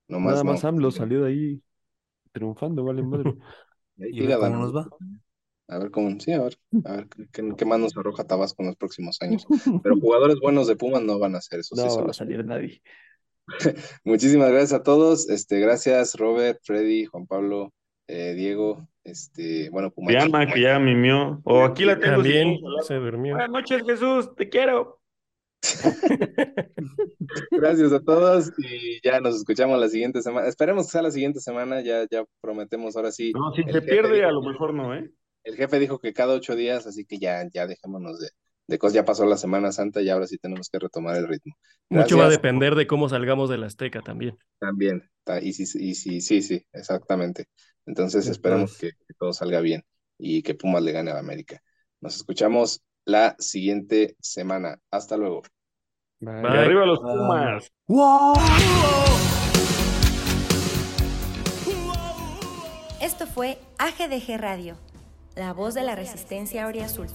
no 0.08 0.20
más 0.20 0.34
Nada 0.34 0.44
no. 0.44 0.52
más 0.52 0.64
AMLO 0.64 0.92
salió 0.92 1.24
de 1.24 1.30
ahí 1.30 1.62
triunfando, 2.32 2.84
vale 2.86 3.02
madre. 3.04 3.34
Y 3.98 4.28
ve 4.28 4.36
cómo 4.36 4.58
nos 4.58 4.76
va. 4.76 4.90
A 5.70 5.80
ver 5.80 5.90
cómo, 5.90 6.20
sí, 6.20 6.34
a 6.34 6.44
ver, 6.44 6.58
a 6.84 6.98
ver 6.98 7.08
qué, 7.32 7.54
qué- 7.58 7.66
más 7.66 7.80
nos 7.80 7.96
arroja 7.96 8.28
Tabasco 8.28 8.62
en 8.62 8.68
los 8.68 8.76
próximos 8.76 9.18
años. 9.22 9.48
Pero 9.84 9.96
jugadores 10.00 10.38
buenos 10.42 10.68
de 10.68 10.76
Pumas 10.76 11.02
no 11.02 11.18
van 11.18 11.36
a 11.36 11.42
ser, 11.42 11.62
eso 11.62 11.76
sí 11.76 11.82
No 11.82 11.90
se 11.90 12.02
va 12.02 12.10
a 12.10 12.14
salir 12.14 12.46
nadie. 12.46 12.82
Muchísimas 14.04 14.52
gracias 14.52 14.74
a 14.74 14.84
todos. 14.84 15.30
Este, 15.30 15.62
gracias, 15.62 16.16
Robert, 16.16 16.60
Freddy, 16.62 17.06
Juan 17.06 17.26
Pablo, 17.26 17.74
eh, 18.08 18.34
Diego, 18.36 18.86
este, 19.06 19.70
bueno. 19.70 19.94
Diana, 19.96 20.46
que 20.46 20.60
ya 20.62 20.78
mimió. 20.78 21.42
O 21.46 21.64
aquí 21.64 21.86
la 21.86 21.98
tengo. 21.98 22.16
También 22.16 22.60
se 22.84 22.96
durmió. 22.96 23.36
Buenas 23.36 23.50
noches, 23.50 23.82
Jesús. 23.88 24.36
Te 24.36 24.50
quiero. 24.50 25.00
Gracias 27.52 27.92
a 27.94 28.00
todos 28.02 28.52
y 28.58 29.00
ya 29.04 29.20
nos 29.20 29.36
escuchamos 29.36 29.80
la 29.80 29.90
siguiente 29.90 30.22
semana. 30.22 30.48
Esperemos 30.48 30.86
que 30.86 30.92
sea 30.92 31.02
la 31.02 31.12
siguiente 31.12 31.40
semana, 31.40 31.82
ya, 31.82 32.06
ya 32.10 32.24
prometemos 32.42 32.96
ahora 32.96 33.12
sí. 33.12 33.32
No, 33.34 33.54
si 33.56 33.64
se 33.64 33.82
pierde, 33.82 34.16
dijo 34.16 34.28
a 34.28 34.32
lo 34.32 34.42
mejor 34.42 34.74
no, 34.74 34.94
¿eh? 34.96 35.12
El 35.44 35.56
jefe 35.56 35.80
dijo 35.80 36.00
que 36.00 36.14
cada 36.14 36.34
ocho 36.34 36.56
días, 36.56 36.88
así 36.88 37.06
que 37.06 37.20
ya, 37.20 37.44
ya 37.54 37.68
dejémonos 37.68 38.20
de, 38.20 38.30
de 38.68 38.78
cosas. 38.80 38.96
Ya 38.96 39.06
pasó 39.06 39.26
la 39.26 39.38
Semana 39.38 39.72
Santa 39.72 40.02
y 40.02 40.10
ahora 40.10 40.28
sí 40.28 40.38
tenemos 40.38 40.70
que 40.70 40.80
retomar 40.80 41.18
el 41.18 41.28
ritmo. 41.28 41.54
Mucho 41.90 42.18
va 42.18 42.26
a 42.26 42.30
depender 42.30 42.76
de 42.76 42.88
cómo 42.88 43.10
salgamos 43.10 43.50
del 43.50 43.64
Azteca 43.64 44.02
también. 44.02 44.38
También, 44.60 45.10
ta- 45.24 45.40
y 45.42 45.54
sí, 45.54 45.64
y 45.80 45.96
sí, 45.96 46.22
sí, 46.22 46.42
sí, 46.42 46.66
exactamente. 46.74 47.46
Entonces 47.86 48.28
esperemos 48.28 48.76
que, 48.78 48.92
que 49.08 49.14
todo 49.20 49.34
salga 49.34 49.62
bien 49.62 49.84
y 50.18 50.42
que 50.44 50.56
Pumas 50.56 50.82
le 50.84 50.92
gane 50.92 51.12
a 51.12 51.16
la 51.16 51.20
América. 51.20 51.62
Nos 52.02 52.16
escuchamos 52.16 52.82
la 53.06 53.36
siguiente 53.40 54.16
semana. 54.20 54.80
Hasta 54.92 55.18
luego. 55.18 55.44
Bye. 56.20 56.40
Y 56.40 56.42
Bye. 56.42 56.58
arriba 56.60 56.86
los. 56.86 57.00
Pumas. 57.00 57.72
Esto 63.02 63.28
fue 63.28 63.60
AGDG 63.78 64.40
Radio, 64.40 64.76
la 65.36 65.54
voz 65.54 65.74
de 65.74 65.84
la 65.84 65.96
resistencia 65.96 66.66
Azul. 66.84 67.08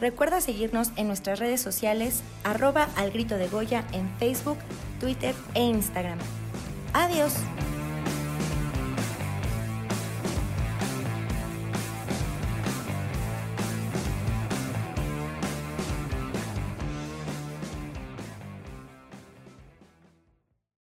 Recuerda 0.00 0.40
seguirnos 0.40 0.92
en 0.96 1.06
nuestras 1.06 1.38
redes 1.38 1.60
sociales, 1.60 2.22
arroba 2.44 2.88
al 2.96 3.10
grito 3.10 3.36
de 3.36 3.48
Goya 3.48 3.84
en 3.92 4.08
Facebook, 4.18 4.58
Twitter 4.98 5.34
e 5.54 5.62
Instagram. 5.62 6.18
Adiós. 6.92 7.34